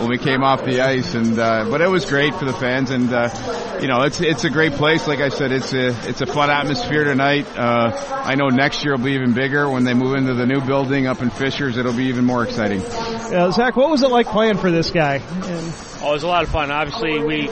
when 0.00 0.10
we 0.10 0.18
came 0.18 0.42
off 0.42 0.64
the 0.64 0.80
ice. 0.80 1.14
And 1.14 1.38
uh, 1.38 1.66
but 1.70 1.80
it 1.80 1.88
was 1.88 2.04
great 2.04 2.34
for 2.34 2.44
the 2.44 2.52
fans, 2.52 2.90
and 2.90 3.12
uh, 3.12 3.78
you 3.80 3.88
know 3.88 4.02
it's 4.02 4.20
it's 4.20 4.44
a 4.44 4.50
great 4.50 4.72
place. 4.72 5.06
Like 5.06 5.20
I 5.20 5.30
said, 5.30 5.52
it's 5.52 5.72
a 5.72 5.88
it's 6.08 6.20
a 6.20 6.26
fun 6.26 6.50
atmosphere 6.50 7.04
tonight. 7.04 7.46
Uh, 7.56 7.92
I 8.24 8.34
know 8.34 8.48
next 8.48 8.84
year 8.84 8.96
will 8.96 9.04
be 9.04 9.12
even 9.12 9.32
bigger 9.32 9.68
when 9.68 9.84
they 9.84 9.94
move 9.94 10.14
into 10.14 10.34
the 10.34 10.46
new 10.46 10.60
building 10.60 11.06
up 11.06 11.22
in 11.22 11.30
Fishers. 11.30 11.76
It'll 11.76 11.92
be 11.96 12.06
even 12.06 12.24
more 12.24 12.44
exciting. 12.44 12.82
Uh, 12.82 13.50
Zach, 13.50 13.76
what 13.76 13.90
was 13.90 14.02
it 14.02 14.10
like 14.10 14.26
playing 14.26 14.58
for 14.58 14.70
this 14.70 14.77
guy? 14.90 15.16
And- 15.16 15.74
oh, 16.02 16.10
it 16.10 16.12
was 16.12 16.22
a 16.22 16.28
lot 16.28 16.42
of 16.44 16.50
fun. 16.50 16.70
Obviously, 16.70 17.20
we 17.22 17.50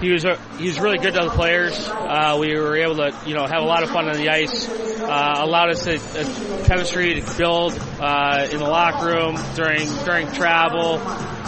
he 0.00 0.10
was 0.10 0.24
a, 0.24 0.36
he 0.58 0.66
was 0.66 0.80
really 0.80 0.98
good 0.98 1.14
to 1.14 1.20
the 1.24 1.30
players. 1.30 1.78
Uh, 1.88 2.36
we 2.40 2.54
were 2.56 2.76
able 2.76 2.96
to 2.96 3.14
you 3.26 3.34
know 3.34 3.46
have 3.46 3.62
a 3.62 3.66
lot 3.66 3.82
of 3.82 3.90
fun 3.90 4.08
on 4.08 4.16
the 4.16 4.28
ice. 4.28 4.68
Uh, 4.68 5.34
allowed 5.38 5.70
us 5.70 5.84
to 5.84 5.96
uh, 5.96 6.64
chemistry 6.64 7.20
to 7.20 7.36
build 7.38 7.72
uh, 8.00 8.48
in 8.50 8.58
the 8.58 8.64
locker 8.68 9.06
room 9.06 9.36
during 9.54 9.88
during 10.04 10.30
travel. 10.32 11.00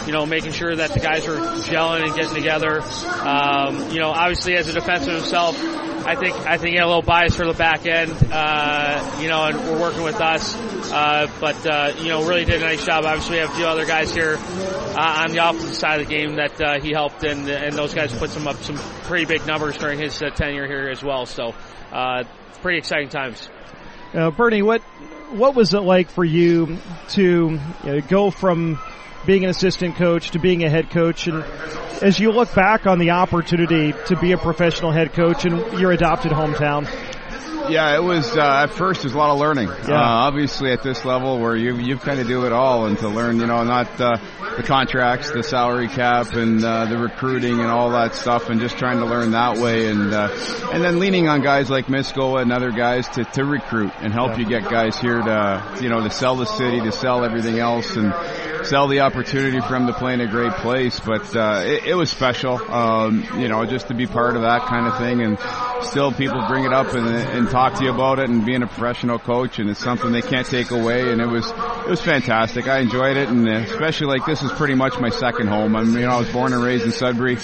You 0.05 0.11
know, 0.11 0.25
making 0.25 0.51
sure 0.51 0.75
that 0.75 0.93
the 0.93 0.99
guys 0.99 1.27
were 1.27 1.37
gelling 1.37 2.03
and 2.05 2.13
getting 2.15 2.35
together. 2.35 2.81
Um, 3.27 3.91
you 3.91 3.99
know, 3.99 4.11
obviously 4.11 4.55
as 4.55 4.69
a 4.69 4.79
defenseman 4.79 5.15
himself, 5.15 5.57
I 6.05 6.15
think 6.15 6.35
I 6.45 6.57
think 6.57 6.73
he 6.73 6.75
had 6.75 6.83
a 6.83 6.87
little 6.87 7.01
bias 7.01 7.35
for 7.35 7.45
the 7.47 7.53
back 7.53 7.87
end. 7.87 8.11
Uh, 8.31 9.19
you 9.19 9.27
know, 9.27 9.45
and 9.45 9.57
we're 9.57 9.81
working 9.81 10.03
with 10.03 10.21
us. 10.21 10.55
Uh, 10.91 11.27
but 11.41 11.65
uh, 11.65 11.93
you 11.97 12.09
know, 12.09 12.27
really 12.27 12.45
did 12.45 12.61
a 12.61 12.65
nice 12.65 12.85
job. 12.85 13.03
Obviously, 13.05 13.37
we 13.37 13.41
have 13.41 13.49
a 13.49 13.55
few 13.55 13.65
other 13.65 13.85
guys 13.85 14.13
here 14.13 14.37
uh, 14.37 15.04
on 15.05 15.31
the 15.31 15.39
opposite 15.39 15.75
side 15.75 16.01
of 16.01 16.07
the 16.07 16.13
game 16.13 16.35
that 16.35 16.61
uh, 16.61 16.79
he 16.79 16.91
helped, 16.91 17.23
and 17.23 17.47
and 17.49 17.75
those 17.75 17.93
guys 17.93 18.13
put 18.13 18.29
some 18.29 18.47
up 18.47 18.55
some 18.57 18.75
pretty 19.03 19.25
big 19.25 19.45
numbers 19.45 19.77
during 19.77 19.99
his 19.99 20.21
uh, 20.21 20.29
tenure 20.29 20.67
here 20.67 20.89
as 20.89 21.03
well. 21.03 21.25
So, 21.25 21.53
uh, 21.91 22.23
pretty 22.61 22.79
exciting 22.79 23.09
times. 23.09 23.49
Uh, 24.13 24.31
Bernie, 24.31 24.61
what 24.61 24.81
what 25.31 25.55
was 25.55 25.73
it 25.73 25.79
like 25.79 26.09
for 26.09 26.23
you 26.23 26.77
to 27.09 27.59
you 27.83 27.91
know, 27.91 28.01
go 28.01 28.31
from 28.31 28.79
being 29.25 29.43
an 29.43 29.49
assistant 29.49 29.95
coach 29.95 30.31
to 30.31 30.39
being 30.39 30.63
a 30.63 30.69
head 30.69 30.89
coach, 30.91 31.27
and 31.27 31.43
as 32.01 32.19
you 32.19 32.31
look 32.31 32.53
back 32.53 32.85
on 32.85 32.99
the 32.99 33.11
opportunity 33.11 33.93
to 34.07 34.15
be 34.17 34.31
a 34.31 34.37
professional 34.37 34.91
head 34.91 35.13
coach 35.13 35.45
in 35.45 35.79
your 35.79 35.91
adopted 35.91 36.31
hometown? 36.31 36.87
Yeah, 37.69 37.95
it 37.95 38.03
was 38.03 38.35
uh, 38.35 38.63
at 38.63 38.71
first. 38.71 39.01
There's 39.01 39.13
a 39.13 39.17
lot 39.17 39.31
of 39.31 39.39
learning. 39.39 39.67
Yeah. 39.67 39.99
Uh, 39.99 40.27
obviously, 40.27 40.71
at 40.71 40.83
this 40.83 41.03
level 41.05 41.39
where 41.39 41.55
you 41.55 41.77
you 41.77 41.97
kind 41.97 42.19
of 42.19 42.27
do 42.27 42.45
it 42.45 42.51
all, 42.51 42.85
and 42.85 42.97
to 42.99 43.07
learn, 43.07 43.39
you 43.39 43.47
know, 43.47 43.63
not 43.63 43.99
uh, 43.99 44.17
the 44.57 44.63
contracts, 44.63 45.31
the 45.31 45.43
salary 45.43 45.87
cap, 45.87 46.33
and 46.33 46.63
uh, 46.63 46.85
the 46.85 46.97
recruiting 46.97 47.59
and 47.59 47.69
all 47.69 47.91
that 47.91 48.15
stuff, 48.15 48.49
and 48.49 48.59
just 48.59 48.77
trying 48.77 48.99
to 48.99 49.05
learn 49.05 49.31
that 49.31 49.57
way, 49.57 49.87
and 49.87 50.13
uh, 50.13 50.29
and 50.71 50.83
then 50.83 50.99
leaning 50.99 51.27
on 51.27 51.41
guys 51.41 51.69
like 51.69 51.87
Misko 51.87 52.41
and 52.41 52.51
other 52.51 52.71
guys 52.71 53.07
to 53.09 53.23
to 53.23 53.43
recruit 53.43 53.91
and 53.99 54.13
help 54.13 54.31
yeah. 54.31 54.37
you 54.37 54.45
get 54.45 54.63
guys 54.69 54.97
here 54.97 55.21
to 55.21 55.77
you 55.81 55.89
know 55.89 56.01
to 56.01 56.09
sell 56.09 56.35
the 56.35 56.45
city, 56.45 56.79
to 56.81 56.91
sell 56.91 57.23
everything 57.23 57.59
else, 57.59 57.95
and 57.95 58.13
sell 58.65 58.87
the 58.87 59.01
opportunity 59.01 59.59
for 59.61 59.75
him 59.75 59.87
to 59.87 59.93
play 59.93 60.13
in 60.13 60.21
a 60.21 60.27
great 60.27 60.53
place. 60.53 60.99
But 60.99 61.35
uh, 61.35 61.63
it, 61.65 61.85
it 61.85 61.95
was 61.95 62.09
special, 62.09 62.55
um, 62.71 63.25
you 63.37 63.47
know, 63.47 63.65
just 63.65 63.87
to 63.87 63.93
be 63.93 64.07
part 64.07 64.35
of 64.35 64.41
that 64.41 64.65
kind 64.67 64.87
of 64.87 64.97
thing, 64.97 65.21
and 65.21 65.37
still 65.85 66.11
people 66.11 66.43
bring 66.47 66.65
it 66.65 66.73
up 66.73 66.93
and, 66.93 67.07
and 67.07 67.49
talk 67.55 67.75
to 67.75 67.85
you 67.85 67.93
about 67.93 68.19
it, 68.19 68.29
and 68.29 68.45
being 68.45 68.63
a 68.63 68.67
professional 68.67 69.17
coach, 69.17 69.59
and 69.59 69.69
it's 69.69 69.79
something 69.79 70.11
they 70.11 70.21
can't 70.21 70.45
take 70.45 70.71
away. 70.71 71.09
And 71.13 71.21
it 71.21 71.27
was 71.27 71.49
it 71.49 71.89
was 71.89 72.01
fantastic. 72.01 72.67
I 72.67 72.79
enjoyed 72.79 73.15
it, 73.15 73.29
and 73.29 73.47
especially 73.47 74.07
like 74.07 74.25
this 74.25 74.43
is 74.43 74.51
pretty 74.51 74.75
much 74.75 74.99
my 74.99 75.09
second 75.09 75.47
home. 75.47 75.73
I 75.77 75.83
mean, 75.83 75.93
you 75.93 76.01
know, 76.01 76.09
I 76.09 76.19
was 76.19 76.29
born 76.31 76.51
and 76.51 76.61
raised 76.61 76.83
in 76.83 76.91
Sudbury 76.91 77.37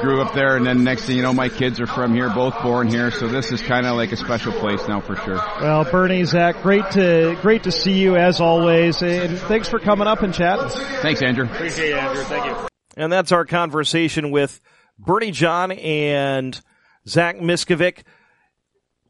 grew 0.00 0.22
up 0.22 0.32
there, 0.32 0.56
and 0.56 0.64
then 0.64 0.84
next 0.84 1.06
thing 1.06 1.16
you 1.16 1.22
know, 1.22 1.32
my 1.32 1.48
kids 1.48 1.80
are 1.80 1.88
from 1.88 2.14
here, 2.14 2.30
both 2.30 2.54
born 2.62 2.86
here. 2.86 3.10
So 3.10 3.26
this 3.26 3.50
is 3.50 3.60
kind 3.60 3.84
of 3.84 3.96
like 3.96 4.12
a 4.12 4.16
special 4.16 4.52
place 4.52 4.86
now 4.86 5.00
for 5.00 5.16
sure. 5.16 5.40
Well, 5.60 5.82
Bernie, 5.90 6.22
Zach, 6.22 6.62
great 6.62 6.88
to 6.92 7.36
great 7.42 7.64
to 7.64 7.72
see 7.72 7.98
you 7.98 8.14
as 8.14 8.40
always, 8.40 9.02
and 9.02 9.36
thanks 9.38 9.68
for 9.68 9.80
coming 9.80 10.06
up 10.06 10.22
and 10.22 10.32
chatting. 10.32 10.68
Thanks, 11.02 11.20
Andrew. 11.20 11.46
Appreciate 11.46 11.90
it, 11.90 11.96
Andrew. 11.96 12.22
Thank 12.22 12.46
you. 12.46 12.68
And 12.96 13.12
that's 13.12 13.32
our 13.32 13.44
conversation 13.44 14.30
with 14.30 14.60
Bernie 15.00 15.32
John 15.32 15.72
and 15.72 16.60
Zach 17.08 17.38
Miskovic. 17.38 18.04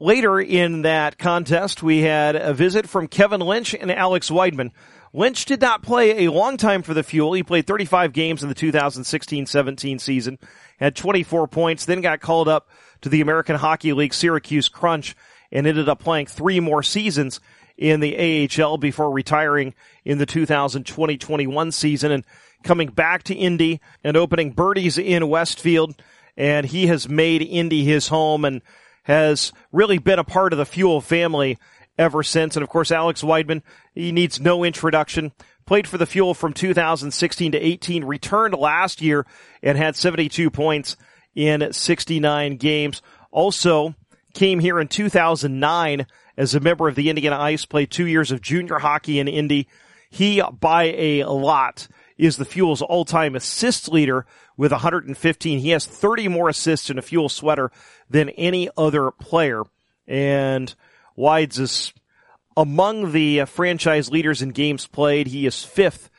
Later 0.01 0.39
in 0.39 0.83
that 0.83 1.17
contest, 1.17 1.83
we 1.83 1.99
had 1.99 2.37
a 2.37 2.53
visit 2.53 2.87
from 2.87 3.09
Kevin 3.09 3.41
Lynch 3.41 3.73
and 3.73 3.91
Alex 3.91 4.29
Wideman. 4.29 4.71
Lynch 5.11 5.43
did 5.43 5.59
not 5.59 5.83
play 5.83 6.25
a 6.25 6.31
long 6.31 6.55
time 6.55 6.83
for 6.83 6.93
the 6.93 7.03
Fuel. 7.03 7.33
He 7.33 7.43
played 7.43 7.67
35 7.67 8.13
games 8.13 8.41
in 8.41 8.47
the 8.47 8.55
2016-17 8.55 9.99
season, 9.99 10.39
had 10.77 10.95
24 10.95 11.49
points, 11.49 11.83
then 11.83 11.99
got 11.99 12.21
called 12.21 12.47
up 12.47 12.69
to 13.01 13.09
the 13.09 13.19
American 13.19 13.57
Hockey 13.57 13.91
League 13.91 14.13
Syracuse 14.13 14.69
Crunch 14.69 15.17
and 15.51 15.67
ended 15.67 15.89
up 15.89 15.99
playing 15.99 16.27
three 16.27 16.61
more 16.61 16.83
seasons 16.83 17.41
in 17.77 17.99
the 17.99 18.47
AHL 18.47 18.77
before 18.77 19.11
retiring 19.11 19.73
in 20.05 20.17
the 20.17 20.25
2020-21 20.25 21.73
season 21.73 22.11
and 22.11 22.25
coming 22.63 22.87
back 22.87 23.23
to 23.23 23.35
Indy 23.35 23.81
and 24.03 24.15
opening 24.15 24.51
Birdies 24.51 24.97
in 24.97 25.27
Westfield. 25.27 26.01
And 26.37 26.65
he 26.65 26.87
has 26.87 27.09
made 27.09 27.41
Indy 27.41 27.83
his 27.83 28.07
home 28.07 28.45
and 28.45 28.61
has 29.09 29.51
really 29.71 29.97
been 29.97 30.19
a 30.19 30.23
part 30.23 30.53
of 30.53 30.59
the 30.59 30.67
Fuel 30.67 31.01
family 31.01 31.57
ever 31.97 32.21
since. 32.21 32.55
And 32.55 32.61
of 32.61 32.69
course, 32.69 32.91
Alex 32.91 33.23
Wideman, 33.23 33.63
he 33.95 34.11
needs 34.11 34.39
no 34.39 34.63
introduction. 34.63 35.31
Played 35.65 35.87
for 35.87 35.97
the 35.97 36.05
Fuel 36.05 36.35
from 36.35 36.53
2016 36.53 37.53
to 37.53 37.57
18, 37.57 38.05
returned 38.05 38.53
last 38.53 39.01
year 39.01 39.25
and 39.63 39.79
had 39.79 39.95
72 39.95 40.51
points 40.51 40.95
in 41.33 41.73
69 41.73 42.57
games. 42.57 43.01
Also 43.31 43.95
came 44.35 44.59
here 44.59 44.79
in 44.79 44.87
2009 44.87 46.05
as 46.37 46.53
a 46.53 46.59
member 46.59 46.87
of 46.87 46.93
the 46.93 47.09
Indiana 47.09 47.39
Ice, 47.39 47.65
played 47.65 47.89
two 47.89 48.05
years 48.05 48.31
of 48.31 48.43
junior 48.43 48.77
hockey 48.77 49.17
in 49.17 49.27
Indy. 49.27 49.67
He, 50.11 50.39
by 50.59 50.83
a 50.83 51.23
lot, 51.23 51.87
is 52.15 52.37
the 52.37 52.45
Fuel's 52.45 52.83
all-time 52.83 53.35
assist 53.35 53.89
leader 53.89 54.27
with 54.59 54.73
115. 54.73 55.59
He 55.59 55.69
has 55.69 55.85
30 55.85 56.27
more 56.27 56.49
assists 56.49 56.89
in 56.89 56.97
a 56.97 57.01
Fuel 57.01 57.29
sweater 57.29 57.71
than 58.09 58.27
any 58.31 58.69
other 58.75 59.09
player. 59.09 59.63
And 60.05 60.75
Wides 61.15 61.59
is 61.59 61.93
among 62.57 63.13
the 63.13 63.45
franchise 63.45 64.11
leaders 64.11 64.41
in 64.41 64.49
games 64.49 64.85
played. 64.85 65.27
He 65.27 65.45
is 65.45 65.63
fifth 65.63 66.09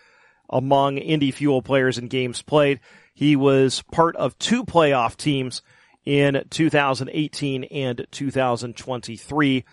among 0.49 0.97
Indy 0.97 1.33
Fuel 1.33 1.61
players 1.61 1.99
in 1.99 2.09
games 2.09 2.41
played. 2.41 2.81
He 3.13 3.37
was 3.37 3.83
part 3.93 4.17
of 4.17 4.39
two 4.39 4.65
playoff 4.65 5.19
teams 5.19 5.61
in 6.07 6.43
2018 6.49 7.65
and 7.65 8.07
2023. 8.11 9.65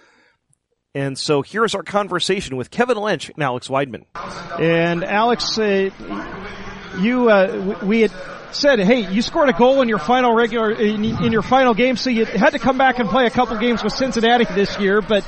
And 0.93 1.17
so 1.17 1.41
here's 1.41 1.73
our 1.73 1.83
conversation 1.83 2.57
with 2.57 2.69
Kevin 2.69 2.97
Lynch 2.97 3.29
and 3.29 3.41
Alex 3.41 3.69
Wideman. 3.69 4.03
And 4.59 5.05
Alex, 5.05 5.57
uh, 5.57 5.89
you 6.99 7.29
uh, 7.29 7.77
we 7.83 8.01
had 8.01 8.11
said, 8.51 8.79
hey, 8.79 9.11
you 9.11 9.21
scored 9.21 9.49
a 9.49 9.53
goal 9.53 9.81
in 9.81 9.89
your 9.89 9.99
final 9.99 10.33
regular 10.33 10.71
in, 10.71 11.03
in, 11.03 11.31
your 11.31 11.41
final 11.41 11.73
game, 11.73 11.95
so 11.95 12.09
you 12.09 12.25
had 12.25 12.51
to 12.51 12.59
come 12.59 12.77
back 12.77 12.99
and 12.99 13.09
play 13.09 13.25
a 13.25 13.29
couple 13.29 13.57
games 13.57 13.83
with 13.83 13.93
Cincinnati 13.93 14.45
this 14.45 14.79
year. 14.79 15.01
But 15.01 15.23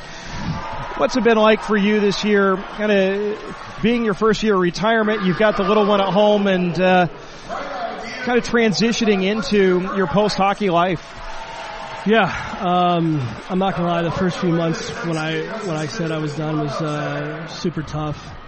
what's 0.98 1.16
it 1.16 1.24
been 1.24 1.38
like 1.38 1.62
for 1.62 1.78
you 1.78 2.00
this 2.00 2.24
year? 2.24 2.58
Kind 2.58 2.92
of 2.92 3.82
being 3.82 4.06
your 4.06 4.14
first 4.14 4.44
year 4.44 4.56
of 4.56 4.62
retirement, 4.62 5.24
you've 5.24 5.38
got 5.40 5.58
the 5.58 5.64
little 5.64 5.86
one 5.86 6.02
at 6.02 6.12
home, 6.12 6.48
and 6.48 6.80
uh, 6.80 7.08
kind 8.24 8.38
of 8.38 8.46
transitioning 8.46 9.24
into 9.24 9.82
your 9.96 10.08
post 10.08 10.38
hockey 10.38 10.70
life. 10.70 11.16
Yeah, 12.06 12.26
um, 12.62 13.22
I'm 13.50 13.60
not 13.60 13.76
gonna 13.76 13.90
lie. 13.90 14.02
The 14.04 14.12
first 14.12 14.38
few 14.38 14.52
months 14.52 14.90
when 15.06 15.18
I 15.18 15.42
when 15.66 15.76
I 15.76 15.88
said 15.88 16.12
I 16.12 16.18
was 16.18 16.36
done 16.36 16.60
was 16.62 16.82
uh, 16.82 17.48
super 17.48 17.82
tough. 17.82 18.39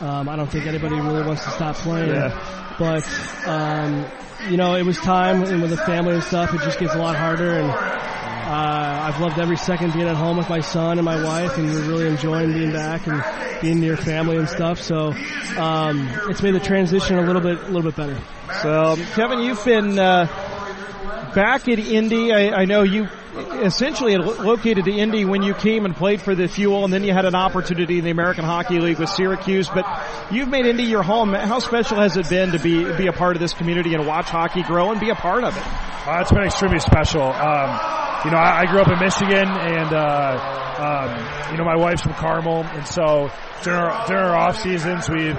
Um, 0.00 0.28
I 0.28 0.36
don't 0.36 0.50
think 0.50 0.66
anybody 0.66 0.96
really 0.96 1.22
wants 1.22 1.44
to 1.44 1.50
stop 1.50 1.76
playing, 1.76 2.10
Yeah. 2.10 2.74
but 2.78 3.04
um, 3.48 4.04
you 4.50 4.56
know 4.56 4.74
it 4.74 4.84
was 4.84 4.98
time, 4.98 5.42
and 5.44 5.62
with 5.62 5.70
the 5.70 5.76
family 5.78 6.14
and 6.14 6.22
stuff, 6.24 6.52
it 6.52 6.60
just 6.62 6.78
gets 6.78 6.94
a 6.94 6.98
lot 6.98 7.14
harder. 7.16 7.50
And 7.58 7.70
uh, 7.70 9.08
I've 9.08 9.20
loved 9.20 9.38
every 9.38 9.56
second 9.56 9.92
being 9.94 10.06
at 10.08 10.16
home 10.16 10.36
with 10.36 10.48
my 10.50 10.60
son 10.60 10.98
and 10.98 11.04
my 11.04 11.22
wife, 11.22 11.56
and 11.56 11.66
we're 11.72 11.88
really 11.88 12.08
enjoying 12.08 12.52
being 12.52 12.72
back 12.72 13.06
and 13.06 13.22
being 13.62 13.80
near 13.80 13.96
family 13.96 14.36
and 14.36 14.48
stuff. 14.48 14.80
So 14.82 15.12
um, 15.56 16.08
it's 16.28 16.42
made 16.42 16.54
the 16.54 16.60
transition 16.60 17.18
a 17.18 17.22
little 17.22 17.40
bit 17.42 17.58
a 17.60 17.66
little 17.66 17.82
bit 17.82 17.96
better. 17.96 18.18
So, 18.62 18.96
Kevin, 19.14 19.40
you've 19.40 19.64
been 19.64 19.98
uh, 19.98 20.26
back 21.34 21.68
at 21.68 21.78
Indy. 21.78 22.32
I, 22.32 22.62
I 22.62 22.64
know 22.64 22.82
you 22.82 23.08
essentially 23.62 24.12
had 24.12 24.22
located 24.22 24.84
to 24.84 24.92
Indy 24.92 25.24
when 25.24 25.42
you 25.42 25.54
came 25.54 25.84
and 25.84 25.94
played 25.94 26.20
for 26.20 26.34
the 26.34 26.48
Fuel, 26.48 26.84
and 26.84 26.92
then 26.92 27.04
you 27.04 27.12
had 27.12 27.24
an 27.24 27.34
opportunity 27.34 27.98
in 27.98 28.04
the 28.04 28.10
American 28.10 28.44
Hockey 28.44 28.80
League 28.80 28.98
with 28.98 29.08
Syracuse. 29.08 29.68
But 29.68 29.86
you've 30.30 30.48
made 30.48 30.66
Indy 30.66 30.84
your 30.84 31.02
home. 31.02 31.32
How 31.32 31.58
special 31.58 31.98
has 31.98 32.16
it 32.16 32.28
been 32.28 32.52
to 32.52 32.58
be 32.58 32.84
be 32.96 33.06
a 33.08 33.12
part 33.12 33.36
of 33.36 33.40
this 33.40 33.52
community 33.52 33.94
and 33.94 34.06
watch 34.06 34.26
hockey 34.26 34.62
grow 34.62 34.90
and 34.90 35.00
be 35.00 35.10
a 35.10 35.14
part 35.14 35.44
of 35.44 35.56
it? 35.56 35.62
Uh, 36.06 36.18
it's 36.20 36.30
been 36.30 36.44
extremely 36.44 36.80
special. 36.80 37.22
Um, 37.22 38.03
you 38.24 38.30
know, 38.30 38.38
I, 38.38 38.60
I 38.60 38.66
grew 38.66 38.80
up 38.80 38.88
in 38.88 38.98
Michigan, 38.98 39.48
and 39.48 39.92
uh, 39.92 40.64
um, 40.78 41.52
you 41.52 41.58
know, 41.58 41.64
my 41.64 41.76
wife's 41.76 42.02
from 42.02 42.14
Carmel, 42.14 42.64
and 42.64 42.86
so 42.86 43.30
during 43.62 43.78
our, 43.78 44.06
during 44.06 44.24
our 44.24 44.36
off 44.36 44.60
seasons, 44.60 45.08
we've 45.08 45.38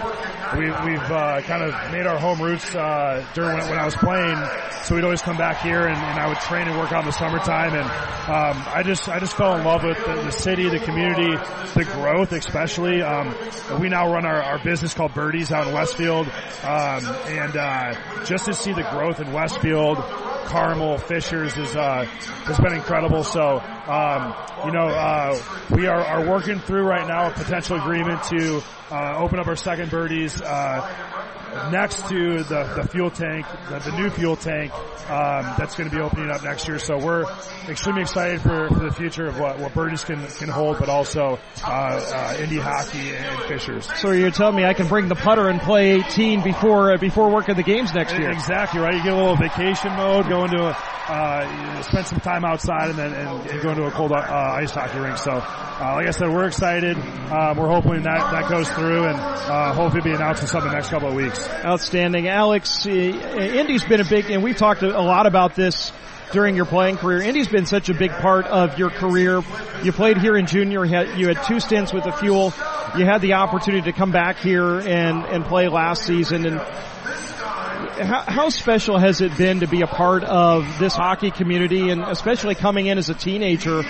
we, 0.53 0.65
we've 0.65 1.11
uh, 1.11 1.41
kind 1.41 1.63
of 1.63 1.91
made 1.91 2.05
our 2.05 2.19
home 2.19 2.41
roots 2.41 2.75
uh, 2.75 3.25
during 3.33 3.57
when, 3.57 3.69
when 3.69 3.79
I 3.79 3.85
was 3.85 3.95
playing. 3.95 4.37
So 4.83 4.95
we'd 4.95 5.03
always 5.03 5.21
come 5.21 5.37
back 5.37 5.61
here, 5.61 5.87
and, 5.87 5.97
and 5.97 6.19
I 6.19 6.27
would 6.27 6.37
train 6.39 6.67
and 6.67 6.77
work 6.77 6.91
out 6.91 6.99
in 7.01 7.07
the 7.07 7.11
summertime. 7.11 7.73
And 7.73 7.83
um, 7.83 8.63
I 8.73 8.83
just 8.83 9.09
I 9.09 9.19
just 9.19 9.35
fell 9.35 9.57
in 9.57 9.65
love 9.65 9.83
with 9.83 9.97
the, 9.97 10.13
the 10.23 10.31
city, 10.31 10.69
the 10.69 10.79
community, 10.79 11.35
the 11.73 11.85
growth, 11.85 12.31
especially. 12.31 13.01
Um, 13.01 13.35
we 13.79 13.89
now 13.89 14.11
run 14.11 14.25
our, 14.25 14.41
our 14.41 14.59
business 14.63 14.93
called 14.93 15.13
Birdies 15.13 15.51
out 15.51 15.67
in 15.67 15.73
Westfield, 15.73 16.27
um, 16.63 17.05
and 17.27 17.57
uh, 17.57 18.23
just 18.25 18.45
to 18.45 18.53
see 18.53 18.73
the 18.73 18.83
growth 18.83 19.19
in 19.19 19.31
Westfield. 19.31 19.97
Carmel, 20.45 20.97
Fishers 20.97 21.57
is 21.57 21.75
uh, 21.75 22.05
has 22.05 22.59
been 22.59 22.73
incredible. 22.73 23.23
So 23.23 23.59
um, 23.87 24.33
you 24.65 24.71
know 24.71 24.87
uh, 24.87 25.41
we 25.71 25.87
are, 25.87 26.01
are 26.01 26.25
working 26.27 26.59
through 26.59 26.83
right 26.83 27.07
now 27.07 27.29
a 27.29 27.31
potential 27.31 27.77
agreement 27.77 28.23
to 28.23 28.61
uh, 28.91 29.17
open 29.17 29.39
up 29.39 29.47
our 29.47 29.55
second 29.55 29.89
birdies 29.91 30.41
uh, 30.41 31.34
next 31.71 32.07
to 32.09 32.43
the, 32.43 32.81
the 32.81 32.87
fuel 32.89 33.09
tank, 33.09 33.45
the, 33.69 33.79
the 33.79 33.97
new 33.97 34.09
fuel 34.09 34.35
tank 34.35 34.73
um, 35.09 35.53
that's 35.57 35.75
going 35.75 35.89
to 35.89 35.95
be 35.95 36.01
opening 36.01 36.31
up 36.31 36.43
next 36.43 36.67
year. 36.67 36.79
So 36.79 36.97
we're 36.97 37.25
extremely 37.69 38.01
excited 38.01 38.41
for, 38.41 38.69
for 38.69 38.79
the 38.79 38.91
future 38.91 39.25
of 39.27 39.39
what, 39.39 39.59
what 39.59 39.73
birdies 39.73 40.03
can 40.03 40.25
can 40.27 40.49
hold, 40.49 40.79
but 40.79 40.89
also 40.89 41.39
uh, 41.63 41.67
uh, 41.67 42.37
Indy 42.39 42.57
hockey 42.59 43.15
and 43.15 43.43
Fishers. 43.43 43.87
So 43.99 44.11
you're 44.11 44.31
telling 44.31 44.55
me 44.55 44.65
I 44.65 44.73
can 44.73 44.87
bring 44.87 45.07
the 45.07 45.15
putter 45.15 45.49
and 45.49 45.59
play 45.61 45.91
18 45.91 46.43
before 46.43 46.93
uh, 46.93 46.97
before 46.97 47.29
working 47.29 47.55
the 47.55 47.63
games 47.63 47.93
next 47.93 48.17
year? 48.17 48.31
Exactly 48.31 48.79
right. 48.79 48.95
You 48.95 49.03
get 49.03 49.13
a 49.13 49.17
little 49.17 49.35
vacation 49.35 49.91
mode, 49.95 50.27
go 50.27 50.43
into 50.43 50.61
a, 50.61 50.77
uh, 51.07 51.81
spend 51.83 52.07
some 52.07 52.19
time 52.19 52.43
outside, 52.43 52.89
and 52.89 52.97
then 52.97 53.13
and, 53.13 53.49
and 53.49 53.61
go 53.61 53.69
into 53.71 53.83
a 53.83 53.91
cold 53.91 54.11
uh, 54.11 54.15
ice 54.17 54.71
hockey 54.71 54.99
rink. 54.99 55.17
So, 55.17 55.31
uh, 55.31 55.93
like 55.95 56.07
I 56.07 56.11
said, 56.11 56.29
we're 56.29 56.47
excited. 56.47 56.97
Um, 56.97 57.57
we're 57.57 57.69
hoping 57.69 58.03
that 58.03 58.31
that 58.31 58.49
goes 58.49 58.69
through, 58.69 59.05
and 59.05 59.15
uh, 59.15 59.73
hopefully 59.73 60.01
be 60.01 60.11
announcing 60.11 60.47
something 60.47 60.69
the 60.69 60.75
next 60.75 60.89
couple 60.89 61.09
of 61.09 61.15
weeks. 61.15 61.44
Outstanding. 61.63 62.27
Alex, 62.27 62.85
uh, 62.85 62.89
Indy's 62.89 63.83
been 63.83 64.01
a 64.01 64.05
big, 64.05 64.29
and 64.29 64.43
we've 64.43 64.57
talked 64.57 64.83
a 64.83 65.01
lot 65.01 65.25
about 65.25 65.55
this 65.55 65.91
during 66.31 66.55
your 66.55 66.65
playing 66.65 66.97
career. 66.97 67.21
Indy's 67.21 67.47
been 67.47 67.65
such 67.65 67.89
a 67.89 67.93
big 67.93 68.11
part 68.11 68.45
of 68.45 68.77
your 68.77 68.89
career. 68.89 69.41
You 69.83 69.91
played 69.91 70.17
here 70.17 70.35
in 70.35 70.47
junior. 70.47 70.85
You 70.85 70.93
had, 70.93 71.19
you 71.19 71.27
had 71.27 71.43
two 71.45 71.59
stints 71.59 71.93
with 71.93 72.03
the 72.03 72.11
Fuel. 72.11 72.53
You 72.97 73.05
had 73.05 73.21
the 73.21 73.33
opportunity 73.33 73.91
to 73.91 73.97
come 73.97 74.11
back 74.11 74.37
here 74.37 74.79
and, 74.79 75.23
and 75.25 75.45
play 75.45 75.67
last 75.67 76.03
season. 76.03 76.45
And 76.45 76.59
how, 76.59 78.21
how 78.21 78.49
special 78.49 78.97
has 78.97 79.21
it 79.21 79.37
been 79.37 79.61
to 79.61 79.67
be 79.67 79.81
a 79.81 79.87
part 79.87 80.23
of 80.23 80.79
this 80.79 80.93
hockey 80.93 81.31
community 81.31 81.89
and 81.89 82.01
especially 82.03 82.55
coming 82.55 82.87
in 82.87 82.97
as 82.97 83.09
a 83.09 83.13
teenager, 83.15 83.83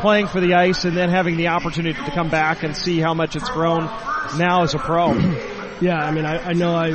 playing 0.00 0.26
for 0.26 0.40
the 0.40 0.54
ice 0.54 0.84
and 0.84 0.96
then 0.96 1.08
having 1.08 1.36
the 1.36 1.48
opportunity 1.48 1.98
to 2.04 2.10
come 2.10 2.28
back 2.28 2.62
and 2.62 2.76
see 2.76 2.98
how 2.98 3.14
much 3.14 3.36
it's 3.36 3.48
grown 3.50 3.84
now 4.36 4.62
as 4.62 4.74
a 4.74 4.78
pro? 4.78 5.14
Yeah, 5.80 6.02
I 6.02 6.10
mean, 6.10 6.24
I, 6.24 6.38
I 6.38 6.52
know 6.54 6.74
I, 6.74 6.90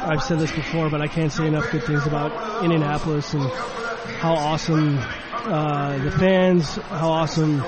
I've 0.00 0.22
said 0.22 0.38
this 0.38 0.50
before, 0.50 0.88
but 0.88 1.02
I 1.02 1.06
can't 1.06 1.30
say 1.30 1.46
enough 1.46 1.70
good 1.70 1.82
things 1.82 2.06
about 2.06 2.64
Indianapolis 2.64 3.34
and 3.34 3.42
how 3.42 4.34
awesome 4.34 4.98
uh, 4.98 5.98
the 5.98 6.10
fans, 6.10 6.76
how 6.76 7.10
awesome 7.10 7.62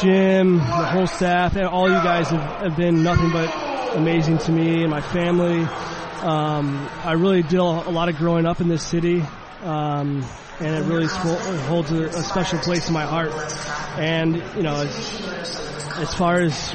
Jim, 0.00 0.58
the 0.58 0.62
whole 0.62 1.08
staff, 1.08 1.56
and 1.56 1.66
all 1.66 1.88
you 1.88 1.96
guys 1.96 2.28
have, 2.28 2.40
have 2.62 2.76
been 2.76 3.02
nothing 3.02 3.32
but 3.32 3.52
amazing 3.96 4.38
to 4.38 4.52
me 4.52 4.82
and 4.82 4.90
my 4.90 5.00
family. 5.00 5.60
Um, 6.22 6.88
I 7.02 7.12
really 7.12 7.42
did 7.42 7.58
a 7.58 7.64
lot 7.64 8.08
of 8.08 8.16
growing 8.16 8.46
up 8.46 8.60
in 8.60 8.68
this 8.68 8.84
city, 8.84 9.24
um, 9.62 10.24
and 10.60 10.76
it 10.76 10.88
really 10.88 11.06
holds 11.06 11.90
a, 11.90 12.22
special 12.22 12.60
place 12.60 12.86
in 12.86 12.94
my 12.94 13.04
heart. 13.04 13.32
And 13.98 14.36
you 14.54 14.62
know, 14.62 14.82
as, 14.82 15.20
as 15.98 16.14
far 16.14 16.40
as 16.40 16.74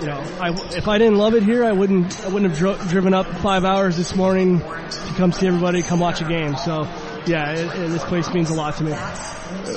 you 0.00 0.06
know, 0.06 0.18
I, 0.40 0.50
if 0.76 0.88
I 0.88 0.96
didn't 0.96 1.18
love 1.18 1.34
it 1.34 1.42
here, 1.42 1.64
I 1.64 1.72
wouldn't 1.72 2.24
I 2.24 2.28
wouldn't 2.28 2.50
have 2.50 2.58
dro- 2.58 2.78
driven 2.88 3.12
up 3.12 3.26
five 3.26 3.64
hours 3.64 3.96
this 3.96 4.16
morning 4.16 4.60
to 4.60 5.14
come 5.16 5.30
see 5.32 5.46
everybody, 5.46 5.82
come 5.82 6.00
watch 6.00 6.22
a 6.22 6.24
game. 6.24 6.56
So 6.56 6.84
yeah, 7.26 7.52
it, 7.52 7.66
it, 7.66 7.88
this 7.90 8.04
place 8.04 8.32
means 8.32 8.48
a 8.48 8.54
lot 8.54 8.76
to 8.76 8.84
me. 8.84 8.92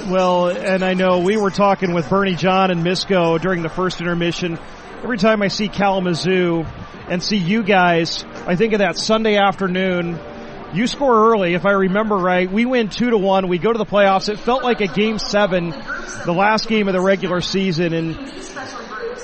Well, 0.09 0.47
and 0.47 0.83
I 0.83 0.93
know 0.93 1.19
we 1.19 1.35
were 1.35 1.49
talking 1.49 1.93
with 1.93 2.09
Bernie 2.09 2.35
John 2.35 2.71
and 2.71 2.85
Misko 2.85 3.41
during 3.41 3.63
the 3.63 3.69
first 3.69 3.99
intermission. 3.99 4.57
Every 5.03 5.17
time 5.17 5.41
I 5.41 5.49
see 5.49 5.67
Kalamazoo 5.67 6.65
and 7.09 7.21
see 7.21 7.37
you 7.37 7.63
guys, 7.63 8.23
I 8.47 8.55
think 8.55 8.71
of 8.73 8.79
that 8.79 8.97
Sunday 8.97 9.35
afternoon. 9.35 10.17
You 10.73 10.87
score 10.87 11.31
early, 11.31 11.53
if 11.53 11.65
I 11.65 11.71
remember 11.71 12.15
right. 12.15 12.49
We 12.51 12.65
win 12.65 12.89
two 12.89 13.09
to 13.09 13.17
one. 13.17 13.47
We 13.47 13.57
go 13.57 13.71
to 13.71 13.77
the 13.77 13.85
playoffs. 13.85 14.29
It 14.29 14.39
felt 14.39 14.63
like 14.63 14.79
a 14.81 14.87
game 14.87 15.19
seven, 15.19 15.69
the 16.25 16.33
last 16.33 16.67
game 16.67 16.87
of 16.87 16.93
the 16.93 17.01
regular 17.01 17.41
season. 17.41 17.93
And 17.93 18.15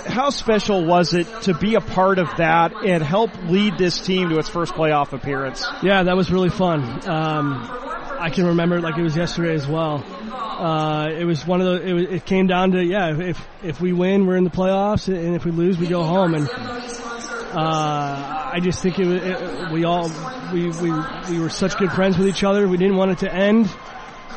how 0.09 0.29
special 0.29 0.85
was 0.85 1.13
it 1.13 1.27
to 1.43 1.53
be 1.53 1.75
a 1.75 1.81
part 1.81 2.19
of 2.19 2.27
that 2.37 2.73
and 2.85 3.03
help 3.03 3.31
lead 3.43 3.77
this 3.77 3.99
team 3.99 4.29
to 4.29 4.39
its 4.39 4.49
first 4.49 4.73
playoff 4.73 5.13
appearance? 5.13 5.65
Yeah, 5.81 6.03
that 6.03 6.15
was 6.15 6.31
really 6.31 6.49
fun. 6.49 6.81
Um, 7.09 7.79
I 8.19 8.29
can 8.29 8.47
remember 8.47 8.77
it 8.77 8.81
like 8.81 8.97
it 8.97 9.03
was 9.03 9.15
yesterday 9.15 9.53
as 9.53 9.65
well. 9.65 10.03
Uh, 10.33 11.07
it 11.09 11.23
was 11.23 11.47
one 11.47 11.61
of 11.61 11.67
the. 11.67 11.87
It, 11.87 12.13
it, 12.13 12.25
came 12.25 12.47
down 12.47 12.71
to 12.71 12.83
yeah. 12.83 13.17
If 13.17 13.47
if 13.63 13.79
we 13.79 13.93
win, 13.93 14.27
we're 14.27 14.35
in 14.35 14.43
the 14.43 14.49
playoffs, 14.49 15.07
and 15.07 15.35
if 15.35 15.45
we 15.45 15.51
lose, 15.51 15.77
we 15.77 15.87
go 15.87 16.03
home. 16.03 16.33
And 16.33 16.49
uh, 16.49 18.49
I 18.53 18.59
just 18.61 18.83
think 18.83 18.99
it, 18.99 19.07
it, 19.07 19.71
we 19.71 19.85
all 19.85 20.11
we, 20.51 20.67
we 20.67 20.91
we 21.29 21.39
were 21.39 21.49
such 21.49 21.77
good 21.77 21.93
friends 21.93 22.17
with 22.17 22.27
each 22.27 22.43
other. 22.43 22.67
We 22.67 22.75
didn't 22.75 22.97
want 22.97 23.11
it 23.11 23.19
to 23.19 23.33
end, 23.33 23.69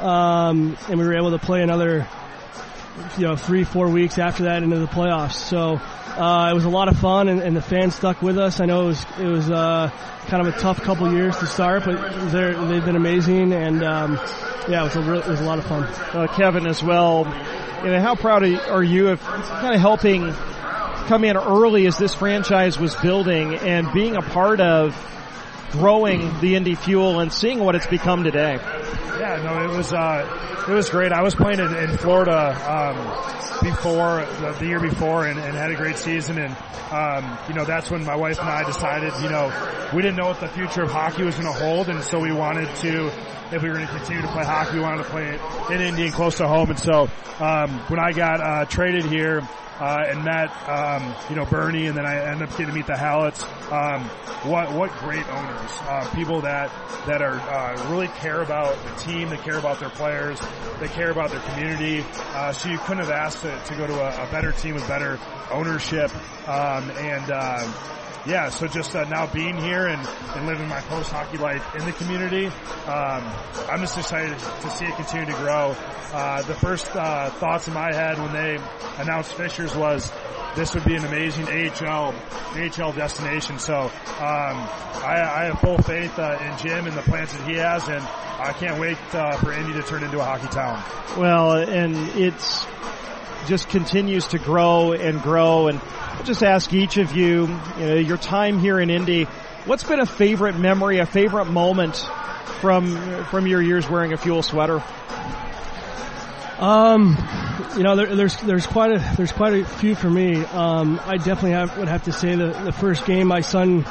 um, 0.01 0.79
and 0.89 1.01
we 1.01 1.05
were 1.05 1.17
able 1.17 1.33
to 1.33 1.39
play 1.39 1.63
another 1.63 2.07
you 3.17 3.27
know 3.27 3.37
three 3.37 3.65
four 3.65 3.89
weeks 3.89 4.19
after 4.19 4.45
that 4.45 4.63
into 4.63 4.79
the 4.79 4.87
playoffs. 4.87 5.35
So 5.35 5.81
uh, 6.17 6.51
it 6.51 6.55
was 6.55 6.65
a 6.65 6.71
lot 6.71 6.89
of 6.89 6.99
fun, 6.99 7.29
and, 7.29 7.41
and, 7.41 7.57
the 7.57 7.63
fans 7.63 7.95
stuck 7.95 8.21
with 8.23 8.39
us. 8.39 8.61
I 8.61 8.67
know 8.67 8.83
it 8.83 8.87
was 8.87 9.07
it 9.19 9.27
was 9.27 9.51
uh, 9.51 9.91
kind 10.27 10.47
of 10.47 10.55
a 10.55 10.59
tough 10.59 10.81
couple 10.83 11.13
years 11.13 11.37
to 11.39 11.47
start, 11.47 11.85
but 11.85 12.31
they've 12.31 12.85
been 12.85 12.97
amazing, 12.97 13.53
and 13.53 13.83
um, 13.83 14.21
yeah, 14.69 14.83
it 14.83 14.95
was 14.95 14.97
a 14.97 15.15
it 15.15 15.27
was 15.29 15.41
a 15.41 15.45
lot 15.45 15.59
of 15.59 15.67
fun. 15.67 15.85
Uh, 15.85 16.27
Kevin 16.35 16.67
as 16.67 16.83
well. 16.83 17.25
You 17.83 17.91
know, 17.91 18.01
how 18.01 18.15
proud 18.15 18.45
are 18.45 18.85
you 18.85 19.09
of 19.09 19.21
kind 19.21 19.75
of 19.75 19.81
helping 19.81 20.33
come 21.07 21.25
in 21.25 21.37
early 21.37 21.87
as 21.87 21.99
this 21.99 22.15
franchise 22.15 22.79
was 22.79 22.95
building 22.97 23.55
and 23.57 23.93
being 23.93 24.15
a 24.17 24.23
part 24.23 24.61
of 24.61 24.95
growing 25.73 26.41
the 26.41 26.55
Indy 26.55 26.75
Fuel 26.75 27.21
and 27.21 27.33
seeing 27.33 27.59
what 27.59 27.75
it's 27.75 27.87
become 27.87 28.23
today? 28.23 28.55
Yeah, 29.19 29.41
no, 29.43 29.65
it 29.65 29.77
was 29.77 29.93
uh, 29.93 30.65
it 30.69 30.73
was 30.73 30.91
great. 30.91 31.13
I 31.13 31.23
was 31.23 31.35
playing 31.35 31.59
in, 31.59 31.75
in 31.75 31.97
Florida 31.97 32.55
um, 32.71 32.97
before 33.63 34.25
the, 34.41 34.57
the, 34.59 34.67
year 34.67 34.81
before 34.81 35.27
and, 35.27 35.39
and, 35.39 35.55
had 35.55 35.71
a 35.71 35.77
great 35.77 35.97
season. 35.97 36.39
And 36.39 36.57
um, 36.91 37.39
you 37.49 37.55
know 37.55 37.65
that's 37.65 37.91
when 37.91 38.05
my 38.05 38.17
wife 38.17 38.39
and 38.39 38.49
I 38.49 38.65
decided, 38.65 39.13
you 39.23 39.31
know, 39.31 39.51
we 39.95 40.03
didn't 40.03 40.17
know 40.17 40.27
what 40.27 40.41
the 40.41 40.49
future 40.49 40.83
of 40.83 40.91
hockey 40.91 41.25
was 41.25 41.35
going 41.35 41.47
to 41.47 41.59
hold, 41.59 41.89
and 41.89 42.03
so 42.03 42.21
we 42.21 42.33
wanted 42.33 42.75
to 42.77 43.11
if 43.53 43.63
we 43.63 43.69
were 43.69 43.75
going 43.75 43.87
to 43.87 43.93
continue 43.93 44.23
to 44.23 44.29
play 44.29 44.45
hockey, 44.45 44.77
we 44.77 44.81
wanted 44.81 45.05
to 45.05 45.11
play 45.11 45.29
it 45.29 45.41
in 45.71 45.81
Indy 45.81 46.05
and 46.05 46.13
close 46.13 46.37
to 46.39 46.49
home. 46.49 46.71
And 46.71 46.79
so 46.79 47.09
um, 47.39 47.71
when 47.89 48.01
I 48.01 48.13
got 48.13 48.41
uh, 48.41 48.65
traded 48.65 49.05
here, 49.05 49.47
uh, 49.79 50.05
and 50.07 50.25
met, 50.25 50.51
um, 50.69 51.15
you 51.29 51.37
know, 51.37 51.45
Bernie, 51.45 51.87
and 51.87 51.97
then 51.97 52.07
I 52.07 52.31
ended 52.31 52.49
up 52.49 52.51
getting 52.51 52.67
to 52.67 52.73
meet 52.73 52.87
the 52.87 52.93
Halletts. 52.93 53.43
Um, 53.73 54.05
what 54.49 54.73
what 54.73 54.91
great 54.99 55.27
owners, 55.29 55.71
uh, 55.83 56.11
people 56.15 56.41
that 56.43 56.71
that 57.07 57.23
are 57.23 57.39
uh, 57.41 57.91
really 57.91 58.09
care 58.09 58.43
about 58.43 58.77
the 58.85 58.91
team, 58.97 59.29
they 59.29 59.37
care 59.39 59.59
about 59.59 59.81
their 59.81 59.91
players, 59.91 60.41
they 60.81 60.89
care 60.89 61.11
about 61.11 61.31
their 61.31 61.41
community. 61.41 62.05
Uh, 62.35 62.53
so 62.53 62.69
you 62.69 62.79
couldn't 62.79 63.05
have 63.05 63.11
asked 63.11 63.43
to, 63.43 63.63
to 63.67 63.75
go 63.77 63.87
to 63.87 63.95
a, 63.95 64.29
a, 64.29 64.31
better 64.31 64.53
team 64.53 64.75
with 64.75 64.87
better 64.89 65.19
ownership, 65.51 66.11
um, 66.49 66.91
and 66.93 67.31
uh, 67.31 67.73
yeah, 68.27 68.49
so 68.51 68.67
just 68.67 68.95
uh, 68.95 69.05
now 69.05 69.27
being 69.27 69.57
here 69.57 69.87
and, 69.87 70.09
and 70.37 70.47
living 70.47 70.69
my 70.69 70.81
post 70.83 71.11
hockey 71.11 71.39
life 71.39 71.65
in 71.75 71.85
the 71.85 71.93
community, 71.93 72.47
um, 72.47 73.25
I'm 73.69 73.81
just 73.81 73.99
excited 73.99 74.39
to 74.39 74.71
see 74.71 74.85
it 74.85 74.95
continue 74.97 75.27
to 75.27 75.39
grow. 75.39 75.77
Uh, 76.13 76.43
the 76.43 76.55
first 76.55 76.87
uh, 76.95 77.31
thoughts 77.31 77.69
in 77.69 77.75
my 77.75 77.93
head 77.93 78.19
when 78.19 78.33
they 78.33 78.59
announced 78.99 79.33
Fishers 79.33 79.75
was 79.75 80.13
this 80.55 80.75
would 80.75 80.85
be 80.85 80.95
an 80.95 81.05
amazing 81.05 81.47
AHL 81.47 82.15
AHL 82.55 82.93
destination. 82.93 83.59
So 83.59 83.75
um, 83.75 83.91
I, 84.21 85.23
I, 85.25 85.45
have 85.47 85.61
full 85.61 85.79
faith 85.79 86.19
uh, 86.19 86.39
in 86.41 86.59
Jim 86.59 86.87
and 86.87 86.97
the 86.97 87.03
plans 87.03 87.33
that 87.33 87.49
he 87.49 87.57
has, 87.57 87.89
and 87.89 88.03
I 88.03 88.53
can't 88.59 88.79
wait 88.79 88.99
uh, 89.15 89.37
for 89.39 89.53
Indy 89.53 89.73
to 89.73 89.83
turn 89.83 90.05
into 90.05 90.21
a 90.21 90.25
hockey 90.25 90.49
town. 90.49 90.83
Well, 91.19 91.57
and 91.57 91.97
it's 92.11 92.67
just 93.47 93.69
continues 93.69 94.29
to 94.29 94.39
grow 94.39 94.93
and 94.93 95.21
grow 95.23 95.69
and 95.69 95.81
I'll 95.81 96.25
just 96.25 96.43
ask 96.43 96.73
each 96.73 96.99
of 96.99 97.17
you, 97.17 97.49
you 97.79 97.87
know, 97.87 97.95
your 97.95 98.17
time 98.17 98.59
here 98.59 98.79
in 98.79 98.91
Indy, 98.91 99.25
what's 99.65 99.83
been 99.83 100.01
a 100.01 100.07
favorite 100.07 100.59
memory, 100.59 100.99
a 100.99 101.07
favorite 101.07 101.47
moment 101.47 101.97
from 102.61 103.25
from 103.25 103.47
your 103.47 103.61
years 103.61 103.89
wearing 103.89 104.13
a 104.13 104.17
fuel 104.17 104.43
sweater? 104.43 104.83
Um, 106.59 107.17
you 107.77 107.83
know, 107.83 107.97
there, 107.97 108.15
there's 108.15 108.37
there's 108.43 108.67
quite 108.67 108.93
a 108.93 109.15
there's 109.17 109.33
quite 109.33 109.55
a 109.55 109.65
few 109.65 109.95
for 109.97 110.09
me. 110.09 110.37
Um, 110.45 111.01
I 111.05 111.17
definitely 111.17 111.53
have, 111.53 111.77
would 111.77 111.89
have 111.89 112.05
to 112.05 112.13
say 112.13 112.37
the 112.37 112.53
the 112.65 112.73
first 112.73 113.05
game 113.05 113.27
my 113.27 113.41
son 113.41 113.85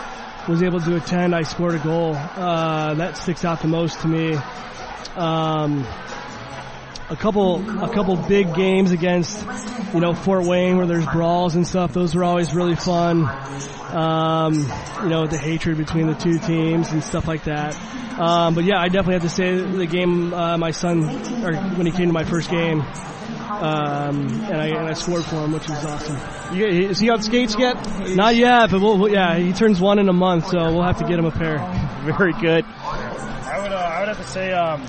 was 0.48 0.64
able 0.64 0.80
to 0.80 0.96
attend, 0.96 1.36
I 1.36 1.44
scored 1.44 1.76
a 1.76 1.80
goal. 1.80 2.16
Uh, 2.16 2.94
that 2.96 3.18
sticks 3.18 3.46
out 3.46 3.62
the 3.62 3.68
most 3.68 4.00
to 4.02 4.08
me. 4.08 4.38
Um, 5.16 5.86
a 7.12 7.16
couple 7.18 7.84
a 7.84 7.94
couple 7.94 8.16
big 8.16 8.56
games 8.56 8.92
against 8.92 9.46
you 9.94 10.00
know 10.00 10.14
Fort 10.14 10.46
Wayne 10.46 10.78
where 10.78 10.86
there's 10.86 11.06
brawls 11.06 11.56
and 11.56 11.68
stuff. 11.68 11.94
Those 11.94 12.16
are 12.16 12.24
always 12.24 12.56
really 12.56 12.76
fun. 12.76 13.28
Um, 13.94 14.54
you 15.04 15.10
know 15.10 15.28
the 15.28 15.38
hatred 15.38 15.78
between 15.78 16.08
the 16.08 16.16
two 16.16 16.40
teams 16.40 16.90
and 16.90 17.04
stuff 17.04 17.28
like 17.28 17.44
that. 17.44 17.76
Um, 18.18 18.56
but 18.56 18.64
yeah, 18.64 18.80
I 18.80 18.88
definitely 18.88 19.16
have 19.16 19.24
to 19.24 19.30
say 19.30 19.56
the 19.60 19.86
game 19.86 20.34
uh, 20.34 20.58
my 20.58 20.72
son 20.72 21.04
or 21.44 21.54
when 21.76 21.86
he 21.86 21.92
came 21.92 22.08
to 22.08 22.14
my 22.14 22.24
first 22.24 22.50
game. 22.50 22.82
Um, 22.82 24.30
and 24.46 24.62
I 24.62 24.68
and 24.68 24.88
I 24.88 24.94
scored 24.94 25.26
for 25.26 25.36
him, 25.36 25.52
which 25.52 25.68
was 25.68 25.86
awesome. 25.86 26.58
You, 26.58 26.66
is 26.66 27.00
he 27.00 27.10
on 27.10 27.22
skates 27.22 27.58
yet? 27.60 27.76
Not 28.16 28.36
yet, 28.36 28.72
but 28.72 28.80
we'll, 28.80 29.10
yeah, 29.10 29.38
he 29.38 29.52
turns 29.52 29.82
one 29.82 30.00
in 30.00 30.08
a 30.08 30.14
month, 30.14 30.48
so 30.48 30.58
we'll 30.58 30.84
have 30.84 30.98
to 31.00 31.06
get 31.06 31.20
him 31.20 31.26
a 31.26 31.32
pair. 31.32 31.58
Very 32.18 32.34
good. 32.34 32.66
I 32.66 33.60
would 33.62 33.72
uh, 33.74 33.76
I 33.76 34.00
would 34.00 34.08
have 34.08 34.18
to 34.18 34.28
say 34.28 34.54
um, 34.54 34.82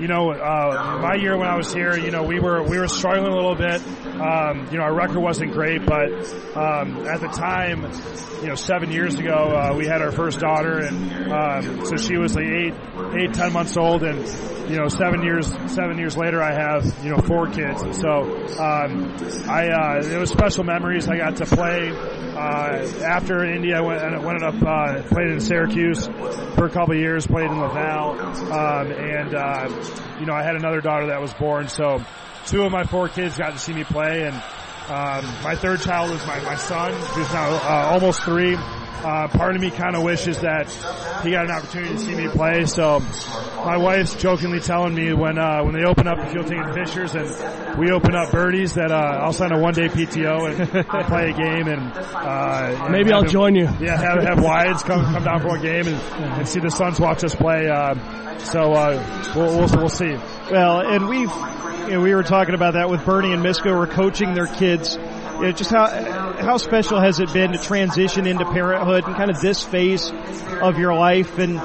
you 0.00 0.08
know, 0.08 0.30
uh, 0.30 0.98
my 1.00 1.14
year 1.14 1.36
when 1.36 1.48
I 1.48 1.56
was 1.56 1.72
here, 1.72 1.96
you 1.96 2.10
know, 2.10 2.22
we 2.22 2.38
were 2.38 2.62
we 2.62 2.78
were 2.78 2.88
struggling 2.88 3.32
a 3.32 3.34
little 3.34 3.54
bit. 3.54 3.80
Um, 4.20 4.68
you 4.70 4.78
know, 4.78 4.84
our 4.84 4.94
record 4.94 5.18
wasn't 5.18 5.52
great, 5.52 5.84
but 5.86 6.10
um, 6.56 7.06
at 7.06 7.20
the 7.20 7.28
time, 7.28 7.82
you 8.42 8.48
know, 8.48 8.54
seven 8.54 8.90
years 8.92 9.14
ago, 9.14 9.32
uh, 9.32 9.74
we 9.76 9.86
had 9.86 10.02
our 10.02 10.12
first 10.12 10.40
daughter, 10.40 10.78
and 10.78 11.32
um, 11.32 11.86
so 11.86 11.96
she 11.96 12.16
was 12.16 12.34
like 12.34 12.46
eight, 12.46 12.74
eight, 13.18 13.34
ten 13.34 13.52
months 13.52 13.76
old, 13.76 14.02
and 14.02 14.18
you 14.70 14.76
know, 14.76 14.88
seven 14.88 15.22
years, 15.22 15.46
seven 15.72 15.98
years 15.98 16.16
later, 16.16 16.42
I 16.42 16.52
have 16.52 17.04
you 17.04 17.10
know 17.10 17.18
four 17.18 17.46
kids, 17.46 17.82
and 17.82 17.94
so 17.94 18.22
um, 18.58 19.16
I 19.48 19.68
uh, 19.68 20.02
it 20.04 20.18
was 20.18 20.30
special 20.30 20.64
memories. 20.64 21.08
I 21.08 21.16
got 21.16 21.36
to 21.36 21.46
play 21.46 21.90
uh, 21.90 23.04
after 23.04 23.44
India. 23.44 23.78
I 23.78 23.80
went, 23.80 24.02
I 24.02 24.18
went 24.18 24.42
up, 24.42 24.54
uh, 24.62 25.02
played 25.08 25.30
in 25.30 25.40
Syracuse 25.40 26.06
for 26.06 26.66
a 26.66 26.70
couple 26.70 26.94
of 26.94 27.00
years, 27.00 27.26
played 27.26 27.50
in 27.50 27.58
Laval, 27.58 28.20
um, 28.52 28.92
and 28.92 29.34
uh, 29.34 29.68
you 30.20 30.26
know, 30.26 30.34
I 30.34 30.42
had 30.42 30.56
another 30.56 30.80
daughter 30.80 31.08
that 31.08 31.20
was 31.20 31.32
born, 31.34 31.68
so 31.68 32.04
two 32.46 32.62
of 32.62 32.72
my 32.72 32.84
four 32.84 33.08
kids 33.08 33.36
got 33.36 33.52
to 33.52 33.58
see 33.58 33.72
me 33.72 33.84
play, 33.84 34.24
and 34.24 34.34
um, 34.88 35.24
my 35.42 35.56
third 35.56 35.80
child 35.80 36.12
is 36.12 36.24
my, 36.26 36.40
my 36.42 36.54
son, 36.54 36.92
who's 36.92 37.32
now 37.32 37.50
uh, 37.50 37.90
almost 37.92 38.22
three. 38.22 38.56
Uh, 39.06 39.28
part 39.28 39.54
of 39.54 39.62
me 39.62 39.70
kind 39.70 39.94
of 39.94 40.02
wishes 40.02 40.40
that 40.40 40.68
he 41.22 41.30
got 41.30 41.44
an 41.44 41.52
opportunity 41.52 41.92
to 41.92 41.98
see 42.00 42.16
me 42.16 42.26
play. 42.26 42.66
So 42.66 42.98
my 43.64 43.76
wife's 43.76 44.16
jokingly 44.16 44.58
telling 44.58 44.96
me 44.96 45.12
when 45.12 45.38
uh, 45.38 45.62
when 45.62 45.74
they 45.74 45.84
open 45.84 46.08
up 46.08 46.18
the 46.18 46.26
Fuel 46.32 46.42
Tank 46.42 46.74
Fishers 46.74 47.14
and 47.14 47.78
we 47.78 47.92
open 47.92 48.16
up 48.16 48.32
birdies 48.32 48.74
that 48.74 48.90
uh, 48.90 49.20
I'll 49.22 49.32
sign 49.32 49.52
a 49.52 49.60
one 49.60 49.74
day 49.74 49.86
PTO 49.86 50.50
and, 50.50 50.76
and 50.76 51.06
play 51.06 51.30
a 51.30 51.32
game 51.32 51.68
and 51.68 51.92
uh, 51.94 52.88
maybe 52.90 53.12
I'll 53.12 53.22
him, 53.22 53.30
join 53.30 53.54
you. 53.54 53.68
Yeah, 53.78 53.96
have 53.96 54.24
have 54.24 54.42
wides 54.42 54.82
come 54.82 55.04
come 55.04 55.22
down 55.22 55.40
for 55.40 55.56
a 55.56 55.60
game 55.60 55.86
and, 55.86 56.00
and 56.24 56.48
see 56.48 56.58
the 56.58 56.72
sons 56.72 56.98
watch 56.98 57.22
us 57.22 57.36
play. 57.36 57.68
Uh, 57.68 57.94
so 58.38 58.72
uh, 58.72 59.32
we'll, 59.36 59.56
we'll 59.56 59.68
we'll 59.68 59.88
see. 59.88 60.16
Well, 60.50 60.80
and 60.80 61.08
we've 61.08 61.30
you 61.86 61.92
know, 61.92 62.00
we 62.00 62.12
were 62.12 62.24
talking 62.24 62.56
about 62.56 62.74
that 62.74 62.90
with 62.90 63.04
Bernie 63.04 63.32
and 63.32 63.44
Misko. 63.44 63.66
We're 63.66 63.86
coaching 63.86 64.34
their 64.34 64.48
kids. 64.48 64.98
You 65.34 65.42
know, 65.42 65.52
just 65.52 65.70
how 65.70 65.86
how 66.38 66.56
special 66.56 67.00
has 67.00 67.20
it 67.20 67.32
been 67.32 67.52
to 67.52 67.58
transition 67.58 68.26
into 68.26 68.44
parenthood 68.44 69.04
and 69.04 69.14
kind 69.16 69.30
of 69.30 69.40
this 69.40 69.62
phase 69.62 70.10
of 70.62 70.78
your 70.78 70.94
life 70.94 71.38
and 71.38 71.60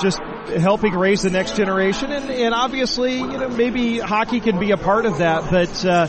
just 0.00 0.20
helping 0.20 0.94
raise 0.94 1.22
the 1.22 1.30
next 1.30 1.56
generation? 1.56 2.12
And, 2.12 2.30
and 2.30 2.54
obviously 2.54 3.18
you 3.18 3.26
know 3.26 3.48
maybe 3.48 3.98
hockey 3.98 4.40
can 4.40 4.58
be 4.60 4.70
a 4.70 4.76
part 4.76 5.06
of 5.06 5.18
that 5.18 5.50
but 5.50 5.84
uh, 5.84 6.06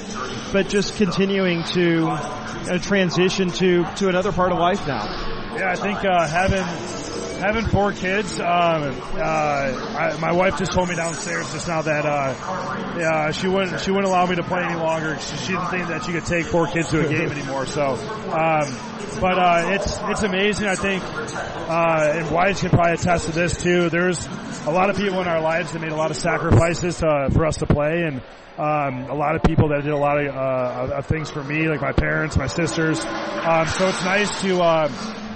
but 0.53 0.69
just 0.69 0.95
continuing 0.97 1.63
to 1.73 2.17
transition 2.81 3.49
to 3.51 3.85
to 3.95 4.09
another 4.09 4.31
part 4.31 4.51
of 4.51 4.59
life 4.59 4.85
now. 4.87 5.05
Yeah 5.55 5.71
I 5.71 5.75
think 5.75 6.05
uh, 6.05 6.27
having 6.27 6.98
having 7.39 7.65
four 7.65 7.93
kids. 7.93 8.39
Um, 8.39 8.45
uh, 8.45 9.17
I, 9.17 10.17
my 10.19 10.31
wife 10.31 10.57
just 10.57 10.71
told 10.71 10.89
me 10.89 10.95
downstairs 10.95 11.51
just 11.51 11.67
now 11.67 11.81
that 11.81 12.05
uh, 12.05 13.31
she 13.31 13.47
wouldn't 13.47 13.81
she 13.81 13.91
wouldn't 13.91 14.07
allow 14.07 14.25
me 14.25 14.35
to 14.35 14.43
play 14.43 14.61
any 14.63 14.75
longer. 14.75 15.17
She, 15.19 15.37
she 15.37 15.51
didn't 15.53 15.67
think 15.67 15.87
that 15.87 16.03
she 16.03 16.11
could 16.11 16.25
take 16.25 16.45
four 16.45 16.67
kids 16.67 16.89
to 16.89 17.05
a 17.05 17.09
game 17.09 17.31
anymore. 17.31 17.65
So, 17.65 17.93
um, 17.93 18.75
but 19.19 19.37
uh, 19.37 19.71
it's 19.73 19.97
it's 20.03 20.23
amazing. 20.23 20.67
I 20.67 20.75
think, 20.75 21.03
uh, 21.03 22.13
and 22.15 22.31
Wyatt 22.31 22.57
can 22.57 22.69
probably 22.69 22.93
attest 22.93 23.25
to 23.25 23.31
this 23.31 23.61
too. 23.61 23.89
There's 23.89 24.25
a 24.65 24.71
lot 24.71 24.89
of 24.89 24.97
people 24.97 25.21
in 25.21 25.27
our 25.27 25.41
lives 25.41 25.71
that 25.71 25.81
made 25.81 25.91
a 25.91 25.95
lot 25.95 26.11
of 26.11 26.17
sacrifices 26.17 26.97
to, 26.97 27.29
for 27.31 27.45
us 27.45 27.57
to 27.57 27.65
play, 27.65 28.03
and 28.03 28.21
um, 28.57 29.09
a 29.09 29.15
lot 29.15 29.35
of 29.35 29.43
people 29.43 29.69
that 29.69 29.83
did 29.83 29.93
a 29.93 29.97
lot 29.97 30.19
of, 30.19 30.35
uh, 30.35 30.95
of 30.97 31.05
things 31.05 31.29
for 31.29 31.43
me, 31.43 31.69
like 31.69 31.81
my 31.81 31.93
parents, 31.93 32.35
my 32.37 32.47
sisters. 32.47 32.99
Um, 33.05 33.67
so 33.67 33.87
it's 33.87 34.03
nice 34.03 34.41
to 34.41 34.61
uh, 34.61 34.89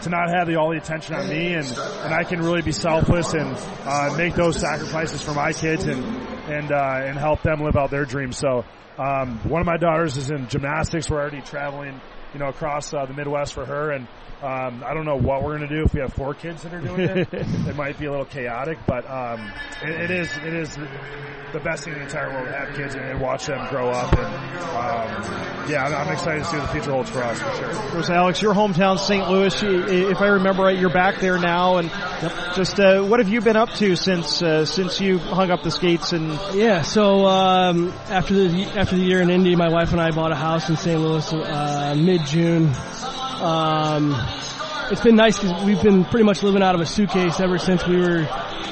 to 0.03 0.09
not 0.09 0.29
have 0.29 0.47
the, 0.47 0.55
all 0.55 0.71
the 0.71 0.77
attention 0.77 1.15
on 1.15 1.27
me, 1.29 1.53
and 1.53 1.67
and 1.67 2.13
I 2.13 2.23
can 2.23 2.41
really 2.41 2.61
be 2.61 2.71
selfless 2.71 3.33
and 3.33 3.57
uh, 3.85 4.15
make 4.17 4.35
those 4.35 4.59
sacrifices 4.59 5.21
for 5.21 5.33
my 5.33 5.53
kids 5.53 5.85
and 5.85 6.03
and 6.49 6.71
uh, 6.71 7.01
and 7.03 7.17
help 7.17 7.41
them 7.41 7.61
live 7.61 7.75
out 7.75 7.89
their 7.89 8.05
dreams. 8.05 8.37
So 8.37 8.65
um, 8.97 9.39
one 9.49 9.61
of 9.61 9.65
my 9.65 9.77
daughters 9.77 10.17
is 10.17 10.29
in 10.29 10.47
gymnastics. 10.47 11.09
We're 11.09 11.19
already 11.19 11.41
traveling, 11.41 11.99
you 12.33 12.39
know, 12.39 12.47
across 12.47 12.93
uh, 12.93 13.05
the 13.05 13.13
Midwest 13.13 13.53
for 13.53 13.65
her, 13.65 13.91
and 13.91 14.07
um, 14.43 14.83
I 14.85 14.93
don't 14.93 15.05
know 15.05 15.15
what 15.15 15.41
we're 15.41 15.57
going 15.57 15.69
to 15.69 15.73
do 15.73 15.83
if 15.83 15.93
we 15.93 16.01
have 16.01 16.11
four 16.11 16.33
kids 16.33 16.63
that 16.63 16.73
are 16.73 16.81
doing 16.81 16.99
it. 16.99 17.29
it 17.31 17.75
might 17.77 17.97
be 17.97 18.07
a 18.07 18.11
little 18.11 18.25
chaotic, 18.25 18.77
but 18.85 19.09
um, 19.09 19.49
it, 19.81 19.89
it 19.89 20.11
is 20.11 20.35
it 20.37 20.53
is 20.53 20.75
the 21.53 21.61
best 21.61 21.85
thing 21.85 21.93
in 21.93 21.99
the 21.99 22.05
entire 22.05 22.29
world 22.29 22.47
to 22.47 22.51
have 22.51 22.75
kids 22.75 22.93
and, 22.95 23.05
and 23.05 23.21
watch 23.21 23.45
them 23.45 23.65
grow 23.69 23.89
up. 23.89 24.11
And 24.11 24.25
um, 24.25 25.69
yeah, 25.69 25.85
I'm, 25.85 25.95
I'm, 25.95 26.11
excited 26.11 26.39
to 26.39 26.45
see 26.45 26.57
what 26.57 26.65
the 26.65 26.73
future 26.73 26.91
holds 26.91 27.09
for 27.09 27.23
us 27.23 27.39
for 27.39 27.55
sure. 27.55 27.69
Of 27.69 27.91
course, 27.91 28.09
Alex, 28.09 28.41
your 28.41 28.53
hometown, 28.53 28.99
St. 28.99 29.29
Louis. 29.29 29.63
If 30.11 30.19
I 30.19 30.27
remember 30.27 30.63
right, 30.63 30.77
you're 30.77 30.89
back 30.89 31.21
there 31.21 31.39
now, 31.39 31.77
and 31.77 31.89
just 32.53 32.77
uh, 32.81 33.01
what 33.01 33.21
have 33.21 33.29
you 33.29 33.39
been 33.39 33.55
up 33.55 33.69
to 33.75 33.95
since 33.95 34.41
uh, 34.41 34.65
since 34.65 34.99
you 34.99 35.19
hung 35.19 35.51
up 35.51 35.63
the 35.63 35.71
skates? 35.71 36.11
And 36.11 36.37
yeah, 36.53 36.81
so 36.81 37.27
um, 37.27 37.93
after 38.09 38.33
the 38.33 38.63
after 38.75 38.97
the 38.97 39.03
year 39.03 39.21
in 39.21 39.29
Indy, 39.29 39.55
my 39.55 39.69
wife 39.69 39.93
and 39.93 40.01
I 40.01 40.11
bought 40.11 40.33
a 40.33 40.35
house 40.35 40.69
in 40.69 40.75
St. 40.75 40.99
Louis 40.99 41.31
uh, 41.31 41.95
mid 41.97 42.25
June. 42.25 42.73
Um, 43.43 44.15
it's 44.89 45.01
been 45.01 45.17
nice 45.17 45.37
because 45.37 45.65
we've 45.65 45.81
been 45.83 46.05
pretty 46.05 46.23
much 46.23 46.43
living 46.43 46.63
out 46.63 46.75
of 46.75 46.81
a 46.81 46.85
suitcase 46.85 47.41
ever 47.41 47.57
since 47.57 47.85
we 47.85 47.97
were 47.97 48.25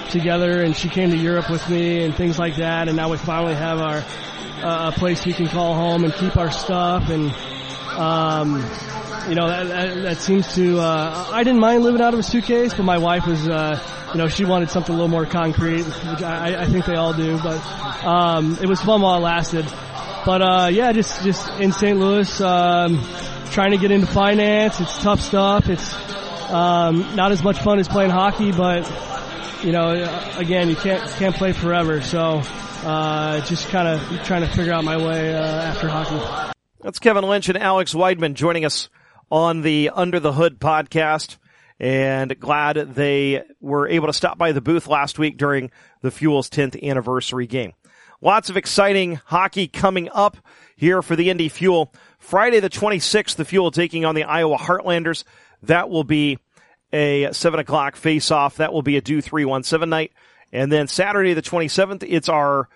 together, 0.09 0.61
and 0.61 0.73
she 0.73 0.87
came 0.87 1.11
to 1.11 1.17
Europe 1.17 1.49
with 1.49 1.67
me 1.69 2.03
and 2.03 2.15
things 2.15 2.39
like 2.39 2.55
that. 2.55 2.87
And 2.87 2.95
now 2.95 3.09
we 3.09 3.17
finally 3.17 3.53
have 3.53 3.79
our 3.79 3.97
uh, 4.63 4.91
a 4.93 4.97
place 4.97 5.25
we 5.25 5.33
can 5.33 5.47
call 5.47 5.73
home 5.73 6.05
and 6.05 6.13
keep 6.13 6.37
our 6.37 6.51
stuff. 6.51 7.09
And 7.09 7.31
um, 7.97 8.59
you 9.27 9.35
know 9.35 9.49
that, 9.49 9.67
that, 9.67 10.01
that 10.03 10.17
seems 10.17 10.55
to. 10.55 10.79
Uh, 10.79 11.29
I 11.31 11.43
didn't 11.43 11.59
mind 11.59 11.83
living 11.83 12.01
out 12.01 12.13
of 12.13 12.21
a 12.21 12.23
suitcase, 12.23 12.73
but 12.73 12.83
my 12.83 12.97
wife 12.97 13.27
was, 13.27 13.49
uh, 13.49 13.77
you 14.13 14.19
know, 14.19 14.29
she 14.29 14.45
wanted 14.45 14.69
something 14.69 14.93
a 14.93 14.97
little 14.97 15.11
more 15.11 15.25
concrete, 15.25 15.83
which 15.83 16.21
I, 16.21 16.61
I 16.61 16.65
think 16.65 16.85
they 16.85 16.95
all 16.95 17.13
do. 17.13 17.37
But 17.43 18.05
um, 18.05 18.57
it 18.61 18.67
was 18.67 18.81
fun 18.81 19.01
while 19.01 19.17
it 19.17 19.21
lasted. 19.21 19.65
But 20.25 20.41
uh, 20.41 20.69
yeah, 20.71 20.93
just 20.93 21.23
just 21.23 21.49
in 21.59 21.73
St. 21.73 21.99
Louis. 21.99 22.39
Um, 22.39 23.03
trying 23.51 23.71
to 23.71 23.77
get 23.77 23.91
into 23.91 24.07
finance. 24.07 24.79
It's 24.79 25.01
tough 25.01 25.21
stuff. 25.21 25.69
It's 25.69 25.93
um, 26.49 27.15
not 27.15 27.31
as 27.31 27.43
much 27.43 27.59
fun 27.59 27.79
as 27.79 27.87
playing 27.87 28.11
hockey, 28.11 28.51
but 28.51 28.89
you 29.63 29.71
know, 29.71 29.91
again, 30.37 30.69
you 30.69 30.75
can't 30.75 31.07
can't 31.11 31.35
play 31.35 31.51
forever. 31.51 32.01
So 32.01 32.41
uh, 32.83 33.41
just 33.41 33.67
kind 33.69 33.87
of 33.87 34.23
trying 34.23 34.41
to 34.41 34.47
figure 34.47 34.73
out 34.73 34.83
my 34.83 34.97
way 34.97 35.35
uh, 35.35 35.43
after 35.43 35.87
hockey. 35.87 36.53
That's 36.79 36.99
Kevin 36.99 37.23
Lynch 37.23 37.49
and 37.49 37.57
Alex 37.57 37.93
Wideman 37.93 38.33
joining 38.33 38.65
us 38.65 38.89
on 39.29 39.61
the 39.61 39.91
Under 39.93 40.19
the 40.19 40.33
Hood 40.33 40.59
podcast. 40.59 41.37
And 41.79 42.39
glad 42.39 42.75
they 42.93 43.43
were 43.59 43.87
able 43.87 44.05
to 44.05 44.13
stop 44.13 44.37
by 44.37 44.51
the 44.51 44.61
booth 44.61 44.87
last 44.87 45.17
week 45.17 45.37
during 45.37 45.71
the 46.01 46.11
Fuel's 46.11 46.47
10th 46.47 46.81
anniversary 46.83 47.47
game. 47.47 47.73
Lots 48.21 48.51
of 48.51 48.57
exciting 48.57 49.15
hockey 49.25 49.67
coming 49.67 50.07
up 50.13 50.37
here 50.75 51.01
for 51.01 51.15
the 51.15 51.31
Indy 51.31 51.49
Fuel. 51.49 51.91
Friday 52.21 52.59
the 52.59 52.69
26th, 52.69 53.35
the 53.35 53.45
Fuel 53.45 53.71
taking 53.71 54.05
on 54.05 54.13
the 54.13 54.23
Iowa 54.23 54.55
Heartlanders. 54.55 55.23
That 55.63 55.89
will 55.89 56.03
be 56.03 56.37
a 56.93 57.33
7 57.33 57.59
o'clock 57.59 57.95
face-off. 57.95 58.57
That 58.57 58.71
will 58.71 58.83
be 58.83 58.95
a 58.95 59.01
Do 59.01 59.21
317 59.21 59.89
night. 59.89 60.13
And 60.53 60.71
then 60.71 60.87
Saturday 60.87 61.33
the 61.33 61.41
27th, 61.41 62.05
it's 62.07 62.29
our 62.29 62.69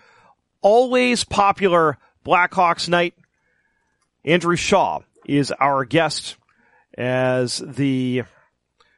always 0.62 1.22
popular 1.22 1.96
Blackhawks 2.24 2.88
night. 2.88 3.14
Andrew 4.24 4.56
Shaw 4.56 5.00
is 5.26 5.52
our 5.52 5.84
guest 5.84 6.36
as 6.98 7.62
the 7.64 8.24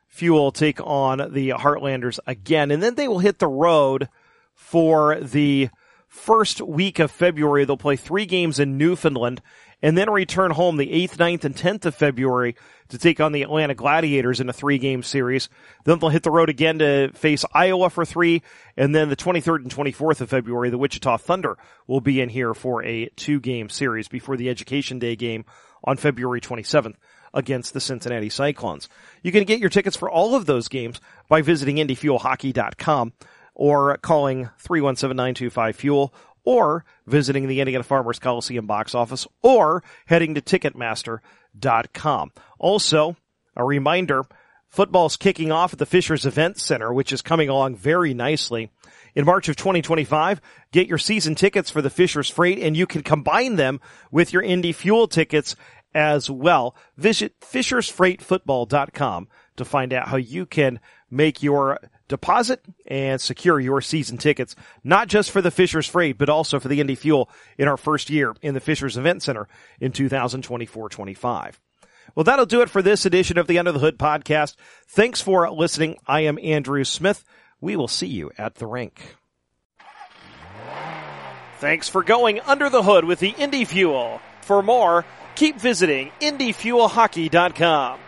Fuel 0.09 0.51
take 0.51 0.81
on 0.81 1.33
the 1.35 1.51
Heartlanders 1.51 2.19
again. 2.27 2.71
And 2.71 2.83
then 2.83 2.95
they 2.95 3.07
will 3.07 3.19
hit 3.19 3.39
the 3.39 3.47
road 3.47 4.09
for 4.55 5.21
the 5.21 5.69
first 6.09 6.63
week 6.63 6.99
of 6.99 7.11
February. 7.11 7.67
They'll 7.67 7.77
play 7.77 7.97
three 7.97 8.25
games 8.25 8.59
in 8.59 8.79
Newfoundland 8.79 9.43
and 9.83 9.97
then 9.97 10.11
return 10.11 10.51
home 10.51 10.77
the 10.77 10.87
8th, 10.87 11.17
9th, 11.17 11.45
and 11.45 11.55
10th 11.55 11.85
of 11.85 11.95
February 11.95 12.57
to 12.89 12.99
take 12.99 13.21
on 13.21 13.33
the 13.33 13.43
Atlanta 13.43 13.75
Gladiators 13.75 14.41
in 14.41 14.49
a 14.49 14.53
three 14.53 14.79
game 14.79 15.03
series. 15.03 15.49
Then 15.85 15.99
they'll 15.99 16.09
hit 16.09 16.23
the 16.23 16.31
road 16.31 16.49
again 16.49 16.79
to 16.81 17.11
face 17.13 17.45
Iowa 17.53 17.91
for 17.91 18.05
three, 18.05 18.43
and 18.77 18.95
then 18.95 19.09
the 19.09 19.17
23rd 19.17 19.63
and 19.63 19.75
24th 19.75 20.21
of 20.21 20.31
February, 20.31 20.71
the 20.71 20.79
Wichita 20.79 21.19
Thunder 21.19 21.57
will 21.87 22.01
be 22.01 22.21
in 22.21 22.29
here 22.29 22.55
for 22.55 22.85
a 22.85 23.09
two 23.17 23.41
game 23.41 23.69
series 23.69 24.09
before 24.09 24.37
the 24.37 24.49
Education 24.49 24.99
Day 24.99 25.17
game 25.17 25.45
on 25.85 25.97
February 25.97 26.41
27th 26.41 26.97
against 27.35 27.75
the 27.75 27.81
Cincinnati 27.81 28.31
Cyclones. 28.31 28.89
You 29.23 29.33
can 29.33 29.45
get 29.45 29.61
your 29.61 29.71
tickets 29.71 29.97
for 29.97 30.11
all 30.11 30.35
of 30.35 30.47
those 30.47 30.69
games 30.69 31.01
by 31.29 31.43
visiting 31.43 31.77
IndyFuelHockey.com 31.77 33.13
or 33.55 33.97
calling 33.99 34.49
317-925-FUEL 34.65 36.15
or 36.49 36.83
visiting 37.07 37.47
the 37.47 37.61
Indiana 37.61 37.85
Farmers 37.85 38.19
Coliseum 38.19 38.67
box 38.67 38.95
office 38.95 39.27
or 39.43 39.85
heading 40.07 40.35
to 40.35 40.41
Ticketmaster.com. 40.41 42.33
Also, 42.59 43.17
a 43.55 43.63
reminder, 43.63 44.25
football's 44.67 45.19
kicking 45.19 45.53
off 45.53 45.75
at 45.75 45.79
the 45.79 45.85
Fishers 45.85 46.25
Event 46.25 46.57
Center, 46.57 46.91
which 46.91 47.13
is 47.13 47.21
coming 47.21 47.51
along 47.51 47.77
very 47.77 48.15
nicely. 48.15 48.71
In 49.15 49.27
March 49.27 49.51
of 49.51 49.57
2025, 49.57 50.41
get 50.73 50.89
your 50.89 50.97
season 50.97 51.35
tickets 51.35 51.69
for 51.69 51.83
the 51.83 51.91
Fishers 51.91 52.31
Freight 52.31 52.59
and 52.61 52.75
you 52.75 52.87
can 52.87 53.03
combine 53.03 53.57
them 53.57 53.79
with 54.11 54.33
your 54.33 54.41
Indy 54.41 54.73
Fuel 54.73 55.07
tickets 55.07 55.55
as 55.93 56.31
well. 56.31 56.75
Visit 56.97 57.39
fishersfreightfootball.com 57.41 59.29
to 59.57 59.65
find 59.67 59.93
out 59.93 60.09
how 60.09 60.17
you 60.17 60.47
can 60.47 60.81
make 61.11 61.43
your 61.43 61.79
deposit 62.09 62.65
and 62.87 63.21
secure 63.21 63.61
your 63.61 63.81
season 63.81 64.19
tickets, 64.19 64.57
not 64.83 65.09
just 65.09 65.31
for 65.31 65.41
the 65.41 65.51
Fishers 65.51 65.87
Freight, 65.87 66.19
but 66.19 66.29
also 66.29 66.59
for 66.59 66.69
the 66.69 66.81
Indy 66.81 66.95
Fuel 66.95 67.31
in 67.57 67.69
our 67.69 67.77
first 67.77 68.11
year 68.11 68.35
in 68.43 68.55
the 68.55 68.61
Fishers 68.61 68.97
Event 68.97 69.23
Center 69.23 69.47
in 69.81 69.93
2024-25. 69.93 71.55
Well, 72.15 72.25
that'll 72.25 72.47
do 72.47 72.63
it 72.63 72.71
for 72.71 72.83
this 72.83 73.07
edition 73.07 73.39
of 73.39 73.47
the 73.47 73.59
Under 73.59 73.73
the 73.73 73.79
Hood 73.79 73.99
podcast. 73.99 74.57
Thanks 74.89 75.21
for 75.21 75.49
listening. 75.51 75.97
I 76.07 76.23
am 76.23 76.39
Andrew 76.43 76.83
Smith. 76.85 77.25
We 77.61 77.77
will 77.77 77.89
see 77.89 78.07
you 78.07 78.31
at 78.39 78.57
the 78.57 78.67
rink. 78.67 79.17
Thanks 81.59 81.89
for 81.89 82.03
going 82.03 82.41
under 82.41 82.71
the 82.71 82.83
hood 82.83 83.05
with 83.05 83.19
the 83.19 83.31
Indy 83.31 83.65
Fuel. 83.65 84.21
For 84.43 84.63
more, 84.63 85.05
keep 85.35 85.61
visiting 85.61 86.13
IndyFuelHockey.com. 86.21 88.01